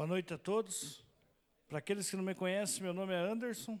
Boa 0.00 0.08
noite 0.08 0.32
a 0.32 0.38
todos. 0.38 1.04
Para 1.68 1.76
aqueles 1.76 2.08
que 2.08 2.16
não 2.16 2.24
me 2.24 2.34
conhecem, 2.34 2.82
meu 2.82 2.94
nome 2.94 3.12
é 3.12 3.18
Anderson, 3.18 3.78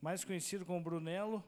mais 0.00 0.24
conhecido 0.24 0.66
como 0.66 0.82
Brunello. 0.82 1.44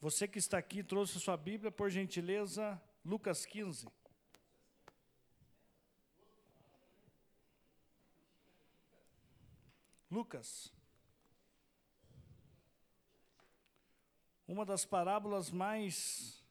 Você 0.00 0.26
que 0.26 0.40
está 0.40 0.58
aqui 0.58 0.82
trouxe 0.82 1.20
sua 1.20 1.36
Bíblia, 1.36 1.70
por 1.70 1.88
gentileza, 1.90 2.82
Lucas 3.04 3.46
15. 3.46 3.86
Lucas. 10.10 10.74
Uma 14.48 14.66
das 14.66 14.84
parábolas 14.84 15.52
mais 15.52 16.44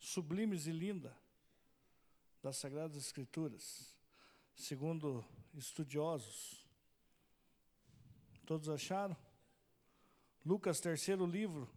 sublimes 0.00 0.66
e 0.66 0.72
linda 0.72 1.19
das 2.42 2.56
Sagradas 2.56 2.96
Escrituras, 2.96 3.94
segundo 4.54 5.24
estudiosos. 5.52 6.66
Todos 8.46 8.68
acharam? 8.68 9.16
Lucas, 10.44 10.80
terceiro 10.80 11.26
livro 11.26 11.68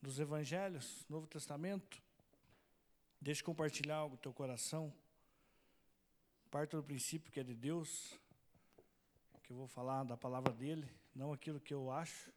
dos 0.00 0.18
Evangelhos, 0.18 1.04
Novo 1.08 1.26
Testamento. 1.26 2.02
Deixa 3.20 3.42
eu 3.42 3.44
compartilhar 3.44 3.96
algo 3.96 4.16
no 4.16 4.22
teu 4.22 4.32
coração. 4.32 4.92
Parte 6.50 6.74
do 6.74 6.82
princípio 6.82 7.30
que 7.30 7.38
é 7.38 7.44
de 7.44 7.54
Deus, 7.54 8.18
que 9.42 9.52
eu 9.52 9.56
vou 9.56 9.68
falar 9.68 10.04
da 10.04 10.16
palavra 10.16 10.54
dele, 10.54 10.90
não 11.14 11.32
aquilo 11.32 11.60
que 11.60 11.74
eu 11.74 11.90
acho. 11.90 12.32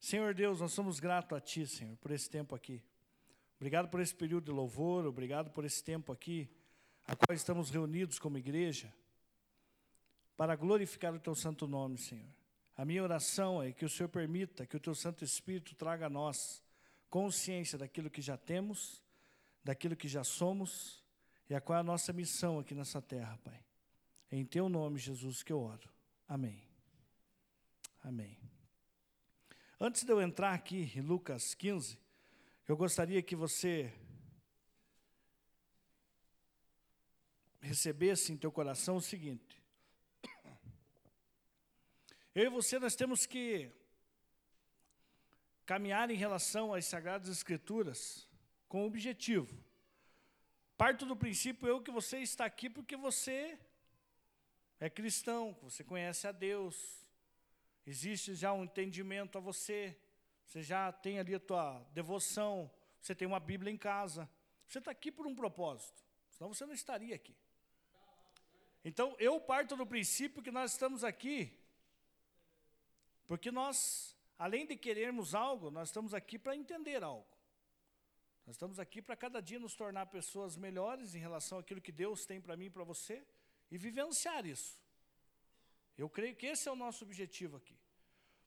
Senhor 0.00 0.34
Deus, 0.34 0.60
nós 0.60 0.72
somos 0.72 0.98
gratos 0.98 1.36
a 1.36 1.40
Ti, 1.40 1.66
Senhor, 1.66 1.96
por 1.98 2.10
esse 2.10 2.28
tempo 2.28 2.54
aqui. 2.54 2.82
Obrigado 3.60 3.90
por 3.90 4.00
esse 4.00 4.14
período 4.14 4.46
de 4.46 4.52
louvor, 4.52 5.04
obrigado 5.04 5.50
por 5.50 5.66
esse 5.66 5.84
tempo 5.84 6.10
aqui, 6.10 6.48
a 7.06 7.14
qual 7.14 7.36
estamos 7.36 7.68
reunidos 7.68 8.18
como 8.18 8.38
igreja, 8.38 8.90
para 10.34 10.56
glorificar 10.56 11.14
o 11.14 11.20
Teu 11.20 11.34
santo 11.34 11.66
nome, 11.66 11.98
Senhor. 11.98 12.32
A 12.74 12.86
minha 12.86 13.02
oração 13.02 13.62
é 13.62 13.70
que 13.70 13.84
o 13.84 13.88
Senhor 13.90 14.08
permita 14.08 14.64
que 14.64 14.78
o 14.78 14.80
Teu 14.80 14.94
Santo 14.94 15.22
Espírito 15.22 15.74
traga 15.74 16.06
a 16.06 16.08
nós 16.08 16.62
consciência 17.10 17.76
daquilo 17.76 18.08
que 18.08 18.22
já 18.22 18.38
temos, 18.38 19.04
daquilo 19.62 19.94
que 19.94 20.08
já 20.08 20.24
somos, 20.24 21.04
e 21.46 21.54
a 21.54 21.60
qual 21.60 21.76
é 21.76 21.80
a 21.80 21.84
nossa 21.84 22.14
missão 22.14 22.58
aqui 22.58 22.74
nessa 22.74 23.02
terra, 23.02 23.38
Pai. 23.44 23.62
Em 24.32 24.42
Teu 24.42 24.70
nome, 24.70 24.98
Jesus, 24.98 25.42
que 25.42 25.52
eu 25.52 25.60
oro. 25.60 25.86
Amém. 26.26 26.62
Amém. 28.02 28.38
Antes 29.78 30.02
de 30.02 30.10
eu 30.10 30.22
entrar 30.22 30.54
aqui 30.54 30.90
em 30.96 31.02
Lucas 31.02 31.54
15, 31.54 31.98
eu 32.70 32.76
gostaria 32.76 33.20
que 33.20 33.34
você 33.34 33.92
recebesse 37.60 38.32
em 38.32 38.36
teu 38.36 38.52
coração 38.52 38.94
o 38.94 39.00
seguinte. 39.00 39.60
Eu 42.32 42.44
e 42.44 42.48
você, 42.48 42.78
nós 42.78 42.94
temos 42.94 43.26
que 43.26 43.72
caminhar 45.66 46.12
em 46.12 46.14
relação 46.14 46.72
às 46.72 46.84
Sagradas 46.84 47.28
Escrituras 47.28 48.28
com 48.68 48.86
objetivo. 48.86 49.52
Parto 50.76 51.04
do 51.04 51.16
princípio 51.16 51.66
eu 51.66 51.82
que 51.82 51.90
você 51.90 52.20
está 52.20 52.44
aqui 52.44 52.70
porque 52.70 52.96
você 52.96 53.58
é 54.78 54.88
cristão, 54.88 55.58
você 55.60 55.82
conhece 55.82 56.28
a 56.28 56.30
Deus, 56.30 57.04
existe 57.84 58.36
já 58.36 58.52
um 58.52 58.62
entendimento 58.62 59.36
a 59.36 59.40
você, 59.40 59.98
você 60.50 60.64
já 60.64 60.90
tem 60.90 61.20
ali 61.20 61.32
a 61.32 61.38
tua 61.38 61.78
devoção, 61.92 62.68
você 63.00 63.14
tem 63.14 63.28
uma 63.28 63.38
Bíblia 63.38 63.72
em 63.72 63.76
casa. 63.76 64.28
Você 64.66 64.80
está 64.80 64.90
aqui 64.90 65.12
por 65.12 65.24
um 65.24 65.32
propósito, 65.32 66.04
senão 66.28 66.52
você 66.52 66.66
não 66.66 66.74
estaria 66.74 67.14
aqui. 67.14 67.36
Então, 68.84 69.14
eu 69.20 69.40
parto 69.40 69.76
do 69.76 69.86
princípio 69.86 70.42
que 70.42 70.50
nós 70.50 70.72
estamos 70.72 71.04
aqui, 71.04 71.56
porque 73.28 73.52
nós, 73.52 74.16
além 74.36 74.66
de 74.66 74.76
querermos 74.76 75.36
algo, 75.36 75.70
nós 75.70 75.90
estamos 75.90 76.14
aqui 76.14 76.36
para 76.36 76.56
entender 76.56 77.04
algo. 77.04 77.28
Nós 78.44 78.56
estamos 78.56 78.80
aqui 78.80 79.00
para 79.00 79.14
cada 79.14 79.40
dia 79.40 79.60
nos 79.60 79.76
tornar 79.76 80.06
pessoas 80.06 80.56
melhores 80.56 81.14
em 81.14 81.20
relação 81.20 81.60
àquilo 81.60 81.80
que 81.80 81.92
Deus 81.92 82.26
tem 82.26 82.40
para 82.40 82.56
mim 82.56 82.64
e 82.64 82.70
para 82.70 82.82
você, 82.82 83.24
e 83.70 83.78
vivenciar 83.78 84.44
isso. 84.44 84.82
Eu 85.96 86.10
creio 86.10 86.34
que 86.34 86.46
esse 86.46 86.68
é 86.68 86.72
o 86.72 86.74
nosso 86.74 87.04
objetivo 87.04 87.56
aqui. 87.56 87.79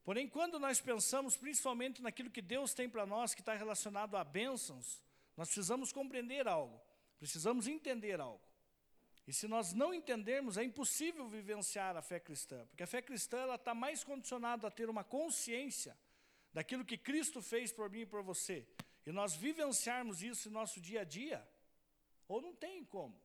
Porém, 0.04 0.28
quando 0.28 0.60
nós 0.60 0.82
pensamos 0.82 1.38
principalmente 1.38 2.02
naquilo 2.02 2.30
que 2.30 2.42
Deus 2.42 2.74
tem 2.74 2.90
para 2.90 3.06
nós, 3.06 3.34
que 3.34 3.42
está 3.42 3.54
relacionado 3.54 4.18
a 4.18 4.24
bênçãos, 4.24 5.02
nós 5.38 5.48
precisamos 5.48 5.94
compreender 5.94 6.48
algo, 6.48 6.80
precisamos 7.20 7.68
entender 7.68 8.20
algo. 8.20 8.44
E 9.26 9.32
se 9.32 9.48
nós 9.48 9.72
não 9.72 9.94
entendermos, 9.94 10.58
é 10.58 10.64
impossível 10.64 11.30
vivenciar 11.30 11.96
a 11.96 12.02
fé 12.02 12.20
cristã, 12.20 12.66
porque 12.68 12.84
a 12.84 12.88
fé 12.88 13.02
cristã 13.02 13.54
está 13.56 13.74
mais 13.74 14.04
condicionada 14.04 14.68
a 14.68 14.72
ter 14.72 14.90
uma 14.90 15.04
consciência 15.04 15.98
daquilo 16.52 16.84
que 16.84 16.98
Cristo 16.98 17.42
fez 17.42 17.72
por 17.72 17.90
mim 17.90 18.02
e 18.02 18.06
por 18.06 18.22
você. 18.22 18.68
E 19.06 19.12
nós 19.12 19.34
vivenciarmos 19.34 20.22
isso 20.22 20.50
no 20.50 20.60
nosso 20.60 20.82
dia 20.82 21.02
a 21.02 21.04
dia, 21.06 21.48
ou 22.28 22.42
não 22.42 22.54
tem 22.54 22.84
como. 22.84 23.18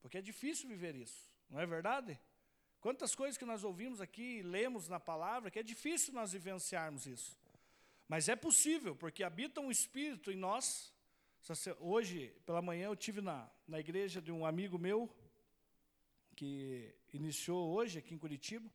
Porque 0.00 0.16
é 0.16 0.22
difícil 0.22 0.66
viver 0.66 0.94
isso, 0.94 1.30
não 1.50 1.60
é 1.60 1.66
verdade? 1.66 2.18
Quantas 2.80 3.14
coisas 3.14 3.36
que 3.36 3.44
nós 3.44 3.62
ouvimos 3.62 4.00
aqui 4.00 4.38
e 4.38 4.42
lemos 4.42 4.88
na 4.88 4.98
palavra, 4.98 5.50
que 5.50 5.58
é 5.58 5.62
difícil 5.62 6.14
nós 6.14 6.32
vivenciarmos 6.32 7.06
isso. 7.06 7.38
Mas 8.08 8.28
é 8.28 8.34
possível, 8.34 8.96
porque 8.96 9.22
habita 9.22 9.60
um 9.60 9.70
Espírito 9.70 10.32
em 10.32 10.36
nós. 10.36 10.92
Hoje, 11.78 12.34
pela 12.46 12.62
manhã, 12.62 12.86
eu 12.86 12.96
tive 12.96 13.20
na, 13.20 13.48
na 13.68 13.78
igreja 13.78 14.20
de 14.20 14.32
um 14.32 14.46
amigo 14.46 14.78
meu, 14.78 15.14
que 16.34 16.94
iniciou 17.12 17.70
hoje 17.70 17.98
aqui 17.98 18.14
em 18.14 18.18
Curitiba. 18.18 18.68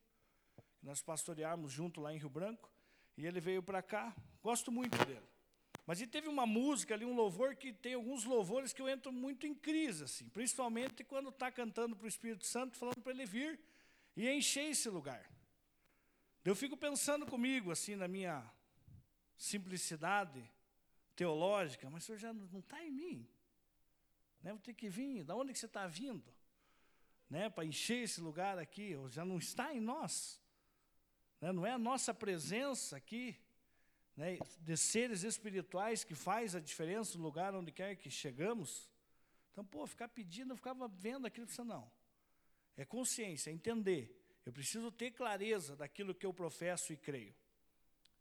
Nós 0.80 1.02
pastoreamos 1.02 1.72
junto 1.72 2.00
lá 2.00 2.14
em 2.14 2.18
Rio 2.18 2.30
Branco. 2.30 2.70
E 3.16 3.26
ele 3.26 3.40
veio 3.40 3.60
para 3.60 3.82
cá. 3.82 4.14
Gosto 4.40 4.70
muito 4.70 4.96
dele. 5.04 5.26
Mas 5.84 6.00
ele 6.00 6.10
teve 6.10 6.28
uma 6.28 6.46
música 6.46 6.94
ali, 6.94 7.04
um 7.04 7.14
louvor, 7.14 7.56
que 7.56 7.72
tem 7.72 7.94
alguns 7.94 8.24
louvores 8.24 8.72
que 8.72 8.80
eu 8.80 8.88
entro 8.88 9.10
muito 9.12 9.46
em 9.46 9.54
crise, 9.54 10.04
assim, 10.04 10.28
principalmente 10.28 11.04
quando 11.04 11.28
está 11.28 11.50
cantando 11.50 11.94
para 11.96 12.04
o 12.04 12.08
Espírito 12.08 12.44
Santo, 12.44 12.76
falando 12.76 13.00
para 13.00 13.12
ele 13.12 13.24
vir 13.24 13.58
e 14.16 14.28
encher 14.30 14.70
esse 14.70 14.88
lugar. 14.88 15.30
Eu 16.44 16.54
fico 16.54 16.76
pensando 16.76 17.26
comigo, 17.26 17.70
assim, 17.70 17.96
na 17.96 18.08
minha 18.08 18.48
simplicidade 19.36 20.48
teológica, 21.14 21.90
mas 21.90 22.04
o 22.04 22.06
senhor 22.06 22.18
já 22.18 22.32
não 22.32 22.60
está 22.60 22.82
em 22.82 22.90
mim. 22.90 23.28
Né? 24.42 24.52
Vou 24.52 24.60
ter 24.60 24.74
que 24.74 24.88
vir, 24.88 25.24
da 25.24 25.34
onde 25.34 25.52
que 25.52 25.58
você 25.58 25.66
está 25.66 25.86
vindo? 25.86 26.32
Né? 27.28 27.50
Para 27.50 27.64
encher 27.64 28.04
esse 28.04 28.20
lugar 28.20 28.58
aqui, 28.58 28.94
já 29.08 29.24
não 29.24 29.38
está 29.38 29.74
em 29.74 29.80
nós. 29.80 30.40
Né? 31.40 31.52
Não 31.52 31.66
é 31.66 31.72
a 31.72 31.78
nossa 31.78 32.14
presença 32.14 32.96
aqui, 32.96 33.36
né? 34.16 34.38
de 34.60 34.76
seres 34.76 35.24
espirituais 35.24 36.04
que 36.04 36.14
faz 36.14 36.54
a 36.54 36.60
diferença 36.60 37.18
no 37.18 37.24
lugar 37.24 37.54
onde 37.54 37.72
quer 37.72 37.96
que 37.96 38.08
chegamos. 38.08 38.88
Então, 39.52 39.64
pô, 39.64 39.86
ficar 39.86 40.08
pedindo, 40.08 40.52
eu 40.52 40.56
ficava 40.56 40.86
vendo 40.86 41.26
aquilo, 41.26 41.48
você 41.48 41.64
não. 41.64 41.90
É 42.76 42.84
consciência, 42.84 43.50
é 43.50 43.52
entender. 43.52 44.14
Eu 44.44 44.52
preciso 44.52 44.92
ter 44.92 45.10
clareza 45.10 45.74
daquilo 45.74 46.14
que 46.14 46.26
eu 46.26 46.32
professo 46.32 46.92
e 46.92 46.96
creio. 46.96 47.34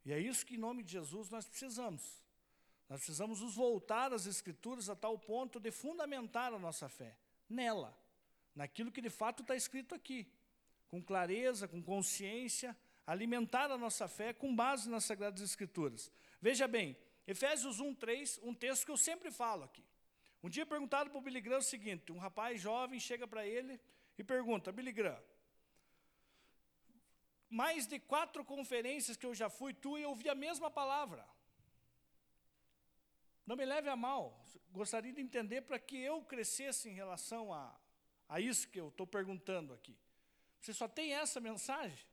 E 0.05 0.13
é 0.13 0.19
isso 0.19 0.45
que, 0.45 0.55
em 0.55 0.59
nome 0.59 0.83
de 0.83 0.91
Jesus, 0.91 1.29
nós 1.29 1.45
precisamos. 1.45 2.23
Nós 2.88 2.99
precisamos 2.99 3.41
nos 3.41 3.55
voltar 3.55 4.13
às 4.13 4.25
Escrituras 4.25 4.89
a 4.89 4.95
tal 4.95 5.17
ponto 5.17 5.59
de 5.59 5.71
fundamentar 5.71 6.53
a 6.53 6.59
nossa 6.59 6.88
fé 6.88 7.17
nela, 7.49 7.97
naquilo 8.55 8.91
que 8.91 9.01
de 9.01 9.09
fato 9.09 9.41
está 9.41 9.55
escrito 9.55 9.93
aqui, 9.93 10.27
com 10.89 11.01
clareza, 11.01 11.67
com 11.67 11.81
consciência, 11.81 12.75
alimentar 13.05 13.72
a 13.72 13.77
nossa 13.77 14.07
fé 14.07 14.33
com 14.33 14.55
base 14.55 14.89
nas 14.89 15.05
Sagradas 15.05 15.41
Escrituras. 15.41 16.11
Veja 16.41 16.67
bem, 16.67 16.95
Efésios 17.27 17.79
1, 17.79 17.95
3, 17.95 18.39
um 18.43 18.53
texto 18.53 18.85
que 18.85 18.91
eu 18.91 18.97
sempre 18.97 19.31
falo 19.31 19.63
aqui. 19.63 19.83
Um 20.43 20.49
dia 20.49 20.66
perguntaram 20.66 21.09
para 21.09 21.17
o 21.17 21.22
Billy 21.22 21.41
Graham 21.41 21.59
o 21.59 21.63
seguinte, 21.63 22.11
um 22.11 22.19
rapaz 22.19 22.61
jovem 22.61 22.99
chega 22.99 23.28
para 23.28 23.46
ele 23.47 23.79
e 24.17 24.23
pergunta, 24.23 24.72
Billy 24.72 24.91
Graham, 24.91 25.22
mais 27.50 27.88
de 27.88 28.00
quatro 28.00 28.44
conferências 28.44 29.17
que 29.17 29.26
eu 29.26 29.34
já 29.34 29.50
fui, 29.50 29.73
tu 29.73 29.97
e 29.97 30.06
ouvi 30.06 30.29
a 30.29 30.35
mesma 30.35 30.70
palavra. 30.70 31.26
Não 33.46 33.56
me 33.56 33.66
leve 33.66 33.90
a 33.90 33.96
mal, 33.96 34.44
gostaria 34.72 35.14
de 35.14 35.22
entender 35.22 35.62
para 35.62 35.78
que 35.78 35.97
eu 35.97 36.23
crescesse 36.23 36.90
em 36.90 36.94
relação 36.94 37.53
a, 37.53 37.78
a 38.28 38.40
isso 38.40 38.67
que 38.67 38.79
eu 38.79 38.90
estou 38.90 39.06
perguntando 39.06 39.73
aqui. 39.73 39.97
Você 40.59 40.73
só 40.73 40.88
tem 40.88 41.14
essa 41.14 41.40
mensagem? 41.40 42.06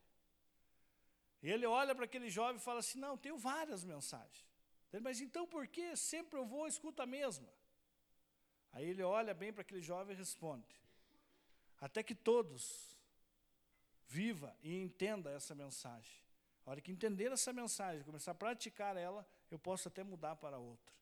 E 1.41 1.49
ele 1.49 1.65
olha 1.65 1.93
para 1.95 2.05
aquele 2.05 2.29
jovem 2.29 2.57
e 2.57 2.63
fala 2.63 2.79
assim, 2.79 2.99
não, 2.99 3.17
tenho 3.17 3.37
várias 3.37 3.83
mensagens. 3.83 4.45
Ele, 4.93 5.03
mas 5.03 5.19
então 5.19 5.47
por 5.47 5.67
que 5.67 5.95
sempre 5.95 6.39
eu 6.39 6.45
vou 6.45 6.67
e 6.67 6.69
escuto 6.69 7.01
a 7.01 7.05
mesma? 7.05 7.51
Aí 8.71 8.87
ele 8.87 9.03
olha 9.03 9.33
bem 9.33 9.51
para 9.51 9.61
aquele 9.61 9.81
jovem 9.81 10.15
e 10.15 10.17
responde, 10.17 10.82
até 11.83 12.01
que 12.01 12.15
todos 12.15 12.97
viva 14.07 14.55
e 14.63 14.73
entenda 14.73 15.29
essa 15.31 15.53
mensagem. 15.53 16.17
A 16.65 16.71
hora 16.71 16.79
que 16.79 16.93
entender 16.93 17.29
essa 17.29 17.51
mensagem, 17.51 18.05
começar 18.05 18.31
a 18.31 18.35
praticar 18.35 18.95
ela, 18.95 19.27
eu 19.51 19.59
posso 19.59 19.89
até 19.89 20.01
mudar 20.01 20.37
para 20.37 20.57
outra. 20.57 20.93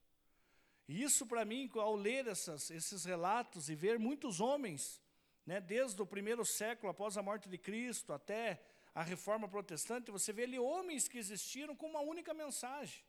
E 0.87 1.03
isso, 1.03 1.27
para 1.27 1.45
mim, 1.45 1.69
ao 1.75 1.95
ler 1.95 2.25
essas, 2.25 2.71
esses 2.71 3.05
relatos 3.05 3.69
e 3.69 3.75
ver 3.75 3.99
muitos 3.99 4.41
homens, 4.41 4.99
né, 5.45 5.61
desde 5.61 6.01
o 6.01 6.05
primeiro 6.05 6.43
século 6.43 6.89
após 6.89 7.15
a 7.15 7.21
morte 7.21 7.47
de 7.47 7.59
Cristo 7.59 8.11
até 8.11 8.59
a 8.95 9.03
reforma 9.03 9.47
protestante, 9.47 10.09
você 10.09 10.33
vê 10.33 10.45
ali 10.45 10.57
homens 10.57 11.07
que 11.07 11.19
existiram 11.19 11.75
com 11.75 11.85
uma 11.85 12.01
única 12.01 12.33
mensagem, 12.33 13.03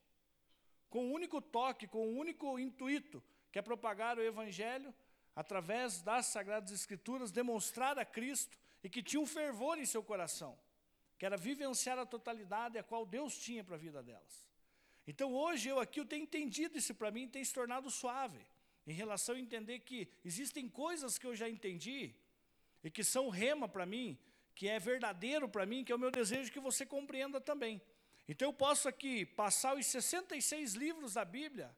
com 0.91 1.07
um 1.07 1.13
único 1.13 1.41
toque, 1.41 1.87
com 1.87 2.07
um 2.07 2.19
único 2.19 2.59
intuito, 2.59 3.25
que 3.51 3.59
é 3.59 3.63
propagar 3.63 4.19
o 4.19 4.23
Evangelho 4.23 4.95
através 5.35 6.03
das 6.03 6.27
Sagradas 6.27 6.71
Escrituras, 6.71 7.31
demonstrar 7.31 7.99
a 7.99 8.05
Cristo 8.05 8.59
e 8.83 8.89
que 8.89 9.03
tinha 9.03 9.21
um 9.21 9.27
fervor 9.27 9.79
em 9.79 9.87
seu 9.87 10.03
coração, 10.03 10.59
que 11.19 11.25
era 11.25 11.37
vivenciar 11.37 11.99
a 11.99 12.07
totalidade 12.07 12.79
a 12.79 12.83
qual 12.83 13.07
Deus 13.07 13.37
tinha 13.39 13.65
para 13.65 13.77
a 13.77 13.79
vida 13.79 14.03
delas. 14.03 14.49
Então 15.07 15.35
hoje 15.35 15.69
eu 15.69 15.81
aqui 15.81 16.01
eu 16.01 16.05
tenho 16.05 16.23
entendido 16.23 16.79
isso 16.79 16.95
para 16.95 17.11
mim 17.11 17.27
tem 17.29 17.45
se 17.45 17.53
tornado 17.53 17.91
suave, 17.91 18.47
em 18.87 18.93
relação 18.93 19.35
a 19.35 19.39
entender 19.39 19.81
que 19.81 20.09
existem 20.25 20.69
coisas 20.69 21.19
que 21.19 21.27
eu 21.27 21.35
já 21.35 21.49
entendi 21.49 22.15
e 22.83 22.91
que 22.91 23.05
são 23.05 23.29
rema 23.29 23.69
para 23.69 23.87
mim, 23.87 24.19
que 24.55 24.69
é 24.69 24.79
verdadeiro 24.79 25.49
para 25.49 25.65
mim, 25.65 25.85
que 25.85 25.93
é 25.93 25.95
o 25.95 25.99
meu 25.99 26.11
desejo 26.11 26.53
que 26.53 26.61
você 26.61 26.85
compreenda 26.85 27.41
também. 27.41 27.81
Então 28.29 28.49
eu 28.49 28.53
posso 28.53 28.89
aqui 28.89 29.25
passar 29.25 29.77
os 29.77 29.87
66 29.87 30.75
livros 30.75 31.15
da 31.15 31.25
Bíblia 31.25 31.75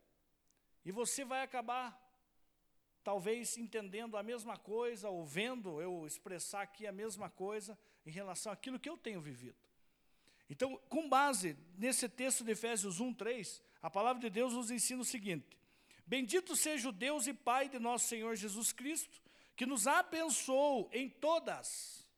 e 0.84 0.92
você 0.92 1.24
vai 1.24 1.42
acabar 1.42 2.03
talvez 3.04 3.58
entendendo 3.58 4.16
a 4.16 4.22
mesma 4.22 4.56
coisa 4.56 5.10
ou 5.10 5.24
vendo 5.26 5.80
eu 5.80 6.06
expressar 6.06 6.62
aqui 6.62 6.86
a 6.86 6.92
mesma 6.92 7.28
coisa 7.28 7.78
em 8.06 8.10
relação 8.10 8.50
àquilo 8.50 8.80
que 8.80 8.88
eu 8.88 8.96
tenho 8.96 9.20
vivido. 9.20 9.56
Então, 10.48 10.80
com 10.88 11.08
base 11.08 11.56
nesse 11.76 12.08
texto 12.08 12.42
de 12.42 12.52
Efésios 12.52 13.00
1, 13.00 13.12
3, 13.14 13.62
a 13.82 13.90
palavra 13.90 14.20
de 14.20 14.30
Deus 14.30 14.54
nos 14.54 14.70
ensina 14.70 15.02
o 15.02 15.04
seguinte: 15.04 15.58
Bendito 16.06 16.56
seja 16.56 16.88
o 16.88 16.92
Deus 16.92 17.26
e 17.26 17.34
Pai 17.34 17.68
de 17.68 17.78
nosso 17.78 18.08
Senhor 18.08 18.34
Jesus 18.36 18.72
Cristo, 18.72 19.22
que 19.54 19.66
nos 19.66 19.86
abençoou 19.86 20.88
em 20.92 21.08
todas 21.08 22.08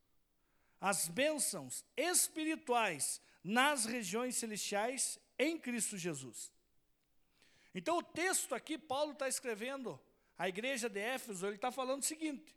as 0.81 1.09
bênçãos 1.09 1.85
espirituais 1.97 3.21
nas 3.43 3.85
regiões 3.85 4.37
celestiais 4.37 5.19
em 5.39 5.59
Cristo 5.59 5.99
Jesus. 5.99 6.53
Então, 7.75 7.99
o 7.99 8.03
texto 8.03 8.55
aqui, 8.55 8.79
Paulo 8.79 9.13
está 9.13 9.29
escrevendo 9.29 10.01
à 10.39 10.49
igreja 10.49 10.89
de 10.89 11.01
Éfeso, 11.01 11.47
ele 11.47 11.57
está 11.57 11.71
falando 11.71 12.03
o 12.03 12.05
seguinte: 12.05 12.55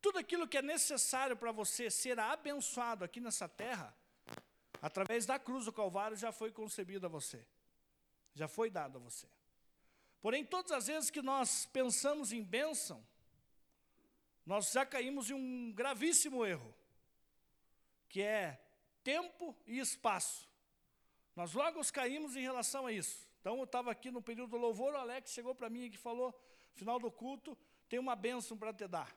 tudo 0.00 0.18
aquilo 0.18 0.48
que 0.48 0.58
é 0.58 0.62
necessário 0.62 1.36
para 1.36 1.52
você 1.52 1.90
ser 1.90 2.18
abençoado 2.18 3.04
aqui 3.04 3.20
nessa 3.20 3.48
terra, 3.48 3.94
através 4.80 5.26
da 5.26 5.38
cruz 5.38 5.64
do 5.64 5.72
Calvário, 5.72 6.16
já 6.16 6.32
foi 6.32 6.50
concebido 6.50 7.06
a 7.06 7.08
você, 7.08 7.44
já 8.34 8.48
foi 8.48 8.70
dado 8.70 8.98
a 8.98 9.00
você. 9.00 9.28
Porém, 10.20 10.44
todas 10.44 10.72
as 10.72 10.86
vezes 10.86 11.10
que 11.10 11.22
nós 11.22 11.66
pensamos 11.66 12.32
em 12.32 12.42
bênção, 12.42 13.04
nós 14.44 14.70
já 14.72 14.84
caímos 14.84 15.30
em 15.30 15.34
um 15.34 15.72
gravíssimo 15.72 16.44
erro, 16.44 16.74
que 18.08 18.20
é 18.20 18.60
tempo 19.02 19.56
e 19.66 19.78
espaço. 19.78 20.48
Nós 21.34 21.54
logo 21.54 21.80
caímos 21.92 22.36
em 22.36 22.42
relação 22.42 22.86
a 22.86 22.92
isso. 22.92 23.26
Então, 23.40 23.56
eu 23.56 23.64
estava 23.64 23.90
aqui 23.90 24.10
no 24.10 24.20
período 24.20 24.50
do 24.50 24.56
louvor, 24.58 24.92
o 24.92 24.98
Alex 24.98 25.30
chegou 25.30 25.54
para 25.54 25.70
mim 25.70 25.86
e 25.86 25.96
falou, 25.96 26.38
final 26.74 26.98
do 26.98 27.10
culto, 27.10 27.56
tem 27.88 27.98
uma 27.98 28.16
bênção 28.16 28.56
para 28.56 28.72
te 28.72 28.86
dar. 28.86 29.14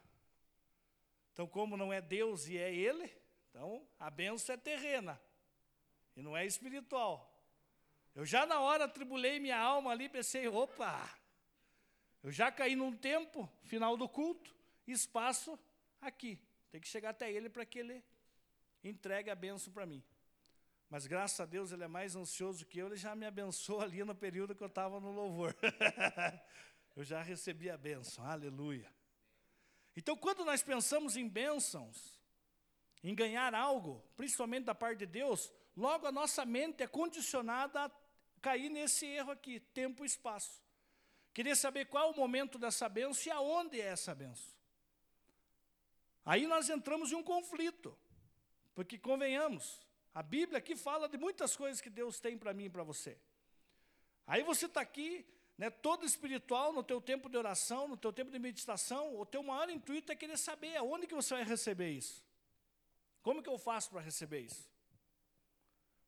Então, 1.32 1.48
como 1.48 1.76
não 1.76 1.92
é 1.92 2.02
Deus 2.02 2.48
e 2.48 2.58
é 2.58 2.74
Ele, 2.74 3.12
então 3.50 3.88
a 4.00 4.10
bênção 4.10 4.54
é 4.54 4.58
terrena 4.58 5.20
e 6.16 6.22
não 6.22 6.36
é 6.36 6.46
espiritual. 6.46 7.30
Eu 8.16 8.26
já 8.26 8.46
na 8.46 8.60
hora 8.60 8.88
tribulei 8.88 9.40
minha 9.40 9.60
alma 9.60 9.92
ali, 9.92 10.08
pensei, 10.08 10.48
opa, 10.48 11.10
eu 12.22 12.32
já 12.32 12.52
caí 12.52 12.76
num 12.76 12.96
tempo, 12.96 13.52
final 13.64 13.98
do 13.98 14.08
culto, 14.08 14.56
espaço 14.88 15.58
aqui. 16.00 16.40
Tem 16.72 16.80
que 16.80 16.88
chegar 16.88 17.10
até 17.10 17.32
ele 17.32 17.50
para 17.50 17.66
que 17.66 17.80
ele 17.80 18.04
entregue 18.84 19.30
a 19.30 19.36
bênção 19.36 19.74
para 19.74 19.86
mim. 19.86 20.04
Mas 20.90 21.08
graças 21.08 21.40
a 21.40 21.46
Deus 21.46 21.72
ele 21.72 21.84
é 21.84 21.88
mais 21.88 22.16
ansioso 22.16 22.66
que 22.66 22.78
eu, 22.78 22.88
ele 22.88 22.96
já 22.96 23.16
me 23.16 23.26
abençoou 23.26 23.82
ali 23.82 24.04
no 24.04 24.14
período 24.14 24.54
que 24.54 24.62
eu 24.62 24.68
estava 24.68 25.00
no 25.00 25.12
louvor. 25.12 25.56
eu 26.96 27.04
já 27.04 27.22
recebi 27.22 27.70
a 27.70 27.78
bênção, 27.78 28.26
aleluia. 28.26 28.92
Então, 29.96 30.16
quando 30.16 30.44
nós 30.44 30.64
pensamos 30.64 31.16
em 31.16 31.28
bênçãos, 31.28 32.20
em 33.04 33.14
ganhar 33.14 33.54
algo, 33.54 34.04
principalmente 34.16 34.66
da 34.66 34.76
parte 34.76 35.00
de 35.00 35.06
Deus, 35.06 35.52
logo 35.76 36.08
a 36.08 36.12
nossa 36.12 36.46
mente 36.46 36.82
é 36.82 36.88
condicionada 36.88 37.86
a 37.86 37.92
cair 38.42 38.70
nesse 38.70 39.06
erro 39.06 39.32
aqui, 39.32 39.60
tempo 39.60 40.04
e 40.04 40.08
espaço. 40.08 40.62
Queria 41.34 41.56
saber 41.56 41.86
qual 41.86 42.12
o 42.12 42.16
momento 42.16 42.58
dessa 42.58 42.88
bênção 42.88 43.24
e 43.26 43.32
aonde 43.32 43.82
é 43.82 43.86
essa 43.86 44.14
bênção. 44.14 44.54
Aí 46.26 46.48
nós 46.48 46.70
entramos 46.70 47.12
em 47.12 47.16
um 47.16 47.24
conflito, 47.24 47.98
porque 48.74 48.98
convenhamos, 48.98 49.86
a 50.14 50.24
Bíblia 50.24 50.60
aqui 50.60 50.76
fala 50.76 51.10
de 51.10 51.18
muitas 51.18 51.56
coisas 51.56 51.82
que 51.82 51.90
Deus 51.90 52.20
tem 52.20 52.38
para 52.38 52.54
mim 52.54 52.66
e 52.66 52.70
para 52.70 52.84
você. 52.84 53.18
Aí 54.26 54.44
você 54.44 54.68
está 54.68 54.80
aqui, 54.80 55.26
né, 55.58 55.70
todo 55.70 56.06
espiritual, 56.06 56.74
no 56.74 56.84
teu 56.84 57.00
tempo 57.00 57.30
de 57.30 57.38
oração, 57.38 57.88
no 57.88 57.98
teu 57.98 58.12
tempo 58.12 58.32
de 58.32 58.40
meditação, 58.40 59.20
o 59.20 59.26
teu 59.26 59.44
maior 59.44 59.70
intuito 59.70 60.12
é 60.12 60.16
querer 60.16 60.38
saber 60.38 60.76
aonde 60.78 61.06
que 61.06 61.14
você 61.14 61.36
vai 61.36 61.44
receber 61.44 61.92
isso. 61.92 62.26
Como 63.22 63.42
que 63.42 63.50
eu 63.50 63.58
faço 63.58 63.90
para 63.90 64.02
receber 64.02 64.42
isso? 64.42 64.70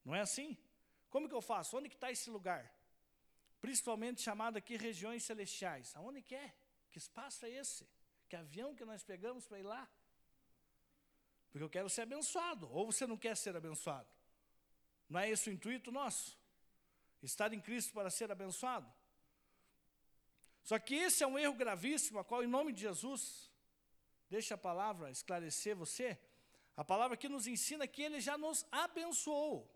Não 0.04 0.14
é 0.16 0.22
assim? 0.22 0.58
Como 1.10 1.30
que 1.30 1.36
eu 1.36 1.42
faço? 1.42 1.78
Onde 1.78 1.90
que 1.90 1.96
está 1.96 2.12
esse 2.12 2.30
lugar? 2.30 2.72
Principalmente 3.62 4.22
chamado 4.22 4.58
aqui 4.58 4.76
regiões 4.76 5.24
celestiais. 5.24 5.96
Aonde 5.96 6.22
que 6.22 6.36
é? 6.36 6.54
Que 6.92 6.98
espaço 6.98 7.46
é 7.46 7.50
esse? 7.50 7.88
Que 8.28 8.36
avião 8.36 8.76
que 8.76 8.84
nós 8.84 9.04
pegamos 9.04 9.46
para 9.48 9.60
ir 9.60 9.64
lá? 9.64 9.90
Porque 11.52 11.64
eu 11.64 11.70
quero 11.70 11.90
ser 11.90 12.02
abençoado. 12.02 12.70
Ou 12.72 12.92
você 12.92 13.08
não 13.08 13.18
quer 13.18 13.38
ser 13.38 13.56
abençoado? 13.56 14.10
Não 15.08 15.20
é 15.20 15.30
esse 15.30 15.50
o 15.50 15.54
intuito 15.54 15.92
nosso? 15.92 16.38
Estar 17.24 17.54
em 17.54 17.62
Cristo 17.62 17.94
para 17.94 18.10
ser 18.10 18.30
abençoado? 18.32 18.92
Só 20.66 20.78
que 20.78 20.96
esse 20.96 21.24
é 21.24 21.28
um 21.28 21.40
erro 21.40 21.54
gravíssimo, 21.54 22.20
a 22.20 22.26
qual, 22.26 22.44
em 22.44 22.48
nome 22.48 22.74
de 22.74 22.82
Jesus, 22.82 23.50
deixa 24.30 24.56
a 24.56 24.58
palavra 24.58 25.10
esclarecer 25.12 25.76
você. 25.76 26.20
A 26.76 26.84
palavra 26.84 27.16
que 27.16 27.30
nos 27.30 27.48
ensina 27.48 27.88
que 27.88 28.02
Ele 28.02 28.20
já 28.20 28.38
nos 28.38 28.66
abençoou 28.72 29.72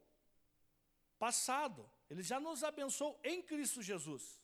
passado. 1.18 1.90
Ele 2.10 2.24
já 2.24 2.40
nos 2.40 2.64
abençoou 2.64 3.18
em 3.24 3.42
Cristo 3.42 3.82
Jesus. 3.82 4.42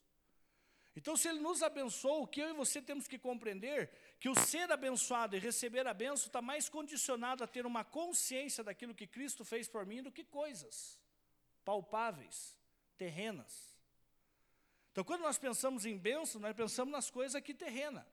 Então, 0.96 1.18
se 1.18 1.28
Ele 1.28 1.40
nos 1.40 1.64
abençoou, 1.64 2.24
o 2.24 2.28
que 2.28 2.42
eu 2.42 2.50
e 2.52 2.54
você 2.54 2.82
temos 2.82 3.08
que 3.08 3.18
compreender 3.18 3.90
que 4.20 4.30
o 4.30 4.36
ser 4.36 4.72
abençoado 4.72 5.36
e 5.36 5.40
receber 5.40 5.86
a 5.88 5.94
benção 5.94 6.28
está 6.28 6.42
mais 6.42 6.70
condicionado 6.70 7.44
a 7.44 7.48
ter 7.48 7.66
uma 7.66 7.84
consciência 7.84 8.64
daquilo 8.64 8.96
que 8.96 9.08
Cristo 9.08 9.44
fez 9.44 9.68
por 9.68 9.86
mim 9.86 10.02
do 10.02 10.12
que 10.12 10.24
coisas 10.24 11.00
palpáveis, 11.66 12.56
terrenas. 12.98 13.75
Então, 14.96 15.04
quando 15.04 15.24
nós 15.24 15.38
pensamos 15.38 15.86
em 15.86 15.98
bênção, 15.98 16.40
nós 16.40 16.56
pensamos 16.56 16.90
nas 16.90 17.10
coisas 17.10 17.36
aqui 17.36 17.54
terrenas. 17.54 18.06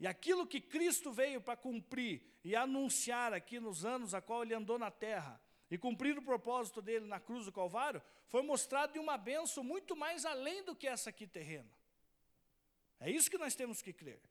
E 0.00 0.06
aquilo 0.06 0.46
que 0.46 0.62
Cristo 0.62 1.12
veio 1.12 1.42
para 1.42 1.58
cumprir 1.58 2.22
e 2.42 2.56
anunciar 2.56 3.34
aqui 3.34 3.60
nos 3.60 3.84
anos 3.84 4.14
a 4.14 4.22
qual 4.22 4.42
Ele 4.42 4.54
andou 4.54 4.78
na 4.78 4.90
terra, 4.90 5.38
e 5.70 5.76
cumprir 5.76 6.16
o 6.16 6.22
propósito 6.22 6.80
dele 6.80 7.04
na 7.04 7.20
cruz 7.20 7.44
do 7.44 7.52
Calvário, 7.52 8.02
foi 8.28 8.40
mostrado 8.40 8.94
de 8.94 8.98
uma 8.98 9.18
benção 9.18 9.62
muito 9.62 9.94
mais 9.94 10.24
além 10.24 10.64
do 10.64 10.74
que 10.74 10.86
essa 10.86 11.10
aqui 11.10 11.26
terrena. 11.26 11.70
É 12.98 13.10
isso 13.10 13.30
que 13.30 13.36
nós 13.36 13.54
temos 13.54 13.82
que 13.82 13.92
crer. 13.92 14.22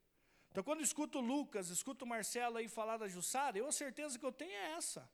Então, 0.50 0.63
quando 0.63 0.82
escuto 0.82 1.20
Lucas, 1.20 1.70
escuto 1.70 2.04
Marcelo 2.04 2.58
aí 2.58 2.68
falar 2.68 2.98
da 2.98 3.08
Jussara, 3.08 3.60
eu 3.60 3.68
a 3.68 3.72
certeza 3.72 4.18
que 4.18 4.25
eu 4.25 4.32
tenho 4.32 4.54
é 4.54 4.72
essa. 4.72 5.08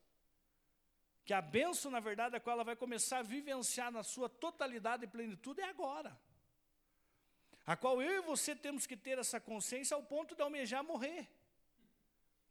Que 1.26 1.34
a 1.34 1.42
benção, 1.42 1.92
na 1.92 2.00
verdade, 2.00 2.38
a 2.38 2.40
qual 2.40 2.54
ela 2.54 2.64
vai 2.64 2.78
começar 2.78 3.18
a 3.18 3.24
vivenciar 3.24 3.92
na 3.92 4.04
sua 4.04 4.30
totalidade 4.30 5.04
e 5.04 5.08
plenitude 5.08 5.60
é 5.60 5.66
agora. 5.66 6.18
A 7.66 7.76
qual 7.76 8.02
eu 8.02 8.12
e 8.12 8.22
você 8.22 8.56
temos 8.56 8.88
que 8.88 8.98
ter 8.98 9.18
essa 9.18 9.40
consciência 9.40 9.96
ao 9.96 10.04
ponto 10.04 10.36
de 10.36 10.42
almejar 10.42 10.84
morrer. 10.84 11.30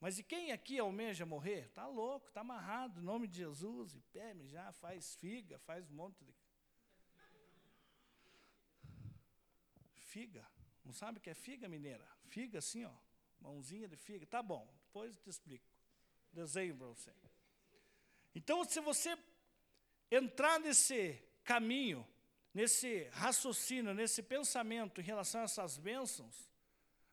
Mas 0.00 0.19
e 0.19 0.23
quem 0.23 0.50
aqui 0.50 0.79
almeja 0.79 1.26
morrer? 1.26 1.67
Está 1.67 1.87
louco, 1.87 2.29
está 2.29 2.40
amarrado, 2.40 3.00
em 3.00 3.05
nome 3.05 3.29
de 3.29 3.37
Jesus, 3.37 3.95
e 3.95 4.00
peme 4.12 4.49
já, 4.49 4.73
faz 4.73 5.14
figa, 5.17 5.59
faz 5.59 5.90
um 5.90 5.95
monte 5.95 6.25
de. 6.25 6.35
Figa. 9.97 10.47
Não 10.85 10.93
sabe 10.93 11.19
o 11.19 11.21
que 11.21 11.31
é 11.31 11.35
figa 11.35 11.69
mineira? 11.69 12.07
Figa 12.29 12.59
assim, 12.59 12.85
ó. 12.85 12.93
Mãozinha 13.40 13.87
de 13.87 13.97
figa. 13.97 14.26
Tá 14.26 14.43
bom, 14.43 14.67
depois 14.87 15.14
eu 15.14 15.23
te 15.23 15.31
explico. 15.31 15.69
Desenho 16.33 16.76
para 16.76 16.87
você. 16.87 17.12
Então, 18.35 18.64
se 18.64 18.81
você 18.81 19.19
entrar 20.11 20.59
nesse 20.61 21.23
caminho, 21.45 22.07
nesse 22.52 23.04
raciocínio, 23.12 23.95
nesse 23.95 24.23
pensamento 24.23 25.00
em 25.00 25.04
relação 25.04 25.42
a 25.42 25.45
essas 25.45 25.78
bênçãos, 25.78 26.50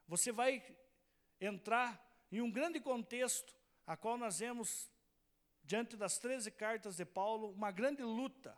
você 0.07 0.31
vai 0.31 0.63
entrar 1.39 2.03
em 2.31 2.41
um 2.41 2.51
grande 2.51 2.79
contexto, 2.79 3.55
a 3.85 3.95
qual 3.95 4.17
nós 4.17 4.39
vemos, 4.39 4.91
diante 5.63 5.95
das 5.95 6.17
13 6.17 6.51
cartas 6.51 6.97
de 6.97 7.05
Paulo, 7.05 7.51
uma 7.51 7.71
grande 7.71 8.03
luta, 8.03 8.57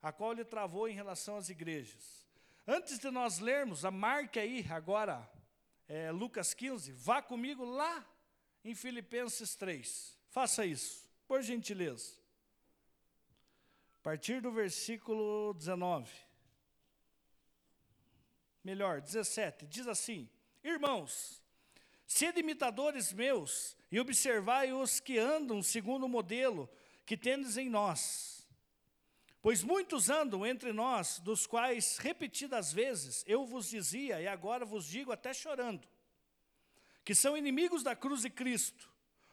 a 0.00 0.12
qual 0.12 0.32
ele 0.32 0.44
travou 0.44 0.88
em 0.88 0.94
relação 0.94 1.36
às 1.36 1.48
igrejas. 1.48 2.26
Antes 2.66 2.98
de 2.98 3.10
nós 3.10 3.38
lermos, 3.38 3.84
a 3.84 3.90
marca 3.90 4.40
aí 4.40 4.64
agora, 4.70 5.28
é, 5.88 6.10
Lucas 6.10 6.54
15, 6.54 6.92
vá 6.92 7.20
comigo 7.20 7.64
lá 7.64 8.06
em 8.64 8.74
Filipenses 8.74 9.54
3. 9.56 10.16
Faça 10.28 10.64
isso, 10.64 11.10
por 11.26 11.42
gentileza. 11.42 12.19
A 14.00 14.02
partir 14.02 14.40
do 14.40 14.50
versículo 14.50 15.52
19. 15.52 16.10
Melhor, 18.64 19.02
17, 19.02 19.66
diz 19.66 19.86
assim: 19.86 20.26
Irmãos, 20.64 21.42
sede 22.06 22.40
imitadores 22.40 23.12
meus 23.12 23.76
e 23.92 24.00
observai 24.00 24.72
os 24.72 25.00
que 25.00 25.18
andam 25.18 25.62
segundo 25.62 26.04
o 26.04 26.08
modelo 26.08 26.66
que 27.04 27.14
tendes 27.14 27.58
em 27.58 27.68
nós. 27.68 28.48
Pois 29.42 29.62
muitos 29.62 30.08
andam 30.08 30.46
entre 30.46 30.72
nós, 30.72 31.18
dos 31.18 31.46
quais 31.46 31.98
repetidas 31.98 32.72
vezes 32.72 33.22
eu 33.26 33.44
vos 33.44 33.68
dizia, 33.68 34.18
e 34.18 34.26
agora 34.26 34.64
vos 34.64 34.86
digo 34.86 35.12
até 35.12 35.34
chorando, 35.34 35.86
que 37.04 37.14
são 37.14 37.36
inimigos 37.36 37.82
da 37.82 37.94
cruz 37.94 38.22
de 38.22 38.30
Cristo. 38.30 38.90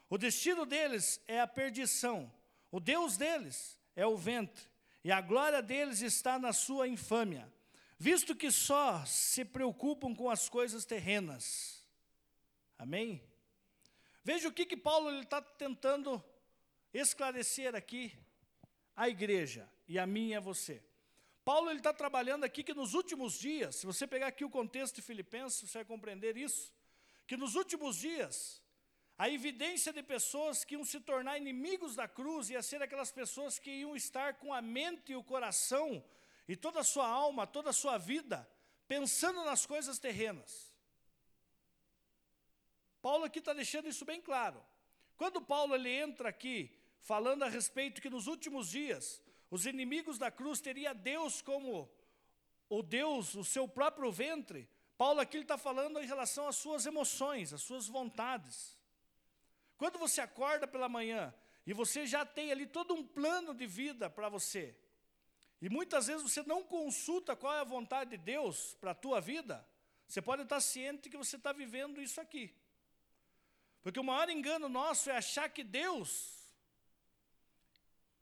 O 0.09 0.17
destino 0.17 0.65
deles 0.65 1.21
é 1.25 1.39
a 1.39 1.47
perdição, 1.47 2.29
o 2.69 2.81
Deus 2.81 3.15
deles 3.15 3.76
é 3.97 4.05
o 4.05 4.15
ventre, 4.15 4.63
e 5.03 5.11
a 5.11 5.19
glória 5.19 5.61
deles 5.61 6.01
está 6.01 6.37
na 6.37 6.53
sua 6.53 6.87
infâmia, 6.87 7.51
visto 7.97 8.35
que 8.35 8.51
só 8.51 9.03
se 9.05 9.43
preocupam 9.43 10.13
com 10.15 10.29
as 10.29 10.47
coisas 10.47 10.85
terrenas. 10.85 11.83
Amém? 12.77 13.23
Veja 14.23 14.47
o 14.47 14.53
que, 14.53 14.67
que 14.67 14.77
Paulo 14.77 15.09
está 15.19 15.41
tentando 15.41 16.23
esclarecer 16.93 17.75
aqui 17.75 18.15
à 18.95 19.09
igreja, 19.09 19.67
e 19.87 19.97
a 19.97 20.05
mim 20.05 20.29
e 20.29 20.35
a 20.35 20.39
você. 20.39 20.83
Paulo 21.43 21.71
está 21.71 21.91
trabalhando 21.91 22.43
aqui 22.43 22.61
que 22.61 22.73
nos 22.73 22.93
últimos 22.93 23.39
dias, 23.39 23.77
se 23.77 23.85
você 23.85 24.05
pegar 24.05 24.27
aqui 24.27 24.45
o 24.45 24.49
contexto 24.49 24.97
de 24.97 25.01
Filipenses, 25.01 25.67
você 25.67 25.79
vai 25.79 25.85
compreender 25.85 26.37
isso, 26.37 26.71
que 27.25 27.35
nos 27.35 27.55
últimos 27.55 27.97
dias, 27.97 28.61
a 29.17 29.27
evidência 29.27 29.91
de 29.91 30.03
pessoas 30.03 30.63
que 30.63 30.75
iam 30.75 30.85
se 30.85 30.99
tornar 30.99 31.37
inimigos 31.37 31.95
da 31.95 32.07
cruz 32.07 32.49
ia 32.51 32.61
ser 32.61 32.83
aquelas 32.83 33.11
pessoas 33.11 33.57
que 33.57 33.71
iam 33.71 33.95
estar 33.95 34.35
com 34.35 34.53
a 34.53 34.61
mente 34.61 35.11
e 35.11 35.15
o 35.15 35.23
coração 35.23 36.03
e 36.47 36.55
toda 36.55 36.81
a 36.81 36.83
sua 36.83 37.07
alma, 37.07 37.47
toda 37.47 37.71
a 37.71 37.73
sua 37.73 37.97
vida, 37.97 38.47
pensando 38.87 39.43
nas 39.43 39.65
coisas 39.65 39.97
terrenas. 39.97 40.71
Paulo 43.01 43.25
aqui 43.25 43.39
está 43.39 43.53
deixando 43.53 43.89
isso 43.89 44.05
bem 44.05 44.21
claro. 44.21 44.63
Quando 45.17 45.41
Paulo 45.41 45.73
ele 45.73 45.89
entra 45.89 46.29
aqui 46.29 46.71
falando 46.99 47.43
a 47.43 47.49
respeito 47.49 48.01
que 48.01 48.09
nos 48.09 48.27
últimos 48.27 48.69
dias 48.69 49.21
os 49.49 49.65
inimigos 49.65 50.19
da 50.19 50.29
cruz 50.29 50.61
teriam 50.61 50.95
Deus 50.95 51.41
como 51.41 51.89
o 52.69 52.83
Deus, 52.83 53.33
o 53.33 53.43
seu 53.43 53.67
próprio 53.67 54.11
ventre, 54.11 54.69
Paulo 54.95 55.19
aqui 55.21 55.37
está 55.37 55.57
falando 55.57 55.99
em 55.99 56.05
relação 56.05 56.47
às 56.47 56.57
suas 56.57 56.85
emoções, 56.85 57.51
às 57.51 57.61
suas 57.61 57.87
vontades. 57.87 58.76
Quando 59.77 59.99
você 59.99 60.21
acorda 60.21 60.67
pela 60.67 60.89
manhã 60.89 61.33
e 61.65 61.73
você 61.73 62.05
já 62.05 62.25
tem 62.25 62.51
ali 62.51 62.65
todo 62.65 62.93
um 62.93 63.03
plano 63.03 63.53
de 63.53 63.67
vida 63.67 64.09
para 64.09 64.29
você, 64.29 64.75
e 65.61 65.69
muitas 65.69 66.07
vezes 66.07 66.23
você 66.23 66.43
não 66.43 66.63
consulta 66.63 67.35
qual 67.35 67.53
é 67.53 67.59
a 67.59 67.63
vontade 67.63 68.11
de 68.11 68.17
Deus 68.17 68.75
para 68.75 68.91
a 68.91 68.95
tua 68.95 69.19
vida, 69.19 69.65
você 70.07 70.21
pode 70.21 70.43
estar 70.43 70.59
ciente 70.61 71.09
que 71.09 71.17
você 71.17 71.35
está 71.35 71.51
vivendo 71.51 72.01
isso 72.01 72.21
aqui. 72.21 72.55
Porque 73.81 73.99
o 73.99 74.03
maior 74.03 74.29
engano 74.29 74.69
nosso 74.69 75.09
é 75.09 75.17
achar 75.17 75.49
que 75.49 75.63
Deus 75.63 76.37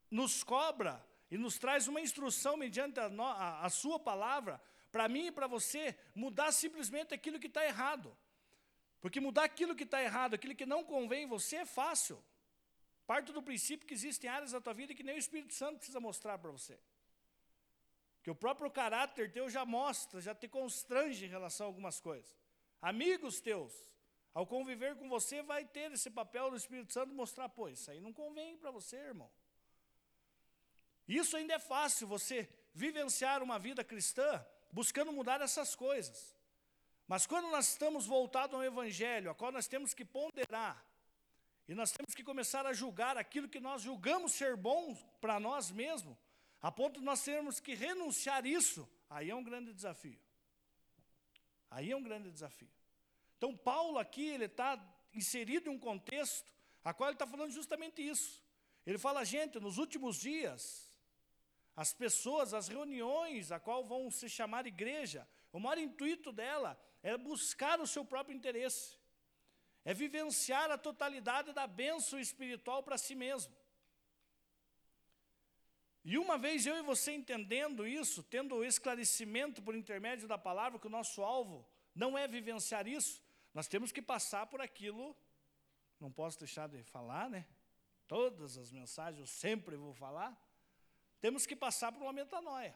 nos 0.10 0.44
cobra 0.44 1.04
e 1.30 1.38
nos 1.38 1.58
traz 1.58 1.88
uma 1.88 2.02
instrução 2.02 2.56
mediante 2.56 3.00
a, 3.00 3.08
a, 3.08 3.66
a 3.66 3.70
sua 3.70 4.00
palavra, 4.00 4.62
para 4.92 5.10
mim 5.10 5.28
e 5.28 5.32
para 5.32 5.48
você, 5.48 5.98
mudar 6.14 6.52
simplesmente 6.52 7.14
aquilo 7.14 7.40
que 7.40 7.48
está 7.48 7.66
errado. 7.66 8.16
Porque 9.06 9.20
mudar 9.20 9.44
aquilo 9.44 9.76
que 9.76 9.84
está 9.84 10.02
errado, 10.02 10.34
aquilo 10.34 10.56
que 10.56 10.66
não 10.66 10.84
convém 10.84 11.28
você 11.28 11.58
é 11.58 11.66
fácil. 11.68 12.20
Parto 13.06 13.32
do 13.32 13.44
princípio 13.44 13.86
que 13.86 13.94
existem 13.94 14.28
áreas 14.28 14.54
da 14.54 14.60
tua 14.60 14.74
vida 14.74 14.96
que 14.96 15.04
nem 15.04 15.14
o 15.14 15.20
Espírito 15.20 15.54
Santo 15.54 15.78
precisa 15.78 16.00
mostrar 16.00 16.40
para 16.40 16.50
você. 16.50 16.80
Que 18.24 18.32
o 18.32 18.36
próprio 18.36 18.72
caráter 18.72 19.32
teu 19.32 19.48
já 19.48 19.64
mostra, 19.64 20.20
já 20.20 20.34
te 20.34 20.48
constrange 20.48 21.24
em 21.24 21.30
relação 21.30 21.68
a 21.68 21.70
algumas 21.70 22.00
coisas. 22.00 22.36
Amigos 22.82 23.40
teus, 23.40 23.72
ao 24.34 24.48
conviver 24.48 24.96
com 24.96 25.08
você, 25.08 25.44
vai 25.44 25.66
ter 25.66 25.92
esse 25.92 26.10
papel 26.10 26.50
do 26.50 26.58
Espírito 26.58 26.92
Santo 26.92 27.14
mostrar, 27.14 27.48
pô, 27.48 27.70
isso 27.70 27.92
aí 27.92 28.02
não 28.02 28.12
convém 28.12 28.58
para 28.58 28.72
você, 28.72 28.96
irmão. 28.96 29.30
Isso 31.08 31.38
ainda 31.38 31.54
é 31.54 31.60
fácil, 31.60 32.08
você 32.08 32.50
vivenciar 32.74 33.44
uma 33.44 33.60
vida 33.60 33.84
cristã 33.84 34.44
buscando 34.72 35.14
mudar 35.14 35.42
essas 35.42 35.76
coisas. 35.76 36.35
Mas 37.08 37.28
quando 37.28 37.50
nós 37.52 37.70
estamos 37.70 38.06
voltados 38.06 38.56
ao 38.56 38.64
Evangelho, 38.64 39.30
a 39.30 39.36
qual 39.36 39.52
nós 39.52 39.68
temos 39.68 39.94
que 39.94 40.04
ponderar, 40.04 40.84
e 41.68 41.74
nós 41.74 41.92
temos 41.92 42.14
que 42.14 42.24
começar 42.24 42.66
a 42.66 42.74
julgar 42.74 43.18
aquilo 43.18 43.48
que 43.48 43.60
nós 43.60 43.82
julgamos 43.82 44.34
ser 44.34 44.56
bom 44.56 44.96
para 45.20 45.40
nós 45.40 45.72
mesmos, 45.72 46.18
a 46.62 46.72
ponto 46.72 47.00
de 47.00 47.06
nós 47.06 47.24
termos 47.24 47.60
que 47.60 47.76
renunciar 47.76 48.46
isso, 48.46 48.88
aí 49.10 49.30
é 49.30 49.36
um 49.36 49.44
grande 49.44 49.74
desafio. 49.74 50.20
Aí 51.70 51.92
é 51.92 51.96
um 51.96 52.04
grande 52.04 52.32
desafio. 52.32 52.70
Então, 53.38 53.56
Paulo 53.56 54.00
aqui, 54.00 54.26
ele 54.28 54.46
está 54.46 54.82
inserido 55.14 55.70
em 55.70 55.74
um 55.74 55.80
contexto, 55.80 56.54
a 56.84 56.94
qual 56.94 57.10
ele 57.10 57.16
está 57.16 57.28
falando 57.28 57.52
justamente 57.52 58.02
isso. 58.02 58.44
Ele 58.86 58.98
fala, 58.98 59.24
gente, 59.24 59.60
nos 59.60 59.78
últimos 59.78 60.18
dias, 60.18 60.90
as 61.76 61.94
pessoas, 61.94 62.54
as 62.54 62.68
reuniões, 62.68 63.52
a 63.52 63.60
qual 63.60 63.84
vão 63.84 64.10
se 64.10 64.30
chamar 64.30 64.68
igreja, 64.68 65.28
o 65.52 65.60
maior 65.60 65.78
intuito 65.80 66.32
dela 66.32 66.80
é 67.06 67.16
buscar 67.16 67.80
o 67.80 67.86
seu 67.86 68.04
próprio 68.04 68.36
interesse, 68.36 68.98
é 69.84 69.94
vivenciar 69.94 70.72
a 70.72 70.78
totalidade 70.78 71.54
da 71.54 71.68
bênção 71.68 72.20
espiritual 72.20 72.82
para 72.82 72.98
si 72.98 73.14
mesmo. 73.14 73.56
E 76.04 76.18
uma 76.18 76.36
vez 76.36 76.66
eu 76.66 76.76
e 76.76 76.82
você 76.82 77.12
entendendo 77.12 77.88
isso, 77.88 78.24
tendo 78.24 78.56
o 78.56 78.66
esclarecimento 78.66 79.62
por 79.62 79.76
intermédio 79.76 80.28
da 80.28 80.38
palavra, 80.38 80.80
que 80.80 80.88
o 80.88 80.90
nosso 80.90 81.22
alvo 81.22 81.64
não 81.94 82.18
é 82.18 82.28
vivenciar 82.28 82.88
isso, 82.88 83.24
nós 83.54 83.68
temos 83.68 83.92
que 83.92 84.02
passar 84.02 84.48
por 84.48 84.60
aquilo, 84.60 85.16
não 86.00 86.12
posso 86.12 86.40
deixar 86.40 86.68
de 86.68 86.82
falar, 86.82 87.30
né? 87.30 87.46
Todas 88.08 88.58
as 88.58 88.72
mensagens 88.72 89.20
eu 89.20 89.28
sempre 89.28 89.76
vou 89.76 89.94
falar, 89.94 90.36
temos 91.22 91.46
que 91.46 91.56
passar 91.56 91.92
por 91.92 92.02
uma 92.02 92.14
metanoia. 92.14 92.76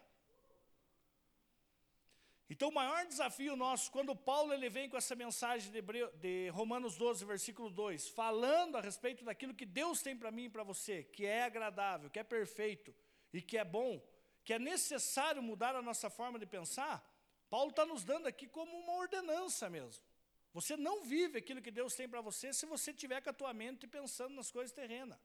Então, 2.50 2.70
o 2.70 2.74
maior 2.74 3.06
desafio 3.06 3.56
nosso, 3.56 3.92
quando 3.92 4.16
Paulo 4.16 4.52
ele 4.52 4.70
vem 4.70 4.90
com 4.90 4.98
essa 4.98 5.16
mensagem 5.16 5.72
de, 5.72 5.78
Hebreu, 5.78 6.12
de 6.14 6.50
Romanos 6.50 6.98
12, 6.98 7.24
versículo 7.24 7.70
2, 7.70 8.10
falando 8.10 8.76
a 8.76 8.82
respeito 8.82 9.24
daquilo 9.24 9.54
que 9.54 9.68
Deus 9.68 10.02
tem 10.02 10.18
para 10.18 10.32
mim 10.32 10.46
e 10.46 10.50
para 10.50 10.64
você, 10.64 11.04
que 11.04 11.28
é 11.28 11.44
agradável, 11.44 12.10
que 12.10 12.18
é 12.18 12.24
perfeito 12.24 12.94
e 13.32 13.40
que 13.40 13.56
é 13.56 13.64
bom, 13.64 14.02
que 14.44 14.52
é 14.52 14.58
necessário 14.58 15.44
mudar 15.44 15.76
a 15.76 15.82
nossa 15.82 16.10
forma 16.10 16.40
de 16.40 16.48
pensar, 16.48 17.08
Paulo 17.52 17.70
está 17.70 17.86
nos 17.86 18.04
dando 18.04 18.28
aqui 18.28 18.48
como 18.48 18.76
uma 18.80 18.94
ordenança 18.94 19.70
mesmo. 19.70 20.04
Você 20.52 20.76
não 20.76 21.04
vive 21.04 21.38
aquilo 21.38 21.62
que 21.62 21.70
Deus 21.70 21.94
tem 21.94 22.10
para 22.10 22.22
você 22.22 22.52
se 22.52 22.66
você 22.66 22.92
tiver 22.92 23.22
com 23.22 23.30
a 23.30 23.34
tua 23.34 23.54
mente 23.54 23.86
pensando 23.86 24.34
nas 24.34 24.50
coisas 24.50 24.72
terrenas. 24.72 25.20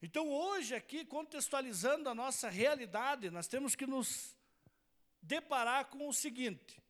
Então, 0.00 0.28
hoje, 0.28 0.74
aqui, 0.74 1.04
contextualizando 1.04 2.08
a 2.08 2.14
nossa 2.14 2.48
realidade, 2.48 3.28
nós 3.28 3.48
temos 3.48 3.74
que 3.74 3.86
nos 3.86 4.36
deparar 5.22 5.86
com 5.86 6.08
o 6.08 6.12
seguinte: 6.12 6.82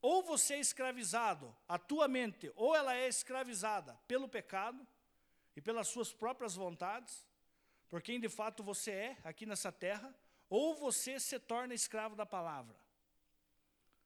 ou 0.00 0.22
você 0.22 0.54
é 0.54 0.60
escravizado, 0.60 1.54
a 1.68 1.78
tua 1.78 2.08
mente, 2.08 2.52
ou 2.56 2.74
ela 2.74 2.94
é 2.94 3.08
escravizada 3.08 3.98
pelo 4.06 4.28
pecado 4.28 4.86
e 5.56 5.60
pelas 5.60 5.88
suas 5.88 6.12
próprias 6.12 6.54
vontades, 6.54 7.26
por 7.88 8.00
quem 8.02 8.20
de 8.20 8.28
fato 8.28 8.62
você 8.62 8.90
é 8.90 9.16
aqui 9.24 9.46
nessa 9.46 9.72
terra, 9.72 10.14
ou 10.48 10.74
você 10.74 11.18
se 11.20 11.38
torna 11.38 11.74
escravo 11.74 12.16
da 12.16 12.26
palavra, 12.26 12.76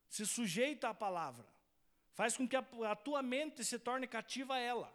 se 0.09 0.27
sujeita 0.27 0.89
à 0.89 0.95
palavra, 0.95 1.47
faz 2.13 2.37
com 2.37 2.47
que 2.47 2.57
a, 2.57 2.65
a 2.91 2.97
tua 2.97 3.23
mente 3.23 3.65
se 3.65 3.79
torne 3.79 4.07
cativa 4.07 4.55
a 4.55 4.59
ela. 4.59 4.95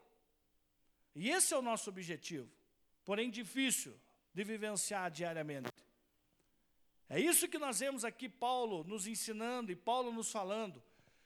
E 1.15 1.29
esse 1.29 1.53
é 1.53 1.57
o 1.57 1.61
nosso 1.61 1.89
objetivo 1.89 2.59
porém 3.09 3.31
difícil 3.31 3.99
de 4.35 4.43
vivenciar 4.43 5.09
diariamente. 5.09 5.71
É 7.09 7.19
isso 7.19 7.47
que 7.47 7.57
nós 7.57 7.79
vemos 7.79 8.05
aqui 8.05 8.29
Paulo 8.29 8.83
nos 8.83 9.07
ensinando 9.07 9.71
e 9.71 9.75
Paulo 9.75 10.11
nos 10.11 10.31
falando, 10.31 10.81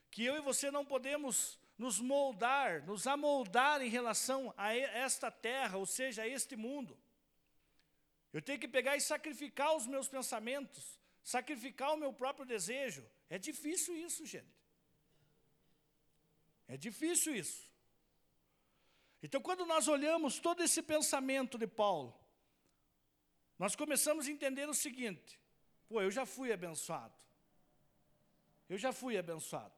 que 0.09 0.23
eu 0.23 0.37
e 0.37 0.41
você 0.41 0.71
não 0.71 0.85
podemos 0.85 1.59
nos 1.77 1.99
moldar, 1.99 2.85
nos 2.85 3.05
amoldar 3.05 3.81
em 3.81 3.89
relação 3.89 4.53
a 4.55 4.73
esta 4.73 5.29
terra, 5.29 5.77
ou 5.77 5.85
seja, 5.85 6.21
a 6.21 6.27
este 6.27 6.55
mundo. 6.55 6.97
Eu 8.31 8.41
tenho 8.41 8.59
que 8.59 8.67
pegar 8.67 8.95
e 8.95 9.01
sacrificar 9.01 9.75
os 9.75 9.85
meus 9.85 10.07
pensamentos, 10.07 10.97
sacrificar 11.21 11.93
o 11.93 11.97
meu 11.97 12.13
próprio 12.13 12.45
desejo. 12.45 13.05
É 13.29 13.37
difícil 13.37 13.95
isso, 13.97 14.25
gente. 14.25 14.63
É 16.67 16.77
difícil 16.77 17.35
isso. 17.35 17.69
Então, 19.21 19.41
quando 19.41 19.65
nós 19.65 19.87
olhamos 19.87 20.39
todo 20.39 20.63
esse 20.63 20.81
pensamento 20.81 21.57
de 21.57 21.67
Paulo, 21.67 22.17
nós 23.59 23.75
começamos 23.75 24.27
a 24.27 24.31
entender 24.31 24.67
o 24.69 24.73
seguinte: 24.73 25.39
pô, 25.87 26.01
eu 26.01 26.11
já 26.11 26.25
fui 26.25 26.51
abençoado. 26.51 27.13
Eu 28.69 28.77
já 28.77 28.91
fui 28.91 29.17
abençoado. 29.17 29.75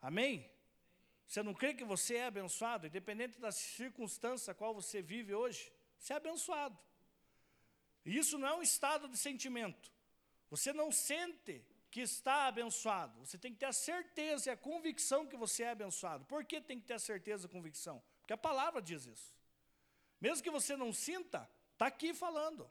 Amém? 0.00 0.50
Você 1.26 1.42
não 1.42 1.54
crê 1.54 1.74
que 1.74 1.84
você 1.84 2.16
é 2.16 2.26
abençoado, 2.26 2.86
independente 2.86 3.40
da 3.40 3.50
circunstância 3.50 4.54
qual 4.54 4.74
você 4.74 5.00
vive 5.00 5.34
hoje? 5.34 5.72
Você 5.98 6.12
é 6.12 6.16
abençoado. 6.16 6.78
E 8.04 8.16
isso 8.16 8.36
não 8.36 8.48
é 8.48 8.54
um 8.54 8.62
estado 8.62 9.08
de 9.08 9.16
sentimento. 9.16 9.90
Você 10.50 10.72
não 10.72 10.92
sente 10.92 11.64
que 11.90 12.00
está 12.00 12.46
abençoado. 12.48 13.18
Você 13.20 13.38
tem 13.38 13.52
que 13.52 13.58
ter 13.58 13.66
a 13.66 13.72
certeza 13.72 14.50
e 14.50 14.52
a 14.52 14.56
convicção 14.56 15.26
que 15.26 15.36
você 15.36 15.62
é 15.62 15.70
abençoado. 15.70 16.24
Por 16.26 16.44
que 16.44 16.60
tem 16.60 16.78
que 16.78 16.86
ter 16.86 16.94
a 16.94 16.98
certeza 16.98 17.46
e 17.46 17.48
a 17.48 17.50
convicção? 17.50 18.02
Porque 18.20 18.32
a 18.32 18.36
palavra 18.36 18.82
diz 18.82 19.06
isso. 19.06 19.34
Mesmo 20.20 20.42
que 20.42 20.50
você 20.50 20.76
não 20.76 20.92
sinta, 20.92 21.48
está 21.72 21.86
aqui 21.86 22.12
falando. 22.12 22.70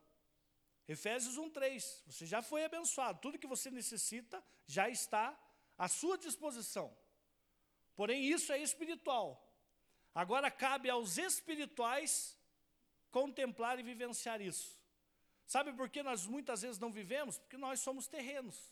Efésios 0.87 1.37
1,3. 1.37 2.03
Você 2.07 2.25
já 2.25 2.41
foi 2.41 2.63
abençoado. 2.65 3.19
Tudo 3.21 3.39
que 3.39 3.47
você 3.47 3.71
necessita 3.71 4.43
já 4.67 4.89
está 4.89 5.37
à 5.77 5.87
sua 5.87 6.17
disposição. 6.17 6.95
Porém, 7.95 8.25
isso 8.25 8.51
é 8.51 8.59
espiritual. 8.59 9.49
Agora 10.13 10.51
cabe 10.51 10.89
aos 10.89 11.17
espirituais 11.17 12.37
contemplar 13.11 13.79
e 13.79 13.83
vivenciar 13.83 14.41
isso. 14.41 14.79
Sabe 15.45 15.73
por 15.73 15.89
que 15.89 16.01
nós 16.03 16.25
muitas 16.25 16.61
vezes 16.61 16.79
não 16.79 16.91
vivemos? 16.91 17.37
Porque 17.37 17.57
nós 17.57 17.79
somos 17.79 18.07
terrenos. 18.07 18.71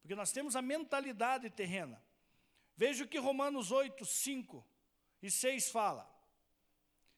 Porque 0.00 0.14
nós 0.14 0.32
temos 0.32 0.56
a 0.56 0.62
mentalidade 0.62 1.48
terrena. 1.50 2.02
Veja 2.76 3.04
o 3.04 3.08
que 3.08 3.18
Romanos 3.18 3.70
8, 3.70 4.04
5 4.04 4.66
e 5.22 5.30
6 5.30 5.70
fala. 5.70 6.10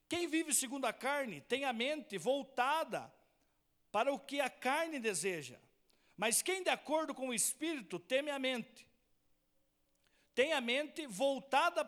Quem 0.09 0.29
vive 0.29 0.55
segundo 0.55 0.85
a 0.85 0.93
carne 0.93 1.41
tem 1.41 1.65
a 1.65 1.73
mente 1.73 2.17
voltada 2.19 3.13
para 3.97 4.13
o 4.13 4.19
que 4.19 4.43
a 4.43 4.51
carne 4.51 4.99
deseja. 5.01 5.59
Mas 6.19 6.43
quem 6.43 6.63
de 6.63 6.69
acordo 6.69 7.15
com 7.15 7.29
o 7.29 7.33
Espírito 7.33 7.99
teme 7.99 8.31
a 8.31 8.39
mente. 8.39 8.87
Tem 10.35 10.53
a 10.53 10.61
mente 10.61 11.07
voltada 11.07 11.83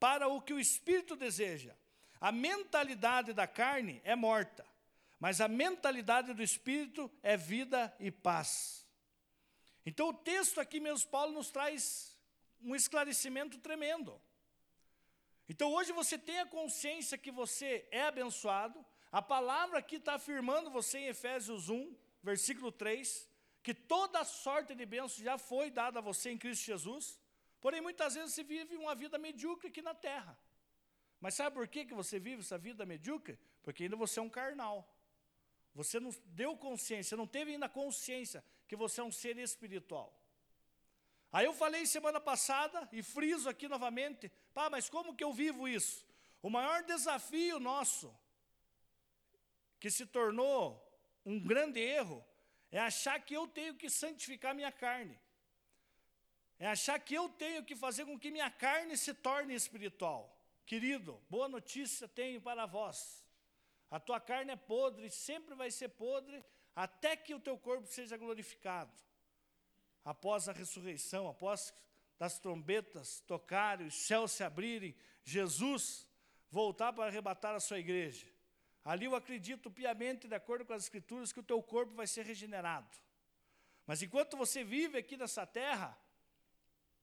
para 0.00 0.28
o 0.28 0.40
que 0.40 0.54
o 0.54 0.58
Espírito 0.58 1.14
deseja. 1.14 1.74
A 2.18 2.32
mentalidade 2.32 3.34
da 3.34 3.46
carne 3.46 4.00
é 4.02 4.16
morta, 4.16 4.64
mas 5.20 5.42
a 5.42 5.46
mentalidade 5.46 6.32
do 6.32 6.42
Espírito 6.42 7.10
é 7.22 7.36
vida 7.36 7.94
e 8.00 8.10
paz. 8.10 8.88
Então 9.84 10.08
o 10.08 10.14
texto 10.14 10.58
aqui, 10.58 10.80
meus 10.80 11.04
Paulo, 11.04 11.34
nos 11.34 11.50
traz 11.50 12.16
um 12.62 12.74
esclarecimento 12.74 13.58
tremendo. 13.58 14.18
Então 15.50 15.70
hoje 15.70 15.92
você 15.92 16.16
tem 16.16 16.38
a 16.40 16.46
consciência 16.46 17.18
que 17.18 17.30
você 17.30 17.86
é 17.90 18.04
abençoado, 18.04 18.82
a 19.12 19.20
palavra 19.20 19.78
aqui 19.78 19.96
está 19.96 20.14
afirmando 20.14 20.70
você 20.70 20.98
em 20.98 21.06
Efésios 21.08 21.68
1, 21.68 21.94
versículo 22.22 22.72
3, 22.72 23.28
que 23.62 23.74
toda 23.74 24.24
sorte 24.24 24.74
de 24.74 24.86
bênçãos 24.86 25.16
já 25.16 25.36
foi 25.36 25.70
dada 25.70 25.98
a 25.98 26.02
você 26.02 26.30
em 26.30 26.38
Cristo 26.38 26.64
Jesus, 26.64 27.20
porém 27.60 27.82
muitas 27.82 28.14
vezes 28.14 28.32
você 28.34 28.42
vive 28.42 28.74
uma 28.74 28.94
vida 28.94 29.18
medíocre 29.18 29.68
aqui 29.68 29.82
na 29.82 29.94
terra. 29.94 30.36
Mas 31.20 31.34
sabe 31.34 31.54
por 31.54 31.68
que, 31.68 31.84
que 31.84 31.94
você 31.94 32.18
vive 32.18 32.40
essa 32.40 32.56
vida 32.56 32.86
medíocre? 32.86 33.38
Porque 33.62 33.84
ainda 33.84 33.96
você 33.96 34.18
é 34.18 34.22
um 34.22 34.30
carnal. 34.30 34.88
Você 35.74 36.00
não 36.00 36.10
deu 36.26 36.56
consciência, 36.56 37.16
não 37.16 37.26
teve 37.26 37.52
ainda 37.52 37.68
consciência 37.68 38.42
que 38.66 38.74
você 38.74 39.02
é 39.02 39.04
um 39.04 39.12
ser 39.12 39.36
espiritual. 39.36 40.18
Aí 41.30 41.44
eu 41.44 41.52
falei 41.52 41.84
semana 41.86 42.20
passada, 42.20 42.88
e 42.92 43.02
friso 43.02 43.48
aqui 43.48 43.68
novamente, 43.68 44.30
pá, 44.52 44.68
mas 44.70 44.88
como 44.88 45.14
que 45.14 45.22
eu 45.22 45.32
vivo 45.32 45.68
isso? 45.68 46.06
O 46.42 46.50
maior 46.50 46.82
desafio 46.82 47.60
nosso, 47.60 48.14
que 49.82 49.90
se 49.90 50.06
tornou 50.06 50.80
um 51.26 51.40
grande 51.40 51.80
erro, 51.80 52.24
é 52.70 52.78
achar 52.78 53.18
que 53.18 53.34
eu 53.34 53.48
tenho 53.48 53.74
que 53.74 53.90
santificar 53.90 54.54
minha 54.54 54.70
carne. 54.70 55.18
É 56.56 56.68
achar 56.68 57.00
que 57.00 57.12
eu 57.12 57.28
tenho 57.28 57.64
que 57.64 57.74
fazer 57.74 58.04
com 58.04 58.16
que 58.16 58.30
minha 58.30 58.48
carne 58.48 58.96
se 58.96 59.12
torne 59.12 59.56
espiritual. 59.56 60.40
Querido, 60.64 61.20
boa 61.28 61.48
notícia 61.48 62.06
tenho 62.06 62.40
para 62.40 62.64
vós. 62.64 63.26
A 63.90 63.98
tua 63.98 64.20
carne 64.20 64.52
é 64.52 64.56
podre, 64.56 65.10
sempre 65.10 65.56
vai 65.56 65.68
ser 65.68 65.88
podre, 65.88 66.44
até 66.76 67.16
que 67.16 67.34
o 67.34 67.40
teu 67.40 67.58
corpo 67.58 67.88
seja 67.88 68.16
glorificado. 68.16 68.96
Após 70.04 70.48
a 70.48 70.52
ressurreição, 70.52 71.26
após 71.26 71.74
das 72.20 72.38
trombetas 72.38 73.18
tocarem, 73.26 73.88
os 73.88 73.96
céus 73.96 74.30
se 74.30 74.44
abrirem, 74.44 74.94
Jesus 75.24 76.06
voltar 76.52 76.92
para 76.92 77.06
arrebatar 77.06 77.56
a 77.56 77.58
sua 77.58 77.80
igreja. 77.80 78.31
Ali 78.84 79.04
eu 79.06 79.14
acredito 79.14 79.70
piamente, 79.70 80.26
de 80.26 80.34
acordo 80.34 80.64
com 80.64 80.72
as 80.72 80.84
escrituras, 80.84 81.32
que 81.32 81.40
o 81.40 81.42
teu 81.42 81.62
corpo 81.62 81.94
vai 81.94 82.06
ser 82.06 82.24
regenerado. 82.24 82.96
Mas 83.86 84.02
enquanto 84.02 84.36
você 84.36 84.64
vive 84.64 84.98
aqui 84.98 85.16
nessa 85.16 85.46
terra, 85.46 85.96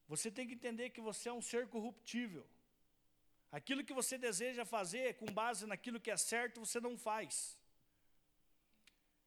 você 0.07 0.29
tem 0.29 0.47
que 0.47 0.55
entender 0.55 0.89
que 0.89 0.99
você 0.99 1.29
é 1.29 1.33
um 1.33 1.41
ser 1.41 1.67
corruptível. 1.67 2.45
Aquilo 3.51 3.83
que 3.83 3.93
você 3.93 4.17
deseja 4.17 4.65
fazer 4.65 5.15
com 5.15 5.25
base 5.27 5.65
naquilo 5.65 5.99
que 5.99 6.11
é 6.11 6.17
certo, 6.17 6.59
você 6.59 6.79
não 6.79 6.97
faz. 6.97 7.57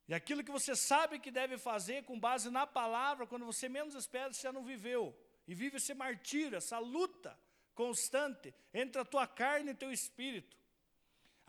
E 0.06 0.14
aquilo 0.14 0.44
que 0.44 0.50
você 0.50 0.76
sabe 0.76 1.18
que 1.18 1.30
deve 1.30 1.56
fazer 1.56 2.04
com 2.04 2.18
base 2.18 2.50
na 2.50 2.66
palavra, 2.66 3.26
quando 3.26 3.46
você 3.46 3.68
menos 3.68 3.94
espera, 3.94 4.32
você 4.32 4.42
já 4.42 4.52
não 4.52 4.64
viveu. 4.64 5.16
E 5.46 5.54
vive 5.54 5.76
esse 5.78 5.94
martírio, 5.94 6.56
essa 6.56 6.78
luta 6.78 7.38
constante 7.74 8.54
entre 8.74 9.00
a 9.00 9.04
tua 9.04 9.26
carne 9.26 9.70
e 9.70 9.74
o 9.74 9.76
teu 9.76 9.90
espírito. 9.90 10.56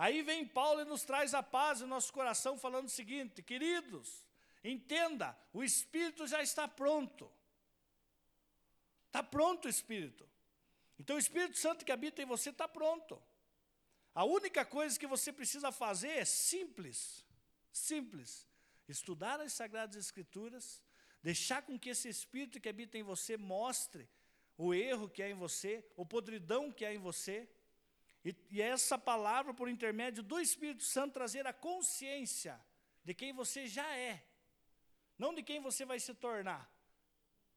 Aí 0.03 0.21
vem 0.21 0.45
Paulo 0.45 0.81
e 0.81 0.85
nos 0.85 1.03
traz 1.03 1.33
a 1.33 1.41
paz 1.41 1.79
no 1.79 1.87
nosso 1.87 2.11
coração, 2.11 2.57
falando 2.57 2.87
o 2.87 2.89
seguinte: 2.99 3.41
queridos, 3.41 4.21
entenda, 4.61 5.33
o 5.53 5.63
espírito 5.63 6.27
já 6.27 6.43
está 6.43 6.67
pronto. 6.67 7.31
Está 9.07 9.23
pronto 9.23 9.63
o 9.63 9.69
espírito. 9.69 10.27
Então 10.99 11.15
o 11.15 11.19
Espírito 11.19 11.57
Santo 11.57 11.85
que 11.85 11.91
habita 11.91 12.21
em 12.21 12.25
você 12.25 12.49
está 12.49 12.67
pronto. 12.67 13.21
A 14.13 14.25
única 14.25 14.65
coisa 14.65 14.99
que 14.99 15.07
você 15.07 15.31
precisa 15.31 15.71
fazer 15.71 16.09
é 16.09 16.25
simples, 16.25 17.25
simples. 17.71 18.45
Estudar 18.89 19.39
as 19.39 19.53
Sagradas 19.53 19.95
Escrituras, 19.95 20.83
deixar 21.21 21.61
com 21.61 21.79
que 21.79 21.91
esse 21.91 22.09
Espírito 22.09 22.59
que 22.59 22.67
habita 22.67 22.97
em 22.97 23.03
você 23.03 23.37
mostre 23.37 24.09
o 24.57 24.73
erro 24.73 25.07
que 25.07 25.23
há 25.23 25.29
em 25.29 25.33
você, 25.33 25.81
o 25.95 26.05
podridão 26.05 26.73
que 26.73 26.83
há 26.83 26.93
em 26.93 26.99
você, 26.99 27.49
e, 28.23 28.36
e 28.51 28.62
essa 28.62 28.97
palavra, 28.97 29.53
por 29.53 29.67
intermédio 29.67 30.23
do 30.23 30.39
Espírito 30.39 30.83
Santo, 30.83 31.13
trazer 31.13 31.45
a 31.45 31.53
consciência 31.53 32.59
de 33.03 33.13
quem 33.13 33.33
você 33.33 33.67
já 33.67 33.95
é, 33.95 34.23
não 35.17 35.33
de 35.33 35.43
quem 35.43 35.59
você 35.59 35.86
vai 35.86 35.99
se 35.99 36.13
tornar, 36.13 36.69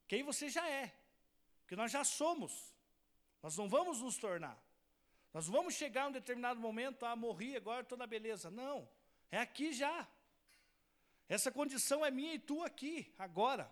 quem 0.09 0.23
você 0.23 0.49
já 0.49 0.69
é, 0.69 0.93
que 1.67 1.77
nós 1.77 1.91
já 1.91 2.05
somos. 2.05 2.75
Nós 3.43 3.57
não 3.57 3.69
vamos 3.69 4.01
nos 4.01 4.17
tornar. 4.17 4.61
Nós 5.33 5.47
vamos 5.47 5.75
chegar 5.75 6.09
um 6.09 6.13
determinado 6.13 6.59
momento, 6.59 7.05
ah, 7.05 7.15
morri, 7.15 7.55
agora 7.57 7.83
estou 7.83 7.99
na 7.99 8.07
beleza. 8.07 8.51
Não, 8.51 8.89
é 9.31 9.39
aqui 9.39 9.73
já. 9.73 10.09
Essa 11.29 11.53
condição 11.53 12.05
é 12.05 12.11
minha 12.11 12.35
e 12.35 12.39
tua 12.39 12.67
aqui, 12.67 13.15
agora. 13.19 13.71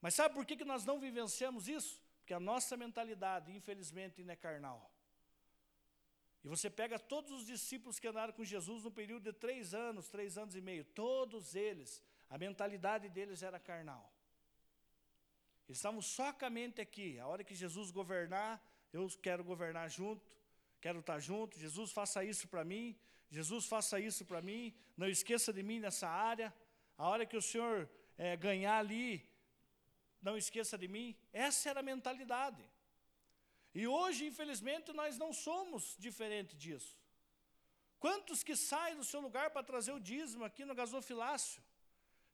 Mas 0.00 0.14
sabe 0.14 0.34
por 0.34 0.44
que, 0.44 0.56
que 0.56 0.64
nós 0.64 0.84
não 0.84 1.00
vivenciamos 1.00 1.68
isso? 1.68 2.00
Porque 2.18 2.34
a 2.34 2.40
nossa 2.40 2.76
mentalidade, 2.76 3.56
infelizmente, 3.56 4.20
ainda 4.20 4.32
é 4.32 4.36
carnal. 4.36 4.91
E 6.44 6.48
você 6.48 6.68
pega 6.68 6.98
todos 6.98 7.30
os 7.30 7.46
discípulos 7.46 7.98
que 8.00 8.08
andaram 8.08 8.32
com 8.32 8.44
Jesus 8.44 8.82
no 8.82 8.90
período 8.90 9.24
de 9.24 9.32
três 9.32 9.74
anos, 9.74 10.08
três 10.08 10.36
anos 10.36 10.56
e 10.56 10.60
meio, 10.60 10.84
todos 10.84 11.54
eles, 11.54 12.02
a 12.28 12.36
mentalidade 12.36 13.08
deles 13.08 13.42
era 13.42 13.60
carnal. 13.60 14.12
Eles 15.68 15.78
estavam 15.78 16.02
só 16.02 16.32
com 16.32 16.44
a 16.44 16.50
mente 16.50 16.80
aqui. 16.80 17.18
A 17.18 17.26
hora 17.26 17.44
que 17.44 17.54
Jesus 17.54 17.90
governar, 17.90 18.60
eu 18.92 19.08
quero 19.22 19.44
governar 19.44 19.88
junto, 19.88 20.22
quero 20.80 20.98
estar 20.98 21.18
junto. 21.20 21.58
Jesus 21.58 21.92
faça 21.92 22.24
isso 22.24 22.48
para 22.48 22.64
mim. 22.64 22.98
Jesus 23.30 23.66
faça 23.66 24.00
isso 24.00 24.24
para 24.24 24.42
mim. 24.42 24.74
Não 24.96 25.08
esqueça 25.08 25.52
de 25.52 25.62
mim 25.62 25.78
nessa 25.78 26.08
área. 26.08 26.52
A 26.98 27.08
hora 27.08 27.24
que 27.24 27.36
o 27.36 27.42
Senhor 27.42 27.88
é, 28.18 28.36
ganhar 28.36 28.78
ali, 28.78 29.26
não 30.20 30.36
esqueça 30.36 30.76
de 30.76 30.88
mim. 30.88 31.16
Essa 31.32 31.70
era 31.70 31.80
a 31.80 31.82
mentalidade. 31.82 32.62
E 33.74 33.86
hoje, 33.86 34.26
infelizmente, 34.26 34.92
nós 34.92 35.16
não 35.16 35.32
somos 35.32 35.96
diferente 35.98 36.56
disso. 36.56 36.96
Quantos 37.98 38.42
que 38.42 38.56
saem 38.56 38.96
do 38.96 39.04
seu 39.04 39.20
lugar 39.20 39.50
para 39.50 39.62
trazer 39.62 39.92
o 39.92 40.00
dízimo 40.00 40.44
aqui 40.44 40.64
no 40.64 40.74
gasofilácio? 40.74 41.62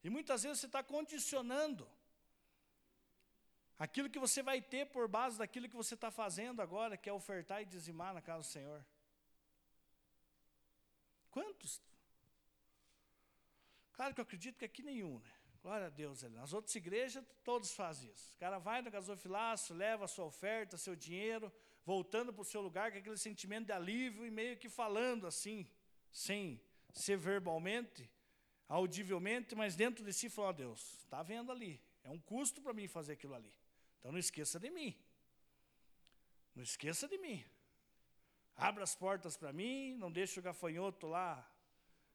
E 0.03 0.11
muitas 0.11 0.43
vezes 0.43 0.61
você 0.61 0.67
está 0.67 0.83
condicionando 0.83 1.89
Aquilo 3.79 4.11
que 4.11 4.19
você 4.19 4.43
vai 4.43 4.61
ter 4.61 4.87
por 4.87 5.07
base 5.07 5.39
daquilo 5.39 5.69
que 5.69 5.77
você 5.77 5.95
está 5.95 6.11
fazendo 6.11 6.61
agora, 6.61 6.97
que 6.97 7.09
é 7.09 7.13
ofertar 7.13 7.63
e 7.63 7.65
dizimar 7.65 8.13
na 8.13 8.21
casa 8.21 8.41
do 8.41 8.53
Senhor. 8.53 8.85
Quantos? 11.31 11.81
Claro 13.93 14.15
que 14.15 14.21
eu 14.21 14.25
acredito 14.25 14.59
que 14.59 14.65
aqui 14.65 14.83
nenhum, 14.83 15.21
né? 15.21 15.38
Glória 15.69 15.89
a 15.89 15.91
Deus. 15.91 16.23
Nas 16.23 16.55
outras 16.55 16.75
igrejas, 16.77 17.23
todos 17.45 17.75
fazem 17.75 18.11
isso. 18.11 18.33
O 18.35 18.39
cara 18.39 18.59
vai 18.59 18.81
no 18.81 18.91
gasofilaço, 18.91 19.75
leva 19.75 20.07
a 20.07 20.09
sua 20.09 20.25
oferta, 20.25 20.79
seu 20.79 20.97
dinheiro, 20.97 21.53
voltando 21.85 22.33
para 22.33 22.41
o 22.41 22.45
seu 22.53 22.63
lugar 22.63 22.91
com 22.91 22.97
aquele 22.97 23.19
sentimento 23.19 23.67
de 23.67 23.73
alívio 23.73 24.25
e 24.25 24.31
meio 24.31 24.57
que 24.57 24.71
falando 24.71 25.27
assim, 25.27 25.69
sem 26.11 26.59
ser 26.95 27.19
verbalmente, 27.19 28.11
audivelmente, 28.67 29.55
mas 29.55 29.77
dentro 29.77 30.03
de 30.03 30.11
si 30.11 30.31
falou, 30.31 30.49
oh, 30.49 30.55
Deus, 30.55 30.95
está 31.01 31.23
vendo 31.23 31.53
ali, 31.53 31.79
É 32.03 32.09
um 32.09 32.19
custo 32.19 32.63
para 32.63 32.73
mim 32.73 32.89
fazer 32.89 33.13
aquilo 33.13 33.35
ali. 33.35 33.55
Então 33.99 34.11
não 34.11 34.19
esqueça 34.19 34.59
de 34.59 34.71
mim. 34.71 34.97
Não 36.55 36.63
esqueça 36.63 37.07
de 37.07 37.19
mim. 37.19 37.45
Abra 38.57 38.85
as 38.85 38.95
portas 38.95 39.37
para 39.37 39.53
mim, 39.53 39.95
não 39.97 40.11
deixe 40.11 40.41
o 40.41 40.43
gafanhoto 40.43 41.07
lá 41.07 41.47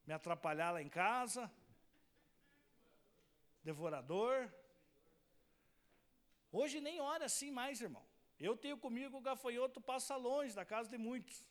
me 0.06 0.14
atrapalhar 0.14 0.72
lá 0.72 0.82
em 0.82 0.90
casa. 0.90 1.52
Devorador. 3.64 4.52
Hoje 6.52 6.80
nem 6.80 7.00
ora 7.00 7.26
assim 7.26 7.52
mais, 7.52 7.82
irmão. 7.82 8.06
Eu 8.40 8.56
tenho 8.58 8.78
comigo 8.78 9.18
o 9.18 9.22
gafanhoto 9.22 9.80
passa 9.80 10.16
longe 10.16 10.54
da 10.54 10.66
casa 10.66 10.90
de 10.90 10.98
muitos. 10.98 11.46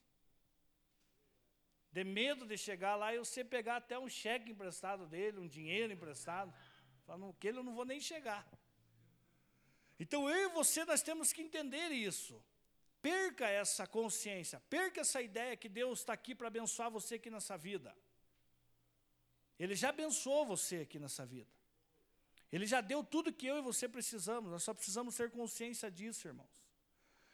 De 1.90 2.04
medo 2.04 2.46
de 2.46 2.56
chegar 2.56 2.96
lá 2.96 3.14
e 3.14 3.24
sei 3.24 3.44
pegar 3.44 3.76
até 3.76 3.98
um 3.98 4.08
cheque 4.08 4.50
emprestado 4.50 5.06
dele, 5.06 5.40
um 5.40 5.48
dinheiro 5.48 5.92
emprestado. 5.92 6.52
Falando 7.06 7.34
que 7.38 7.48
ele 7.48 7.58
eu 7.58 7.62
não 7.62 7.74
vou 7.74 7.84
nem 7.84 8.00
chegar. 8.00 8.46
Então 9.98 10.28
eu 10.28 10.50
e 10.50 10.52
você 10.52 10.84
nós 10.84 11.02
temos 11.02 11.32
que 11.32 11.42
entender 11.42 11.88
isso. 11.90 12.42
Perca 13.00 13.48
essa 13.48 13.86
consciência, 13.86 14.60
perca 14.70 15.00
essa 15.00 15.20
ideia 15.20 15.56
que 15.56 15.68
Deus 15.68 16.00
está 16.00 16.12
aqui 16.12 16.34
para 16.34 16.46
abençoar 16.46 16.90
você 16.90 17.16
aqui 17.16 17.30
nessa 17.30 17.56
vida. 17.56 17.94
Ele 19.58 19.74
já 19.74 19.88
abençoou 19.88 20.46
você 20.46 20.76
aqui 20.78 20.98
nessa 20.98 21.26
vida. 21.26 21.50
Ele 22.52 22.66
já 22.66 22.80
deu 22.80 23.02
tudo 23.02 23.32
que 23.32 23.46
eu 23.46 23.58
e 23.58 23.62
você 23.62 23.88
precisamos, 23.88 24.50
nós 24.50 24.62
só 24.62 24.74
precisamos 24.74 25.16
ter 25.16 25.30
consciência 25.30 25.90
disso, 25.90 26.28
irmãos. 26.28 26.62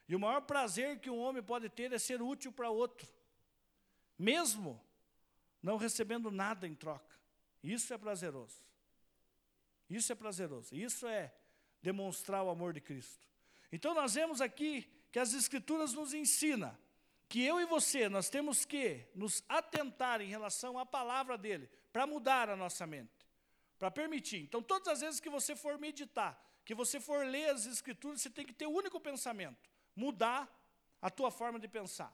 E 0.09 0.15
o 0.15 0.21
maior 0.21 0.41
prazer 0.43 1.01
que 1.01 1.11
um 1.11 1.19
homem 1.19 1.43
pode 1.43 1.69
ter 1.69 1.93
é 1.93 1.99
ser 1.99 2.23
útil 2.23 2.53
para 2.53 2.71
outro, 2.71 3.07
mesmo 4.17 4.81
não 5.63 5.77
recebendo 5.77 6.31
nada 6.31 6.67
em 6.67 6.75
troca. 6.75 7.19
Isso 7.63 7.93
é 7.93 7.99
prazeroso. 7.99 8.63
Isso 9.91 10.13
é 10.13 10.15
prazeroso. 10.15 10.75
Isso 10.75 11.07
é 11.07 11.35
demonstrar 11.83 12.45
o 12.45 12.51
amor 12.51 12.73
de 12.73 12.81
Cristo. 12.81 13.27
Então 13.73 13.95
nós 13.95 14.15
vemos 14.15 14.41
aqui 14.41 14.89
que 15.11 15.19
as 15.19 15.35
Escrituras 15.35 15.93
nos 15.93 16.15
ensinam 16.15 16.77
que 17.29 17.43
eu 17.45 17.61
e 17.61 17.67
você, 17.67 18.09
nós 18.09 18.31
temos 18.31 18.65
que 18.65 19.05
nos 19.15 19.45
atentar 19.49 20.21
em 20.21 20.29
relação 20.29 20.79
à 20.79 20.87
palavra 20.87 21.37
dele, 21.37 21.69
para 21.93 22.07
mudar 22.07 22.49
a 22.49 22.57
nossa 22.57 22.87
mente, 22.87 23.18
para 23.79 23.91
permitir. 23.91 24.43
Então, 24.43 24.63
todas 24.63 24.89
as 24.89 25.01
vezes 25.01 25.21
que 25.21 25.31
você 25.31 25.55
for 25.55 25.79
meditar, 25.79 26.43
que 26.65 26.75
você 26.75 27.01
for 27.01 27.25
ler 27.25 27.51
as 27.51 27.65
Escrituras, 27.67 28.21
você 28.21 28.31
tem 28.31 28.45
que 28.45 28.53
ter 28.53 28.67
o 28.67 28.71
um 28.71 28.75
único 28.75 29.01
pensamento: 29.01 29.71
mudar 29.95 30.49
a 31.01 31.09
tua 31.09 31.31
forma 31.31 31.59
de 31.59 31.69
pensar. 31.69 32.13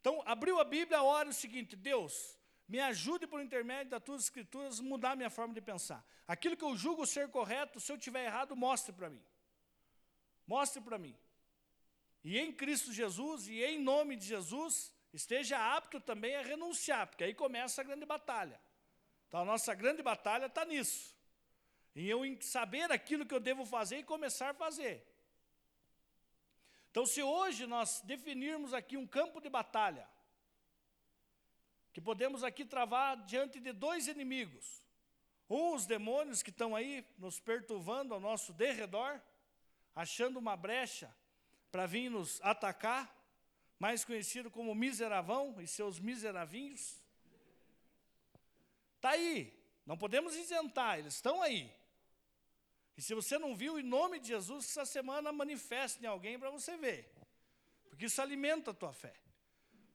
Então, 0.00 0.22
abriu 0.24 0.58
a 0.58 0.64
Bíblia, 0.64 1.02
ora 1.02 1.28
o 1.28 1.32
seguinte: 1.32 1.76
Deus, 1.76 2.38
me 2.68 2.78
ajude 2.80 3.26
por 3.26 3.42
intermédio 3.42 3.90
das 3.90 4.02
tuas 4.02 4.22
Escrituras 4.22 4.80
mudar 4.80 5.12
a 5.12 5.16
minha 5.16 5.30
forma 5.30 5.52
de 5.52 5.60
pensar. 5.60 6.06
Aquilo 6.26 6.56
que 6.56 6.64
eu 6.64 6.76
julgo 6.76 7.04
ser 7.06 7.28
correto, 7.28 7.80
se 7.80 7.90
eu 7.90 7.98
tiver 7.98 8.24
errado, 8.24 8.54
mostre 8.54 8.92
para 8.92 9.10
mim. 9.10 9.22
Mostre 10.46 10.80
para 10.80 10.96
mim. 10.96 11.16
E 12.22 12.38
em 12.38 12.52
Cristo 12.52 12.92
Jesus 12.92 13.48
e 13.48 13.62
em 13.64 13.78
nome 13.78 14.14
de 14.14 14.26
Jesus, 14.26 14.94
esteja 15.12 15.58
apto 15.76 16.00
também 16.00 16.36
a 16.36 16.42
renunciar, 16.42 17.08
porque 17.08 17.24
aí 17.24 17.34
começa 17.34 17.80
a 17.80 17.84
grande 17.84 18.06
batalha. 18.06 18.60
Então 19.30 19.42
a 19.42 19.44
nossa 19.44 19.72
grande 19.76 20.02
batalha 20.02 20.46
está 20.46 20.64
nisso. 20.64 21.16
Em 21.94 22.06
eu 22.06 22.22
saber 22.40 22.90
aquilo 22.90 23.24
que 23.24 23.32
eu 23.32 23.38
devo 23.38 23.64
fazer 23.64 23.98
e 23.98 24.02
começar 24.02 24.50
a 24.50 24.54
fazer. 24.54 25.06
Então, 26.90 27.06
se 27.06 27.22
hoje 27.22 27.64
nós 27.64 28.00
definirmos 28.00 28.74
aqui 28.74 28.96
um 28.96 29.06
campo 29.06 29.40
de 29.40 29.48
batalha, 29.48 30.08
que 31.92 32.00
podemos 32.00 32.42
aqui 32.42 32.64
travar 32.64 33.24
diante 33.24 33.60
de 33.60 33.72
dois 33.72 34.08
inimigos, 34.08 34.84
um, 35.48 35.74
os 35.74 35.86
demônios 35.86 36.42
que 36.42 36.50
estão 36.50 36.74
aí 36.74 37.06
nos 37.16 37.38
perturbando 37.38 38.12
ao 38.12 38.18
nosso 38.18 38.52
derredor, 38.52 39.20
achando 39.94 40.40
uma 40.40 40.56
brecha 40.56 41.14
para 41.70 41.86
vir 41.86 42.10
nos 42.10 42.40
atacar, 42.42 43.16
mais 43.78 44.04
conhecido 44.04 44.50
como 44.50 44.74
miseravão 44.74 45.60
e 45.60 45.68
seus 45.68 46.00
miseravinhos. 46.00 47.00
Está 49.00 49.12
aí, 49.12 49.58
não 49.86 49.96
podemos 49.96 50.36
isentar, 50.36 50.98
eles 50.98 51.14
estão 51.14 51.40
aí. 51.40 51.74
E 52.98 53.00
se 53.00 53.14
você 53.14 53.38
não 53.38 53.56
viu, 53.56 53.78
em 53.78 53.82
nome 53.82 54.18
de 54.18 54.28
Jesus, 54.28 54.66
essa 54.66 54.84
semana 54.84 55.32
manifeste 55.32 56.04
em 56.04 56.06
alguém 56.06 56.38
para 56.38 56.50
você 56.50 56.76
ver. 56.76 57.10
Porque 57.88 58.04
isso 58.04 58.20
alimenta 58.20 58.72
a 58.72 58.74
tua 58.74 58.92
fé. 58.92 59.14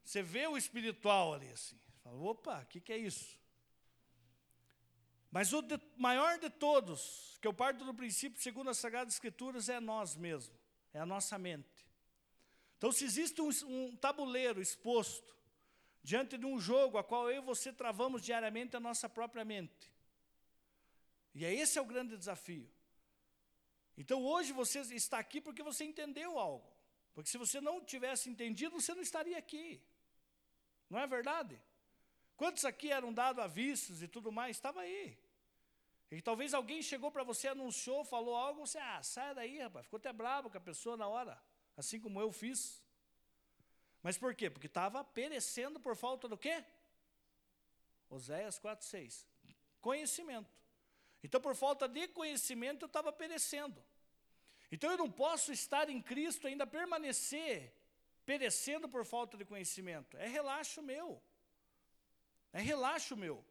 Você 0.04 0.24
vê 0.24 0.48
o 0.48 0.58
espiritual 0.58 1.36
ali 1.36 1.52
assim. 1.52 1.80
Fala, 2.04 2.18
opa, 2.18 2.62
o 2.62 2.66
que, 2.66 2.82
que 2.82 2.92
é 2.92 2.98
isso? 2.98 3.40
Mas 5.30 5.54
o 5.54 5.62
de, 5.62 5.80
maior 5.98 6.40
de 6.40 6.50
todos, 6.50 7.38
que 7.40 7.48
eu 7.48 7.54
parto 7.54 7.86
do 7.86 7.94
princípio, 7.94 8.42
segundo 8.42 8.72
as 8.72 8.80
Sagradas 8.80 9.14
Escrituras, 9.14 9.70
é 9.70 9.80
nós 9.80 10.16
mesmos 10.16 10.66
é 10.96 11.00
a 11.00 11.06
nossa 11.06 11.38
mente. 11.38 11.86
Então, 12.78 12.92
se 12.92 13.04
existe 13.04 13.40
um, 13.40 13.50
um 13.68 13.96
tabuleiro 13.98 14.62
exposto 14.62 15.35
diante 16.10 16.38
de 16.38 16.46
um 16.46 16.60
jogo 16.60 17.00
a 17.00 17.04
qual 17.04 17.32
eu 17.32 17.42
e 17.42 17.46
você 17.52 17.74
travamos 17.74 18.22
diariamente 18.22 18.76
a 18.76 18.80
nossa 18.80 19.10
própria 19.10 19.44
mente. 19.44 19.92
E 21.34 21.44
é 21.44 21.52
esse 21.52 21.80
é 21.80 21.82
o 21.82 21.92
grande 21.94 22.16
desafio. 22.16 22.70
Então 23.98 24.24
hoje 24.24 24.54
você 24.54 24.82
está 25.04 25.18
aqui 25.18 25.42
porque 25.42 25.64
você 25.64 25.84
entendeu 25.84 26.38
algo. 26.38 26.72
Porque 27.16 27.30
se 27.32 27.40
você 27.40 27.60
não 27.60 27.84
tivesse 27.84 28.30
entendido, 28.30 28.80
você 28.80 28.94
não 28.94 29.02
estaria 29.02 29.36
aqui. 29.36 29.82
Não 30.92 31.00
é 31.00 31.08
verdade? 31.08 31.60
Quantos 32.38 32.66
aqui 32.66 32.92
eram 32.92 33.12
dados 33.12 33.44
a 33.44 33.48
vistos 33.48 34.04
e 34.04 34.08
tudo 34.08 34.32
mais? 34.32 34.58
Estava 34.58 34.82
aí. 34.82 35.18
E 36.12 36.22
talvez 36.22 36.54
alguém 36.54 36.84
chegou 36.84 37.12
para 37.12 37.24
você, 37.24 37.48
anunciou, 37.48 38.06
falou 38.06 38.36
algo, 38.36 38.68
você, 38.68 38.78
ah, 38.78 39.02
sai 39.02 39.34
daí, 39.34 39.58
rapaz. 39.58 39.86
Ficou 39.86 39.98
até 39.98 40.14
bravo 40.14 40.52
com 40.52 40.58
a 40.60 40.62
pessoa 40.62 40.96
na 40.96 41.08
hora, 41.08 41.42
assim 41.76 42.00
como 42.00 42.22
eu 42.22 42.32
fiz. 42.32 42.85
Mas 44.06 44.20
por 44.20 44.36
quê? 44.36 44.52
Porque 44.52 44.68
estava 44.68 45.04
perecendo 45.04 45.80
por 45.80 45.96
falta 45.96 46.28
do 46.28 46.38
quê? 46.38 46.64
Oséias 48.08 48.60
4,6. 48.60 49.26
Conhecimento. 49.82 50.56
Então, 51.24 51.42
por 51.42 51.56
falta 51.56 51.88
de 51.88 52.08
conhecimento, 52.10 52.84
eu 52.84 52.86
estava 52.86 53.12
perecendo. 53.12 53.84
Então, 54.72 54.92
eu 54.92 54.98
não 55.00 55.10
posso 55.10 55.52
estar 55.52 55.90
em 55.90 56.00
Cristo 56.00 56.46
ainda 56.46 56.68
permanecer 56.68 57.74
perecendo 58.28 58.88
por 58.88 59.04
falta 59.06 59.36
de 59.38 59.44
conhecimento. 59.44 60.16
É 60.18 60.28
relaxo 60.28 60.84
meu. 60.84 61.20
É 62.54 62.62
relaxo 62.62 63.18
meu. 63.18 63.44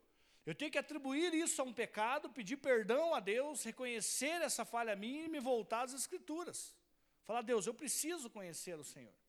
Eu 0.47 0.55
tenho 0.55 0.71
que 0.71 0.79
atribuir 0.79 1.35
isso 1.35 1.61
a 1.61 1.65
um 1.65 1.73
pecado, 1.73 2.31
pedir 2.31 2.59
perdão 2.59 3.13
a 3.13 3.19
Deus, 3.19 3.65
reconhecer 3.65 4.41
essa 4.41 4.65
falha 4.65 4.95
minha 4.95 5.25
e 5.25 5.29
me 5.29 5.41
voltar 5.41 5.83
às 5.83 5.93
Escrituras. 5.93 6.77
Falar, 7.25 7.43
Deus, 7.43 7.67
eu 7.67 7.75
preciso 7.75 8.31
conhecer 8.31 8.79
o 8.79 8.85
Senhor. 8.85 9.24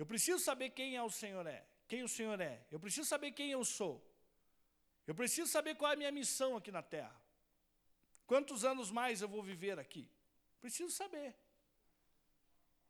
Eu 0.00 0.06
preciso 0.06 0.38
saber 0.38 0.70
quem 0.70 0.96
é 0.96 1.02
o 1.02 1.10
Senhor 1.10 1.46
é, 1.46 1.62
quem 1.86 2.02
o 2.02 2.08
Senhor 2.08 2.40
é. 2.40 2.64
Eu 2.70 2.80
preciso 2.80 3.06
saber 3.06 3.32
quem 3.32 3.50
eu 3.50 3.62
sou. 3.62 4.02
Eu 5.06 5.14
preciso 5.14 5.46
saber 5.50 5.74
qual 5.74 5.90
é 5.90 5.94
a 5.94 5.98
minha 5.98 6.10
missão 6.10 6.56
aqui 6.56 6.72
na 6.72 6.82
terra. 6.82 7.14
Quantos 8.26 8.64
anos 8.64 8.90
mais 8.90 9.20
eu 9.20 9.28
vou 9.28 9.42
viver 9.42 9.78
aqui? 9.78 10.10
Preciso 10.58 10.90
saber. 10.90 11.36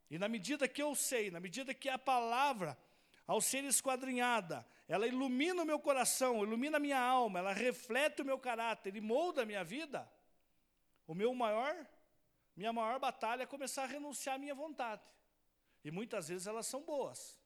E 0.08 0.20
na 0.20 0.28
medida 0.28 0.68
que 0.68 0.80
eu 0.80 0.94
sei, 0.94 1.32
na 1.32 1.40
medida 1.40 1.74
que 1.74 1.88
a 1.88 1.98
palavra, 1.98 2.78
ao 3.26 3.40
ser 3.40 3.64
esquadrinhada, 3.64 4.64
ela 4.86 5.04
ilumina 5.04 5.64
o 5.64 5.66
meu 5.66 5.80
coração, 5.80 6.44
ilumina 6.44 6.76
a 6.76 6.80
minha 6.80 7.00
alma, 7.00 7.40
ela 7.40 7.52
reflete 7.52 8.22
o 8.22 8.24
meu 8.24 8.38
caráter 8.38 8.94
e 8.94 9.00
molda 9.00 9.42
a 9.42 9.46
minha 9.46 9.64
vida, 9.64 10.08
o 11.08 11.14
meu 11.16 11.34
maior, 11.34 11.74
minha 12.54 12.72
maior 12.72 13.00
batalha 13.00 13.42
é 13.42 13.46
começar 13.46 13.82
a 13.82 13.86
renunciar 13.86 14.36
à 14.36 14.38
minha 14.38 14.54
vontade. 14.54 15.02
E 15.84 15.90
muitas 15.90 16.28
vezes 16.28 16.46
elas 16.46 16.66
são 16.66 16.82
boas. 16.82 17.38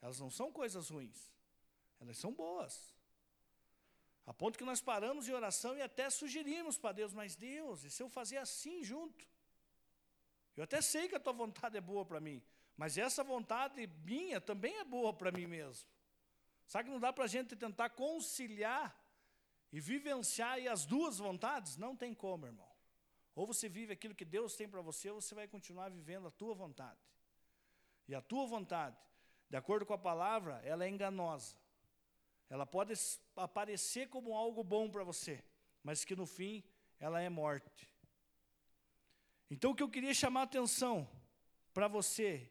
Elas 0.00 0.18
não 0.18 0.30
são 0.30 0.50
coisas 0.52 0.88
ruins. 0.88 1.32
Elas 2.00 2.16
são 2.16 2.32
boas. 2.32 2.94
A 4.26 4.32
ponto 4.32 4.58
que 4.58 4.64
nós 4.64 4.80
paramos 4.80 5.28
em 5.28 5.32
oração 5.32 5.76
e 5.76 5.82
até 5.82 6.08
sugerimos 6.08 6.78
para 6.78 6.92
Deus, 6.92 7.12
mas 7.12 7.34
Deus, 7.34 7.84
e 7.84 7.90
se 7.90 8.02
eu 8.02 8.08
fazer 8.08 8.36
assim 8.36 8.84
junto? 8.84 9.26
Eu 10.56 10.64
até 10.64 10.80
sei 10.80 11.08
que 11.08 11.14
a 11.14 11.20
tua 11.20 11.32
vontade 11.32 11.76
é 11.76 11.80
boa 11.80 12.04
para 12.04 12.20
mim, 12.20 12.42
mas 12.76 12.96
essa 12.96 13.24
vontade 13.24 13.86
minha 14.04 14.40
também 14.40 14.76
é 14.78 14.84
boa 14.84 15.12
para 15.12 15.32
mim 15.32 15.46
mesmo. 15.46 15.88
Sabe 16.66 16.84
que 16.84 16.90
não 16.90 17.00
dá 17.00 17.12
para 17.12 17.24
a 17.24 17.26
gente 17.26 17.56
tentar 17.56 17.90
conciliar 17.90 18.96
e 19.72 19.80
vivenciar 19.80 20.58
as 20.70 20.86
duas 20.86 21.18
vontades? 21.18 21.76
Não 21.76 21.96
tem 21.96 22.14
como, 22.14 22.46
irmão. 22.46 22.70
Ou 23.34 23.46
você 23.46 23.68
vive 23.68 23.92
aquilo 23.92 24.14
que 24.14 24.24
Deus 24.24 24.54
tem 24.54 24.68
para 24.68 24.80
você, 24.80 25.10
ou 25.10 25.20
você 25.20 25.34
vai 25.34 25.48
continuar 25.48 25.88
vivendo 25.88 26.28
a 26.28 26.30
tua 26.30 26.54
vontade. 26.54 27.00
E 28.10 28.14
a 28.14 28.20
tua 28.20 28.44
vontade, 28.44 28.96
de 29.48 29.56
acordo 29.56 29.86
com 29.86 29.94
a 29.94 29.98
palavra, 29.98 30.60
ela 30.64 30.84
é 30.84 30.88
enganosa. 30.88 31.54
Ela 32.48 32.66
pode 32.66 32.92
aparecer 33.36 34.08
como 34.08 34.34
algo 34.34 34.64
bom 34.64 34.90
para 34.90 35.04
você, 35.04 35.44
mas 35.84 36.04
que 36.04 36.16
no 36.16 36.26
fim 36.26 36.64
ela 36.98 37.20
é 37.20 37.28
morte. 37.28 37.88
Então 39.48 39.70
o 39.70 39.74
que 39.76 39.82
eu 39.82 39.88
queria 39.88 40.12
chamar 40.12 40.40
a 40.40 40.42
atenção 40.42 41.08
para 41.72 41.86
você 41.86 42.50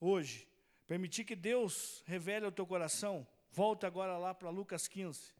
hoje, 0.00 0.48
permitir 0.86 1.24
que 1.24 1.36
Deus 1.36 2.02
revele 2.06 2.46
ao 2.46 2.52
teu 2.52 2.66
coração 2.66 3.26
Volta 3.54 3.86
agora 3.86 4.18
lá 4.18 4.34
para 4.34 4.50
Lucas 4.50 4.88
15. 4.88 5.32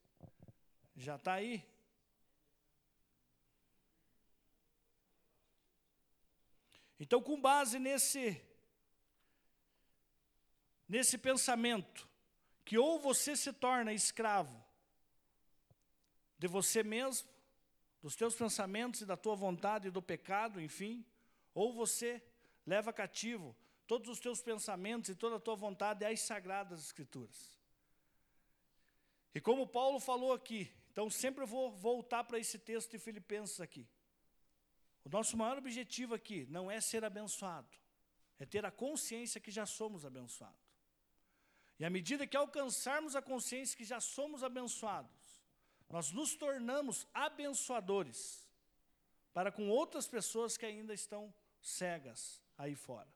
Já 0.94 1.16
está 1.16 1.32
aí? 1.32 1.68
Então, 7.00 7.20
com 7.20 7.40
base 7.40 7.80
nesse 7.80 8.40
nesse 10.88 11.18
pensamento 11.18 12.08
que 12.64 12.78
ou 12.78 12.98
você 12.98 13.36
se 13.36 13.52
torna 13.52 13.92
escravo 13.92 14.64
de 16.38 16.48
você 16.48 16.82
mesmo, 16.82 17.28
dos 18.02 18.16
teus 18.16 18.34
pensamentos 18.34 19.00
e 19.00 19.06
da 19.06 19.16
tua 19.16 19.34
vontade 19.34 19.88
e 19.88 19.90
do 19.90 20.02
pecado, 20.02 20.60
enfim, 20.60 21.04
ou 21.54 21.72
você 21.72 22.22
leva 22.66 22.92
cativo 22.92 23.56
todos 23.86 24.08
os 24.08 24.20
teus 24.20 24.42
pensamentos 24.42 25.10
e 25.10 25.14
toda 25.14 25.36
a 25.36 25.40
tua 25.40 25.54
vontade 25.54 26.04
às 26.04 26.20
sagradas 26.20 26.80
escrituras. 26.80 27.58
E 29.34 29.40
como 29.40 29.66
Paulo 29.66 29.98
falou 29.98 30.32
aqui, 30.32 30.70
então 30.92 31.10
sempre 31.10 31.44
vou 31.44 31.70
voltar 31.72 32.24
para 32.24 32.38
esse 32.38 32.58
texto 32.58 32.92
de 32.92 32.98
Filipenses 32.98 33.60
aqui. 33.60 33.86
O 35.04 35.08
nosso 35.08 35.36
maior 35.36 35.58
objetivo 35.58 36.14
aqui 36.14 36.46
não 36.48 36.70
é 36.70 36.80
ser 36.80 37.04
abençoado, 37.04 37.68
é 38.38 38.46
ter 38.46 38.64
a 38.64 38.70
consciência 38.70 39.40
que 39.40 39.50
já 39.50 39.66
somos 39.66 40.04
abençoados. 40.04 40.63
E 41.78 41.84
à 41.84 41.90
medida 41.90 42.26
que 42.26 42.36
alcançarmos 42.36 43.16
a 43.16 43.22
consciência 43.22 43.76
que 43.76 43.84
já 43.84 44.00
somos 44.00 44.44
abençoados, 44.44 45.42
nós 45.88 46.12
nos 46.12 46.34
tornamos 46.34 47.06
abençoadores 47.12 48.48
para 49.32 49.50
com 49.50 49.68
outras 49.68 50.06
pessoas 50.06 50.56
que 50.56 50.64
ainda 50.64 50.94
estão 50.94 51.34
cegas 51.60 52.40
aí 52.56 52.74
fora. 52.74 53.08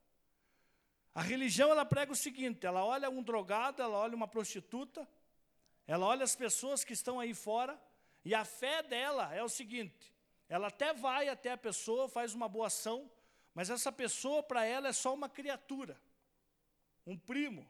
A 1.15 1.23
religião 1.23 1.71
ela 1.71 1.85
prega 1.85 2.13
o 2.13 2.17
seguinte: 2.17 2.67
ela 2.67 2.85
olha 2.85 3.09
um 3.09 3.23
drogado, 3.23 3.83
ela 3.83 3.99
olha 3.99 4.17
uma 4.17 4.29
prostituta, 4.29 5.09
ela 5.87 6.07
olha 6.07 6.25
as 6.25 6.35
pessoas 6.35 6.85
que 6.85 6.93
estão 6.93 7.19
aí 7.19 7.35
fora, 7.35 7.81
e 8.25 8.35
a 8.35 8.45
fé 8.45 8.83
dela 8.83 9.33
é 9.35 9.43
o 9.43 9.49
seguinte: 9.49 10.13
ela 10.49 10.69
até 10.69 10.93
vai 10.93 11.29
até 11.29 11.53
a 11.53 11.57
pessoa, 11.57 12.09
faz 12.09 12.35
uma 12.35 12.49
boa 12.49 12.67
ação, 12.67 13.11
mas 13.55 13.71
essa 13.71 13.93
pessoa 13.93 14.43
para 14.43 14.65
ela 14.65 14.89
é 14.89 14.93
só 14.93 15.15
uma 15.15 15.29
criatura, 15.29 16.01
um 17.07 17.17
primo, 17.17 17.69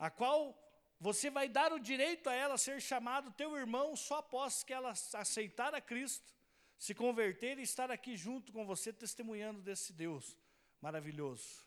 a 0.00 0.08
qual 0.08 0.58
você 0.98 1.28
vai 1.30 1.46
dar 1.46 1.72
o 1.74 1.78
direito 1.78 2.28
a 2.28 2.34
ela 2.34 2.56
ser 2.56 2.80
chamado 2.80 3.30
teu 3.32 3.54
irmão 3.56 3.94
só 3.94 4.16
após 4.16 4.64
que 4.64 4.72
ela 4.72 4.90
aceitar 4.90 5.74
a 5.74 5.80
Cristo, 5.80 6.34
se 6.78 6.94
converter 6.94 7.58
e 7.58 7.62
estar 7.62 7.90
aqui 7.90 8.16
junto 8.16 8.50
com 8.50 8.64
você 8.64 8.94
testemunhando 8.94 9.60
desse 9.60 9.92
Deus 9.92 10.38
maravilhoso. 10.80 11.66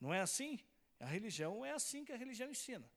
Não 0.00 0.12
é 0.12 0.20
assim? 0.20 0.58
A 0.98 1.06
religião 1.06 1.64
é 1.64 1.70
assim 1.70 2.04
que 2.04 2.12
a 2.12 2.16
religião 2.16 2.50
ensina. 2.50 2.90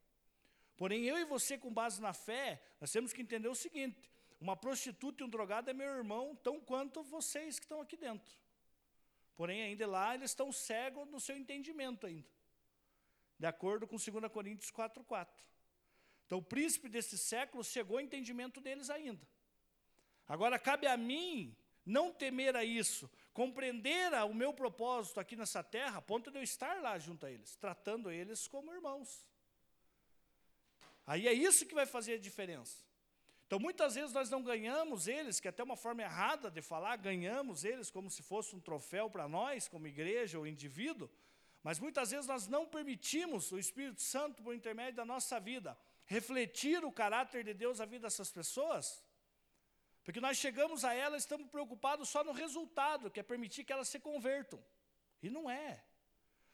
Porém, 0.75 1.03
eu 1.03 1.19
e 1.19 1.23
você, 1.23 1.55
com 1.55 1.71
base 1.71 2.01
na 2.01 2.11
fé, 2.11 2.59
nós 2.81 2.91
temos 2.91 3.13
que 3.13 3.21
entender 3.21 3.47
o 3.47 3.55
seguinte: 3.55 4.11
uma 4.41 4.55
prostituta 4.55 5.21
e 5.21 5.25
um 5.27 5.29
drogado 5.29 5.69
é 5.69 5.73
meu 5.73 5.87
irmão, 5.87 6.35
tão 6.35 6.59
quanto 6.59 7.03
vocês 7.03 7.59
que 7.59 7.65
estão 7.65 7.79
aqui 7.79 7.95
dentro. 7.95 8.33
Porém, 9.35 9.61
ainda 9.61 9.85
lá, 9.85 10.15
eles 10.15 10.31
estão 10.31 10.51
cegos 10.51 11.07
no 11.07 11.19
seu 11.19 11.37
entendimento 11.37 12.07
ainda 12.07 12.33
de 13.37 13.45
acordo 13.45 13.87
com 13.87 13.97
2 13.97 14.31
Coríntios 14.31 14.71
4,4. 14.71 15.27
Então, 16.25 16.39
o 16.39 16.43
príncipe 16.43 16.89
desse 16.89 17.17
século 17.17 17.63
chegou 17.63 17.97
ao 17.97 18.03
entendimento 18.03 18.61
deles 18.61 18.89
ainda. 18.89 19.27
Agora, 20.27 20.57
cabe 20.57 20.87
a 20.87 20.95
mim 20.95 21.55
não 21.85 22.13
temer 22.13 22.55
a 22.55 22.63
isso, 22.63 23.09
compreender 23.33 24.13
o 24.23 24.33
meu 24.33 24.53
propósito 24.53 25.19
aqui 25.19 25.35
nessa 25.35 25.63
terra, 25.63 25.97
a 25.97 26.01
ponto 26.01 26.31
de 26.31 26.37
eu 26.37 26.43
estar 26.43 26.81
lá 26.81 26.97
junto 26.97 27.25
a 27.25 27.31
eles, 27.31 27.55
tratando 27.55 28.09
eles 28.09 28.47
como 28.47 28.73
irmãos. 28.73 29.27
Aí 31.05 31.27
é 31.27 31.33
isso 31.33 31.65
que 31.65 31.75
vai 31.75 31.85
fazer 31.85 32.13
a 32.13 32.19
diferença. 32.19 32.83
Então, 33.45 33.59
muitas 33.59 33.95
vezes 33.95 34.13
nós 34.13 34.29
não 34.29 34.41
ganhamos 34.41 35.07
eles, 35.07 35.39
que 35.39 35.47
é 35.47 35.49
até 35.49 35.61
uma 35.61 35.75
forma 35.75 36.01
errada 36.01 36.49
de 36.49 36.61
falar, 36.61 36.95
ganhamos 36.95 37.63
eles 37.63 37.91
como 37.91 38.09
se 38.09 38.23
fosse 38.23 38.55
um 38.55 38.59
troféu 38.59 39.09
para 39.09 39.27
nós, 39.27 39.67
como 39.67 39.85
igreja 39.85 40.39
ou 40.39 40.47
indivíduo, 40.47 41.09
mas 41.63 41.79
muitas 41.79 42.11
vezes 42.11 42.27
nós 42.27 42.45
não 42.47 42.67
permitimos 42.67 43.51
o 43.51 43.57
Espírito 43.57 44.01
Santo, 44.01 44.43
por 44.43 44.53
intermédio 44.53 44.95
da 44.95 45.05
nossa 45.05 45.39
vida, 45.39 45.77
refletir 46.05 46.83
o 46.83 46.91
caráter 46.91 47.45
de 47.45 47.53
Deus 47.53 47.79
na 47.79 47.85
vida 47.85 48.07
dessas 48.07 48.29
pessoas, 48.29 49.01
porque 50.03 50.19
nós 50.19 50.37
chegamos 50.37 50.83
a 50.83 50.93
elas 50.93 51.23
e 51.23 51.25
estamos 51.25 51.47
preocupados 51.49 52.09
só 52.09 52.21
no 52.23 52.33
resultado, 52.33 53.09
que 53.09 53.21
é 53.21 53.23
permitir 53.23 53.63
que 53.63 53.71
elas 53.71 53.87
se 53.87 53.99
convertam. 53.99 54.61
E 55.21 55.29
não 55.29 55.49
é. 55.49 55.81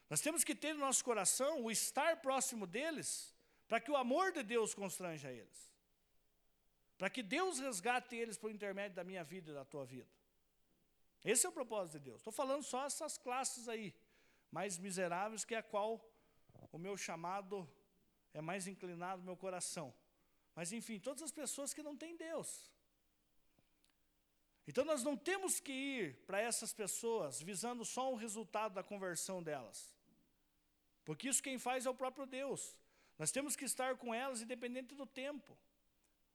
Nós 0.07 0.21
temos 0.21 0.43
que 0.43 0.53
ter 0.53 0.73
no 0.73 0.81
nosso 0.81 1.03
coração 1.03 1.63
o 1.63 1.71
estar 1.71 2.21
próximo 2.21 2.67
deles, 2.67 3.35
para 3.67 3.79
que 3.79 3.89
o 3.89 3.97
amor 3.97 4.31
de 4.31 4.43
Deus 4.43 4.75
constranja 4.75 5.31
eles. 5.31 5.71
Para 6.95 7.09
que 7.09 7.23
Deus 7.23 7.57
resgate 7.59 8.15
eles 8.15 8.37
por 8.37 8.51
intermédio 8.51 8.95
da 8.95 9.03
minha 9.03 9.23
vida 9.23 9.49
e 9.49 9.53
da 9.55 9.65
tua 9.65 9.85
vida. 9.85 10.09
Esse 11.25 11.47
é 11.47 11.49
o 11.49 11.51
propósito 11.51 11.97
de 11.97 12.05
Deus. 12.05 12.17
Estou 12.17 12.33
falando 12.33 12.61
só 12.61 12.85
essas 12.85 13.17
classes 13.17 13.67
aí 13.67 13.95
mais 14.51 14.77
miseráveis, 14.77 15.45
que 15.45 15.55
é 15.55 15.59
a 15.59 15.63
qual 15.63 16.03
o 16.71 16.77
meu 16.77 16.97
chamado 16.97 17.69
é 18.33 18.41
mais 18.41 18.67
inclinado, 18.67 19.23
meu 19.23 19.37
coração. 19.37 19.93
Mas, 20.55 20.71
enfim, 20.71 20.99
todas 20.99 21.23
as 21.23 21.31
pessoas 21.31 21.73
que 21.73 21.83
não 21.83 21.95
têm 21.95 22.15
Deus. 22.17 22.71
Então, 24.67 24.85
nós 24.85 25.03
não 25.03 25.17
temos 25.17 25.59
que 25.59 25.71
ir 25.71 26.15
para 26.27 26.39
essas 26.39 26.73
pessoas 26.73 27.41
visando 27.41 27.83
só 27.83 28.11
o 28.11 28.15
resultado 28.15 28.73
da 28.73 28.83
conversão 28.83 29.41
delas. 29.41 29.95
Porque 31.03 31.27
isso 31.27 31.41
quem 31.41 31.57
faz 31.57 31.85
é 31.85 31.89
o 31.89 31.95
próprio 31.95 32.25
Deus. 32.25 32.77
Nós 33.17 33.31
temos 33.31 33.55
que 33.55 33.65
estar 33.65 33.97
com 33.97 34.13
elas 34.13 34.41
independente 34.41 34.93
do 34.93 35.05
tempo. 35.05 35.57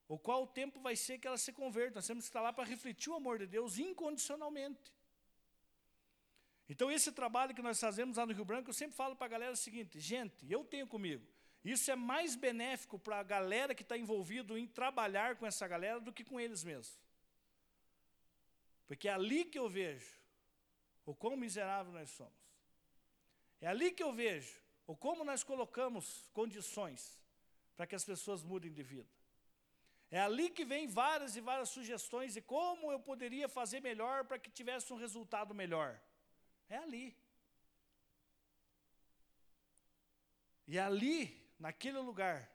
Ou 0.08 0.18
qual 0.18 0.42
o 0.42 0.46
tempo 0.46 0.80
vai 0.80 0.96
ser 0.96 1.18
que 1.18 1.28
elas 1.28 1.42
se 1.42 1.52
convertam. 1.52 1.94
Nós 1.94 2.06
temos 2.06 2.24
que 2.24 2.28
estar 2.28 2.40
lá 2.40 2.52
para 2.52 2.64
refletir 2.64 3.10
o 3.10 3.14
amor 3.14 3.38
de 3.38 3.46
Deus 3.46 3.78
incondicionalmente. 3.78 4.92
Então, 6.68 6.90
esse 6.90 7.12
trabalho 7.12 7.54
que 7.54 7.62
nós 7.62 7.78
fazemos 7.78 8.16
lá 8.16 8.24
no 8.24 8.32
Rio 8.32 8.44
Branco, 8.44 8.70
eu 8.70 8.74
sempre 8.74 8.96
falo 8.96 9.14
para 9.14 9.26
a 9.26 9.28
galera 9.28 9.52
o 9.52 9.56
seguinte: 9.56 10.00
gente, 10.00 10.50
eu 10.50 10.64
tenho 10.64 10.86
comigo. 10.86 11.26
Isso 11.64 11.90
é 11.90 11.96
mais 11.96 12.36
benéfico 12.36 12.98
para 12.98 13.18
a 13.20 13.22
galera 13.22 13.74
que 13.74 13.82
está 13.82 13.96
envolvido 13.96 14.56
em 14.56 14.66
trabalhar 14.66 15.36
com 15.36 15.46
essa 15.46 15.66
galera 15.66 15.98
do 15.98 16.12
que 16.12 16.22
com 16.22 16.38
eles 16.38 16.62
mesmos. 16.62 16.98
Porque 18.86 19.08
é 19.08 19.12
ali 19.12 19.44
que 19.46 19.58
eu 19.58 19.68
vejo 19.68 20.14
o 21.06 21.14
quão 21.14 21.36
miserável 21.36 21.92
nós 21.92 22.10
somos. 22.10 22.32
É 23.60 23.66
ali 23.66 23.90
que 23.90 24.02
eu 24.02 24.12
vejo 24.12 24.54
o 24.86 24.94
como 24.94 25.24
nós 25.24 25.42
colocamos 25.42 26.28
condições 26.34 27.18
para 27.76 27.86
que 27.86 27.94
as 27.94 28.04
pessoas 28.04 28.42
mudem 28.42 28.70
de 28.70 28.82
vida. 28.82 29.08
É 30.10 30.20
ali 30.20 30.50
que 30.50 30.64
vem 30.64 30.86
várias 30.86 31.34
e 31.34 31.40
várias 31.40 31.70
sugestões 31.70 32.34
de 32.34 32.42
como 32.42 32.92
eu 32.92 33.00
poderia 33.00 33.48
fazer 33.48 33.80
melhor 33.80 34.24
para 34.24 34.38
que 34.38 34.50
tivesse 34.50 34.92
um 34.92 34.96
resultado 34.96 35.54
melhor. 35.54 35.98
É 36.68 36.76
ali. 36.76 37.16
E 40.66 40.78
ali, 40.78 41.52
naquele 41.58 41.98
lugar, 41.98 42.50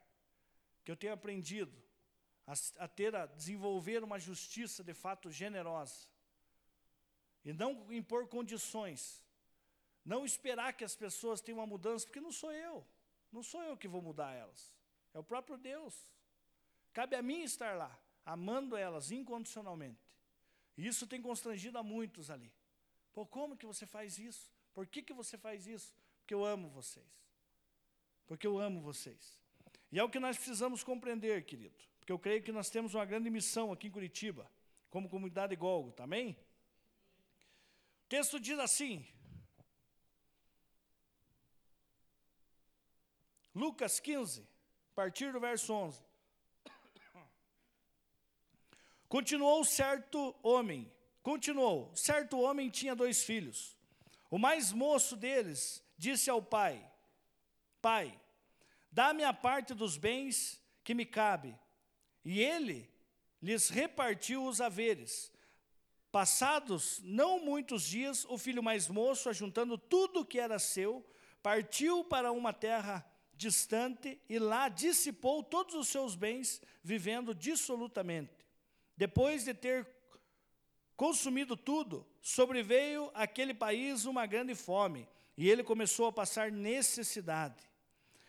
que 0.84 0.90
eu 0.90 0.96
tenho 0.96 1.12
aprendido 1.12 1.76
a, 2.46 2.52
a 2.84 2.88
ter, 2.88 3.14
a 3.14 3.26
desenvolver 3.26 4.02
uma 4.02 4.18
justiça 4.18 4.82
de 4.82 4.92
fato 4.92 5.30
generosa. 5.30 6.08
E 7.44 7.52
não 7.52 7.92
impor 7.92 8.26
condições. 8.26 9.24
Não 10.04 10.24
esperar 10.24 10.72
que 10.72 10.84
as 10.84 10.96
pessoas 10.96 11.40
tenham 11.40 11.58
uma 11.58 11.66
mudança, 11.66 12.06
porque 12.06 12.20
não 12.20 12.32
sou 12.32 12.52
eu. 12.52 12.86
Não 13.30 13.42
sou 13.42 13.62
eu 13.62 13.76
que 13.76 13.86
vou 13.86 14.02
mudar 14.02 14.32
elas. 14.32 14.74
É 15.14 15.18
o 15.18 15.24
próprio 15.24 15.56
Deus. 15.56 15.94
Cabe 16.92 17.14
a 17.14 17.22
mim 17.22 17.42
estar 17.42 17.76
lá, 17.76 17.96
amando 18.24 18.76
elas 18.76 19.10
incondicionalmente. 19.10 20.00
E 20.76 20.86
isso 20.86 21.06
tem 21.06 21.22
constrangido 21.22 21.78
a 21.78 21.82
muitos 21.82 22.30
ali. 22.30 22.52
Pô, 23.12 23.26
como 23.26 23.56
que 23.56 23.66
você 23.66 23.86
faz 23.86 24.18
isso? 24.18 24.50
Por 24.72 24.86
que, 24.86 25.02
que 25.02 25.12
você 25.12 25.36
faz 25.36 25.66
isso? 25.66 25.94
Porque 26.20 26.34
eu 26.34 26.44
amo 26.44 26.68
vocês. 26.68 27.06
Porque 28.26 28.46
eu 28.46 28.58
amo 28.58 28.80
vocês. 28.80 29.40
E 29.90 29.98
é 29.98 30.04
o 30.04 30.08
que 30.08 30.20
nós 30.20 30.36
precisamos 30.36 30.84
compreender, 30.84 31.44
querido. 31.44 31.74
Porque 31.98 32.12
eu 32.12 32.18
creio 32.18 32.42
que 32.42 32.52
nós 32.52 32.70
temos 32.70 32.94
uma 32.94 33.04
grande 33.04 33.28
missão 33.28 33.72
aqui 33.72 33.88
em 33.88 33.90
Curitiba, 33.90 34.50
como 34.88 35.08
comunidade 35.08 35.56
Golgo, 35.56 35.92
também. 35.92 36.36
O 38.04 38.08
texto 38.08 38.38
diz 38.38 38.58
assim, 38.58 39.06
Lucas 43.54 43.98
15, 43.98 44.42
a 44.42 44.94
partir 44.94 45.32
do 45.32 45.40
verso 45.40 45.72
11. 45.72 46.00
Continuou 49.08 49.64
certo 49.64 50.34
homem 50.42 50.90
Continuou: 51.22 51.94
certo 51.94 52.38
homem 52.40 52.70
tinha 52.70 52.94
dois 52.94 53.22
filhos. 53.22 53.76
O 54.30 54.38
mais 54.38 54.72
moço 54.72 55.16
deles 55.16 55.82
disse 55.96 56.30
ao 56.30 56.42
pai: 56.42 56.84
Pai, 57.82 58.18
dá-me 58.90 59.24
a 59.24 59.32
parte 59.32 59.74
dos 59.74 59.96
bens 59.96 60.60
que 60.82 60.94
me 60.94 61.04
cabe. 61.04 61.56
E 62.24 62.40
ele 62.40 62.88
lhes 63.42 63.68
repartiu 63.68 64.44
os 64.44 64.60
haveres. 64.60 65.32
Passados 66.12 67.00
não 67.04 67.38
muitos 67.38 67.84
dias, 67.84 68.24
o 68.28 68.36
filho 68.36 68.62
mais 68.62 68.88
moço, 68.88 69.28
ajuntando 69.28 69.78
tudo 69.78 70.20
o 70.20 70.24
que 70.24 70.40
era 70.40 70.58
seu, 70.58 71.06
partiu 71.42 72.04
para 72.04 72.32
uma 72.32 72.52
terra 72.52 73.06
distante 73.34 74.20
e 74.28 74.38
lá 74.38 74.68
dissipou 74.68 75.42
todos 75.42 75.74
os 75.74 75.88
seus 75.88 76.14
bens, 76.14 76.60
vivendo 76.82 77.34
dissolutamente. 77.34 78.44
Depois 78.96 79.44
de 79.44 79.54
ter 79.54 79.86
consumido 81.00 81.56
tudo, 81.56 82.06
sobreveio 82.20 83.10
aquele 83.14 83.54
país 83.54 84.04
uma 84.04 84.26
grande 84.26 84.54
fome, 84.54 85.08
e 85.34 85.48
ele 85.48 85.64
começou 85.64 86.08
a 86.08 86.12
passar 86.12 86.52
necessidade. 86.52 87.64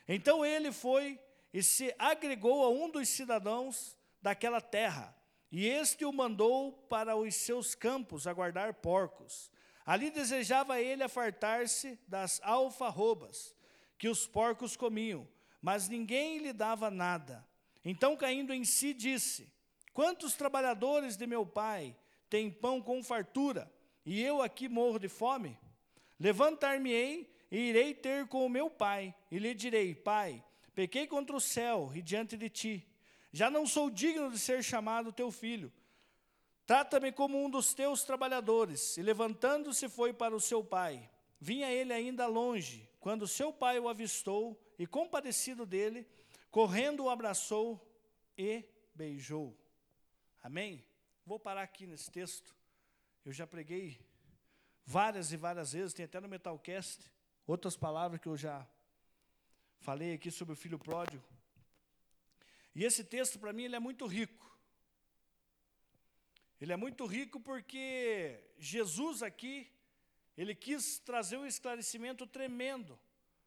Então 0.08 0.46
ele 0.46 0.72
foi 0.72 1.20
e 1.54 1.62
se 1.62 1.94
agregou 2.00 2.64
a 2.64 2.70
um 2.70 2.90
dos 2.90 3.10
cidadãos 3.10 3.98
daquela 4.22 4.62
terra, 4.62 5.14
e 5.52 5.68
este 5.68 6.06
o 6.06 6.14
mandou 6.14 6.72
para 6.88 7.14
os 7.14 7.36
seus 7.36 7.76
campos 7.76 8.26
a 8.26 8.32
guardar 8.32 8.76
porcos. 8.76 9.52
Ali 9.86 10.10
desejava 10.10 10.80
ele 10.80 11.04
afartar-se 11.04 12.00
das 12.08 12.40
alfarrobas 12.42 13.54
que 13.98 14.08
os 14.08 14.26
porcos 14.26 14.78
comiam, 14.78 15.28
mas 15.62 15.90
ninguém 15.90 16.38
lhe 16.38 16.54
dava 16.54 16.90
nada. 16.90 17.46
Então, 17.84 18.16
caindo 18.16 18.54
em 18.54 18.64
si, 18.64 18.94
disse: 18.94 19.52
Quantos 19.92 20.36
trabalhadores 20.36 21.18
de 21.18 21.28
meu 21.28 21.46
pai 21.46 21.98
têm 22.32 22.50
pão 22.50 22.82
com 22.82 23.04
fartura, 23.04 23.70
e 24.06 24.24
eu 24.24 24.42
aqui 24.42 24.70
morro 24.70 24.98
de 24.98 25.10
fome? 25.10 25.60
Levantar-me-ei 26.18 27.30
e 27.52 27.58
irei 27.58 27.94
ter 27.94 28.26
com 28.28 28.46
o 28.46 28.50
meu 28.50 28.70
pai, 28.70 29.14
e 29.30 29.38
lhe 29.38 29.54
direi: 29.54 29.94
Pai, 29.94 30.42
pequei 30.74 31.06
contra 31.06 31.36
o 31.36 31.42
céu 31.42 31.92
e 31.94 32.02
diante 32.02 32.38
de 32.38 32.50
ti. 32.50 32.88
Já 33.34 33.52
não 33.52 33.68
sou 33.68 33.90
digno 33.90 34.32
de 34.32 34.40
ser 34.40 34.64
chamado 34.64 35.12
teu 35.12 35.30
filho. 35.30 35.72
Trata-me 36.66 37.12
como 37.12 37.44
um 37.44 37.50
dos 37.50 37.74
teus 37.74 38.04
trabalhadores. 38.04 38.98
E 38.98 39.02
levantando-se 39.02 39.90
foi 39.90 40.14
para 40.14 40.36
o 40.36 40.40
seu 40.40 40.64
pai. 40.64 41.10
Vinha 41.40 41.70
ele 41.70 41.92
ainda 41.92 42.28
longe, 42.28 42.90
quando 43.00 43.28
seu 43.28 43.52
pai 43.52 43.80
o 43.80 43.90
avistou, 43.90 44.58
e 44.78 44.88
compadecido 44.88 45.66
dele, 45.66 46.08
correndo 46.50 47.04
o 47.04 47.10
abraçou 47.10 47.80
e 48.38 48.64
beijou. 48.96 49.58
Amém? 50.42 50.84
Vou 51.26 51.40
parar 51.40 51.62
aqui 51.62 51.86
nesse 51.86 52.10
texto. 52.10 52.56
Eu 53.24 53.32
já 53.32 53.46
preguei 53.46 54.00
várias 54.86 55.32
e 55.32 55.38
várias 55.38 55.74
vezes, 55.74 55.94
tem 55.94 56.06
até 56.06 56.20
no 56.20 56.28
Metalcast, 56.28 57.12
outras 57.46 57.78
palavras 57.78 58.20
que 58.20 58.28
eu 58.28 58.36
já 58.36 58.68
falei 59.80 60.14
aqui 60.14 60.32
sobre 60.32 60.54
o 60.54 60.58
filho 60.58 60.80
pródigo. 60.80 61.24
E 62.74 62.84
esse 62.84 63.04
texto, 63.04 63.38
para 63.40 63.54
mim, 63.54 63.64
ele 63.64 63.76
é 63.76 63.80
muito 63.80 64.06
rico. 64.08 64.50
Ele 66.60 66.74
é 66.74 66.78
muito 66.78 67.06
rico 67.06 67.40
porque 67.40 68.40
Jesus 68.58 69.24
aqui, 69.24 69.72
ele 70.38 70.56
quis 70.56 71.00
trazer 71.00 71.38
um 71.38 71.46
esclarecimento 71.46 72.26
tremendo 72.26 73.00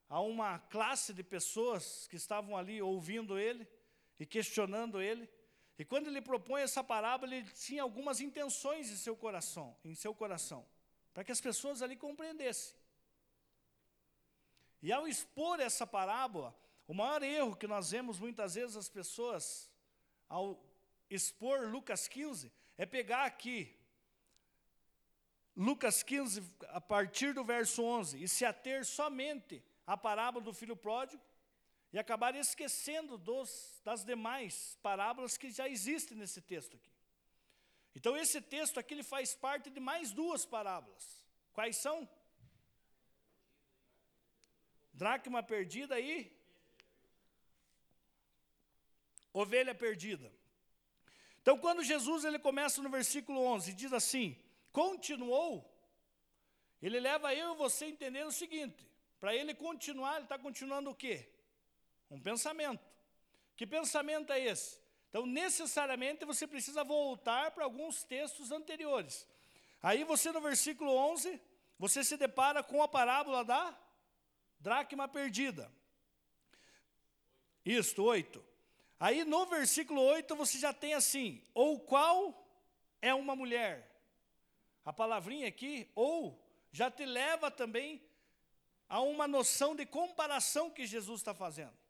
a 0.08 0.20
uma 0.20 0.58
classe 0.58 1.14
de 1.14 1.22
pessoas 1.22 2.06
que 2.08 2.16
estavam 2.16 2.56
ali 2.56 2.82
ouvindo 2.82 3.38
ele 3.38 3.66
e 4.18 4.26
questionando 4.26 5.00
ele. 5.00 5.28
E 5.78 5.84
quando 5.84 6.06
ele 6.06 6.20
propõe 6.20 6.62
essa 6.62 6.84
parábola, 6.84 7.34
ele 7.34 7.50
tinha 7.50 7.82
algumas 7.82 8.20
intenções 8.20 8.90
em 8.90 8.96
seu 8.96 9.16
coração, 9.16 9.76
em 9.84 9.94
seu 9.94 10.14
coração, 10.14 10.64
para 11.12 11.24
que 11.24 11.32
as 11.32 11.40
pessoas 11.40 11.82
ali 11.82 11.96
compreendessem. 11.96 12.76
E 14.80 14.92
ao 14.92 15.08
expor 15.08 15.58
essa 15.60 15.86
parábola, 15.86 16.54
o 16.86 16.94
maior 16.94 17.22
erro 17.22 17.56
que 17.56 17.66
nós 17.66 17.90
vemos 17.90 18.18
muitas 18.18 18.54
vezes 18.54 18.76
as 18.76 18.88
pessoas 18.88 19.70
ao 20.28 20.62
expor 21.10 21.68
Lucas 21.68 22.06
15 22.06 22.52
é 22.76 22.86
pegar 22.86 23.24
aqui 23.24 23.76
Lucas 25.56 26.02
15 26.02 26.42
a 26.68 26.80
partir 26.80 27.32
do 27.32 27.44
verso 27.44 27.82
11 27.82 28.22
e 28.22 28.28
se 28.28 28.44
ater 28.44 28.84
somente 28.84 29.64
à 29.86 29.96
parábola 29.96 30.44
do 30.44 30.52
filho 30.52 30.76
pródigo 30.76 31.22
e 31.94 31.98
acabar 31.98 32.34
esquecendo 32.34 33.16
dos, 33.16 33.80
das 33.84 34.04
demais 34.04 34.76
parábolas 34.82 35.36
que 35.36 35.48
já 35.52 35.68
existem 35.68 36.18
nesse 36.18 36.40
texto 36.42 36.74
aqui. 36.74 36.90
Então, 37.94 38.16
esse 38.16 38.40
texto 38.40 38.80
aqui 38.80 38.94
ele 38.94 39.04
faz 39.04 39.36
parte 39.36 39.70
de 39.70 39.78
mais 39.78 40.10
duas 40.10 40.44
parábolas. 40.44 41.24
Quais 41.52 41.76
são? 41.76 42.08
Dracma 44.92 45.40
perdida 45.40 46.00
e 46.00 46.36
ovelha 49.32 49.72
perdida. 49.72 50.32
Então, 51.42 51.56
quando 51.56 51.84
Jesus 51.84 52.24
ele 52.24 52.40
começa 52.40 52.82
no 52.82 52.90
versículo 52.90 53.40
11, 53.40 53.72
diz 53.72 53.92
assim: 53.92 54.36
continuou, 54.72 55.64
ele 56.82 56.98
leva 56.98 57.32
eu 57.36 57.54
e 57.54 57.56
você 57.56 57.84
a 57.84 57.88
entender 57.88 58.26
o 58.26 58.32
seguinte: 58.32 58.84
para 59.20 59.32
ele 59.32 59.54
continuar, 59.54 60.16
ele 60.16 60.24
está 60.24 60.36
continuando 60.36 60.90
o 60.90 60.94
quê? 60.96 61.30
Um 62.14 62.20
pensamento. 62.20 62.84
Que 63.56 63.66
pensamento 63.66 64.32
é 64.32 64.40
esse? 64.40 64.78
Então, 65.10 65.26
necessariamente, 65.26 66.24
você 66.24 66.46
precisa 66.46 66.84
voltar 66.84 67.50
para 67.50 67.64
alguns 67.64 68.04
textos 68.04 68.52
anteriores. 68.52 69.26
Aí 69.82 70.04
você, 70.04 70.30
no 70.32 70.40
versículo 70.40 70.92
11, 70.92 71.40
você 71.78 72.04
se 72.04 72.16
depara 72.16 72.62
com 72.62 72.82
a 72.82 72.88
parábola 72.88 73.44
da 73.44 73.76
dracma 74.60 75.08
perdida. 75.08 75.70
Isto, 77.64 78.04
8. 78.04 78.44
Aí 79.00 79.24
no 79.24 79.44
versículo 79.46 80.00
8 80.00 80.36
você 80.36 80.58
já 80.58 80.72
tem 80.72 80.94
assim, 80.94 81.42
ou 81.52 81.80
qual 81.80 82.48
é 83.02 83.12
uma 83.12 83.34
mulher. 83.34 83.90
A 84.84 84.92
palavrinha 84.92 85.48
aqui, 85.48 85.90
ou, 85.94 86.40
já 86.70 86.90
te 86.90 87.04
leva 87.04 87.50
também 87.50 88.00
a 88.88 89.00
uma 89.00 89.26
noção 89.26 89.74
de 89.74 89.84
comparação 89.84 90.70
que 90.70 90.86
Jesus 90.86 91.20
está 91.20 91.34
fazendo. 91.34 91.83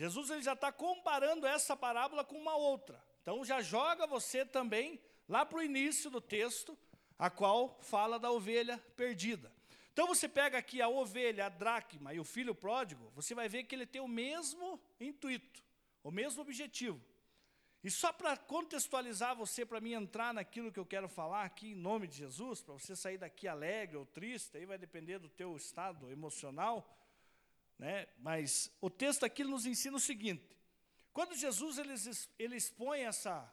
Jesus 0.00 0.30
ele 0.30 0.40
já 0.40 0.54
está 0.54 0.72
comparando 0.72 1.46
essa 1.46 1.76
parábola 1.76 2.24
com 2.24 2.38
uma 2.38 2.56
outra. 2.56 3.04
Então 3.20 3.44
já 3.44 3.60
joga 3.60 4.06
você 4.06 4.46
também 4.46 4.98
lá 5.28 5.44
para 5.44 5.58
o 5.58 5.62
início 5.62 6.08
do 6.08 6.22
texto, 6.22 6.74
a 7.18 7.28
qual 7.28 7.78
fala 7.82 8.18
da 8.18 8.30
ovelha 8.30 8.78
perdida. 8.96 9.52
Então 9.92 10.06
você 10.06 10.26
pega 10.26 10.56
aqui 10.56 10.80
a 10.80 10.88
ovelha, 10.88 11.44
a 11.44 11.48
dracma 11.50 12.14
e 12.14 12.18
o 12.18 12.24
filho 12.24 12.54
pródigo, 12.54 13.12
você 13.14 13.34
vai 13.34 13.46
ver 13.46 13.64
que 13.64 13.74
ele 13.74 13.84
tem 13.84 14.00
o 14.00 14.08
mesmo 14.08 14.80
intuito, 14.98 15.62
o 16.02 16.10
mesmo 16.10 16.40
objetivo. 16.40 16.98
E 17.84 17.90
só 17.90 18.10
para 18.10 18.38
contextualizar 18.38 19.36
você, 19.36 19.66
para 19.66 19.82
mim 19.82 19.92
entrar 19.92 20.32
naquilo 20.32 20.72
que 20.72 20.80
eu 20.80 20.86
quero 20.86 21.10
falar 21.10 21.44
aqui 21.44 21.72
em 21.72 21.74
nome 21.74 22.06
de 22.06 22.16
Jesus, 22.16 22.62
para 22.62 22.72
você 22.72 22.96
sair 22.96 23.18
daqui 23.18 23.46
alegre 23.46 23.98
ou 23.98 24.06
triste, 24.06 24.56
aí 24.56 24.64
vai 24.64 24.78
depender 24.78 25.18
do 25.18 25.28
teu 25.28 25.54
estado 25.58 26.10
emocional, 26.10 26.90
né? 27.80 28.06
Mas 28.18 28.70
o 28.78 28.90
texto 28.90 29.24
aqui 29.24 29.42
nos 29.42 29.64
ensina 29.64 29.96
o 29.96 30.00
seguinte: 30.00 30.56
quando 31.14 31.34
Jesus 31.34 31.78
ele, 31.78 31.94
ele 32.38 32.54
expõe 32.54 33.00
essa, 33.00 33.50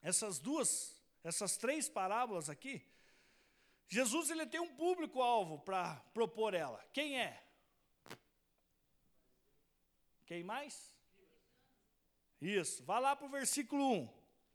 essas 0.00 0.38
duas, 0.38 0.96
essas 1.24 1.56
três 1.56 1.88
parábolas 1.88 2.48
aqui, 2.48 2.86
Jesus 3.88 4.30
ele 4.30 4.46
tem 4.46 4.60
um 4.60 4.72
público-alvo 4.76 5.58
para 5.58 5.96
propor 6.14 6.54
ela. 6.54 6.82
Quem 6.92 7.20
é? 7.20 7.44
Quem 10.24 10.44
mais? 10.44 10.94
Isso, 12.40 12.84
vá 12.84 13.00
lá 13.00 13.16
para 13.16 13.26
o 13.26 13.30
versículo 13.30 13.84
1, 13.92 14.08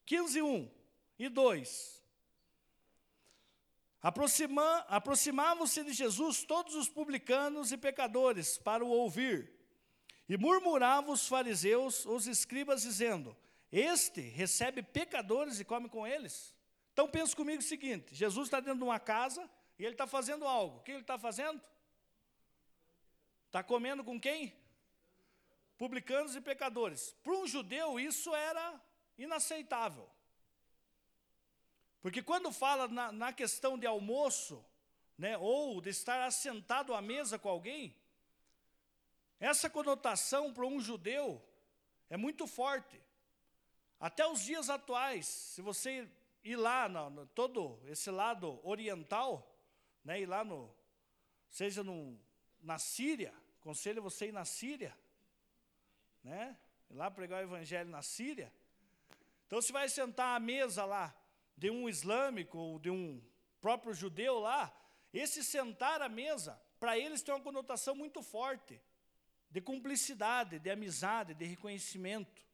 15, 0.05 0.41
1 0.41 0.71
e 1.19 1.29
2. 1.29 2.06
Aproxima, 4.07 4.85
Aproximavam-se 4.87 5.83
de 5.83 5.91
Jesus 5.91 6.45
todos 6.45 6.75
os 6.75 6.87
publicanos 6.87 7.73
e 7.73 7.77
pecadores 7.77 8.57
para 8.57 8.85
o 8.85 8.87
ouvir. 8.87 9.51
E 10.29 10.37
murmuravam 10.37 11.11
os 11.11 11.27
fariseus, 11.27 12.05
os 12.05 12.25
escribas, 12.25 12.83
dizendo: 12.83 13.35
Este 13.69 14.21
recebe 14.21 14.81
pecadores 14.81 15.59
e 15.59 15.65
come 15.65 15.89
com 15.89 16.07
eles. 16.07 16.55
Então 16.93 17.09
pense 17.09 17.35
comigo 17.35 17.59
o 17.59 17.65
seguinte: 17.65 18.15
Jesus 18.15 18.47
está 18.47 18.61
dentro 18.61 18.77
de 18.77 18.85
uma 18.85 18.97
casa 18.97 19.49
e 19.77 19.83
ele 19.83 19.93
está 19.93 20.07
fazendo 20.07 20.47
algo. 20.47 20.77
O 20.77 20.83
que 20.83 20.91
ele 20.91 21.01
está 21.01 21.19
fazendo? 21.19 21.61
Está 23.47 23.61
comendo 23.61 24.05
com 24.05 24.17
quem? 24.17 24.55
Publicanos 25.77 26.33
e 26.33 26.39
pecadores. 26.39 27.13
Para 27.21 27.33
um 27.33 27.45
judeu, 27.45 27.99
isso 27.99 28.33
era 28.33 28.81
inaceitável. 29.17 30.09
Porque 32.07 32.23
quando 32.23 32.53
fala 32.53 32.87
na, 32.87 33.11
na 33.11 33.33
questão 33.33 33.77
de 33.77 33.85
almoço, 33.85 34.63
né, 35.17 35.37
ou 35.37 35.81
de 35.81 35.89
estar 35.89 36.25
assentado 36.25 36.93
à 36.93 37.01
mesa 37.01 37.37
com 37.37 37.49
alguém, 37.49 37.93
essa 39.41 39.69
conotação 39.69 40.53
para 40.53 40.65
um 40.65 40.79
judeu 40.79 41.45
é 42.09 42.15
muito 42.15 42.47
forte. 42.47 42.97
Até 43.99 44.25
os 44.25 44.39
dias 44.39 44.69
atuais, 44.69 45.25
se 45.27 45.61
você 45.61 46.09
ir 46.45 46.55
lá, 46.55 46.87
no, 46.87 47.09
no 47.09 47.25
todo 47.25 47.77
esse 47.87 48.09
lado 48.09 48.57
oriental, 48.63 49.53
né, 50.01 50.21
ir 50.21 50.27
lá 50.27 50.45
no, 50.45 50.73
seja 51.49 51.83
no, 51.83 52.17
na 52.61 52.79
Síria, 52.79 53.33
aconselho 53.59 54.01
você 54.01 54.27
ir 54.27 54.31
na 54.31 54.45
Síria, 54.45 54.97
né, 56.23 56.55
ir 56.89 56.93
lá 56.93 57.11
pregar 57.11 57.41
o 57.41 57.47
evangelho 57.47 57.89
na 57.89 58.01
Síria. 58.01 58.49
Então, 59.45 59.61
você 59.61 59.73
vai 59.73 59.89
sentar 59.89 60.37
à 60.37 60.39
mesa 60.39 60.85
lá, 60.85 61.13
de 61.57 61.71
um 61.71 61.89
islâmico 61.89 62.57
ou 62.57 62.79
de 62.79 62.89
um 62.89 63.21
próprio 63.59 63.93
judeu 63.93 64.39
lá, 64.39 64.71
esse 65.11 65.43
sentar 65.43 66.01
à 66.01 66.07
mesa, 66.07 66.61
para 66.79 66.97
eles 66.97 67.23
tem 67.23 67.33
uma 67.33 67.43
conotação 67.43 67.95
muito 67.95 68.21
forte 68.21 68.79
de 69.49 69.59
cumplicidade, 69.61 70.59
de 70.59 70.69
amizade, 70.69 71.33
de 71.33 71.45
reconhecimento, 71.45 72.45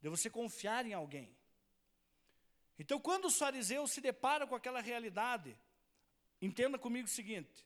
de 0.00 0.08
você 0.08 0.28
confiar 0.28 0.84
em 0.84 0.92
alguém. 0.92 1.36
Então, 2.78 2.98
quando 2.98 3.26
os 3.26 3.38
fariseus 3.38 3.92
se 3.92 4.00
deparam 4.00 4.46
com 4.48 4.56
aquela 4.56 4.80
realidade, 4.80 5.56
entenda 6.40 6.76
comigo 6.78 7.06
o 7.06 7.10
seguinte: 7.10 7.64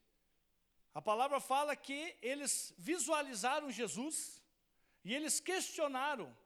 a 0.93 1.01
palavra 1.01 1.41
fala 1.41 1.75
que 1.75 2.17
eles 2.21 2.75
visualizaram 2.77 3.71
Jesus 3.71 4.43
e 5.03 5.15
eles 5.15 5.41
questionaram 5.41 6.37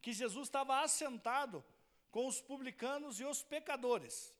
que 0.00 0.12
Jesus 0.12 0.48
estava 0.48 0.80
assentado 0.80 1.64
com 2.10 2.26
os 2.26 2.40
publicanos 2.40 3.20
e 3.20 3.24
os 3.24 3.42
pecadores. 3.42 4.34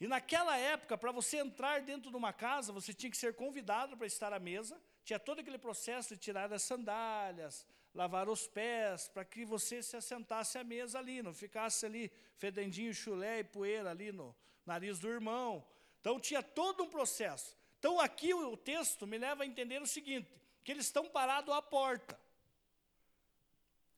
E 0.00 0.06
naquela 0.08 0.56
época, 0.56 0.98
para 0.98 1.12
você 1.12 1.38
entrar 1.38 1.82
dentro 1.82 2.10
de 2.10 2.16
uma 2.16 2.32
casa, 2.32 2.72
você 2.72 2.92
tinha 2.92 3.10
que 3.10 3.16
ser 3.16 3.34
convidado 3.34 3.96
para 3.96 4.06
estar 4.06 4.32
à 4.32 4.38
mesa. 4.38 4.80
Tinha 5.04 5.18
todo 5.18 5.40
aquele 5.40 5.58
processo 5.58 6.14
de 6.14 6.20
tirar 6.20 6.52
as 6.52 6.62
sandálias, 6.62 7.66
lavar 7.94 8.28
os 8.28 8.46
pés, 8.46 9.08
para 9.08 9.24
que 9.24 9.44
você 9.44 9.82
se 9.82 9.96
assentasse 9.96 10.58
à 10.58 10.64
mesa 10.64 10.98
ali, 10.98 11.22
não 11.22 11.32
ficasse 11.32 11.86
ali 11.86 12.10
fedendinho 12.36 12.92
chulé 12.92 13.40
e 13.40 13.44
poeira 13.44 13.90
ali 13.90 14.10
no 14.10 14.34
nariz 14.66 14.98
do 14.98 15.08
irmão. 15.08 15.64
Então 16.00 16.18
tinha 16.18 16.42
todo 16.42 16.82
um 16.82 16.88
processo. 16.88 17.56
Então 17.78 18.00
aqui 18.00 18.32
o 18.34 18.56
texto 18.56 19.06
me 19.06 19.18
leva 19.18 19.44
a 19.44 19.46
entender 19.46 19.80
o 19.80 19.86
seguinte, 19.86 20.28
que 20.64 20.72
eles 20.72 20.86
estão 20.86 21.08
parados 21.08 21.54
à 21.54 21.62
porta. 21.62 22.18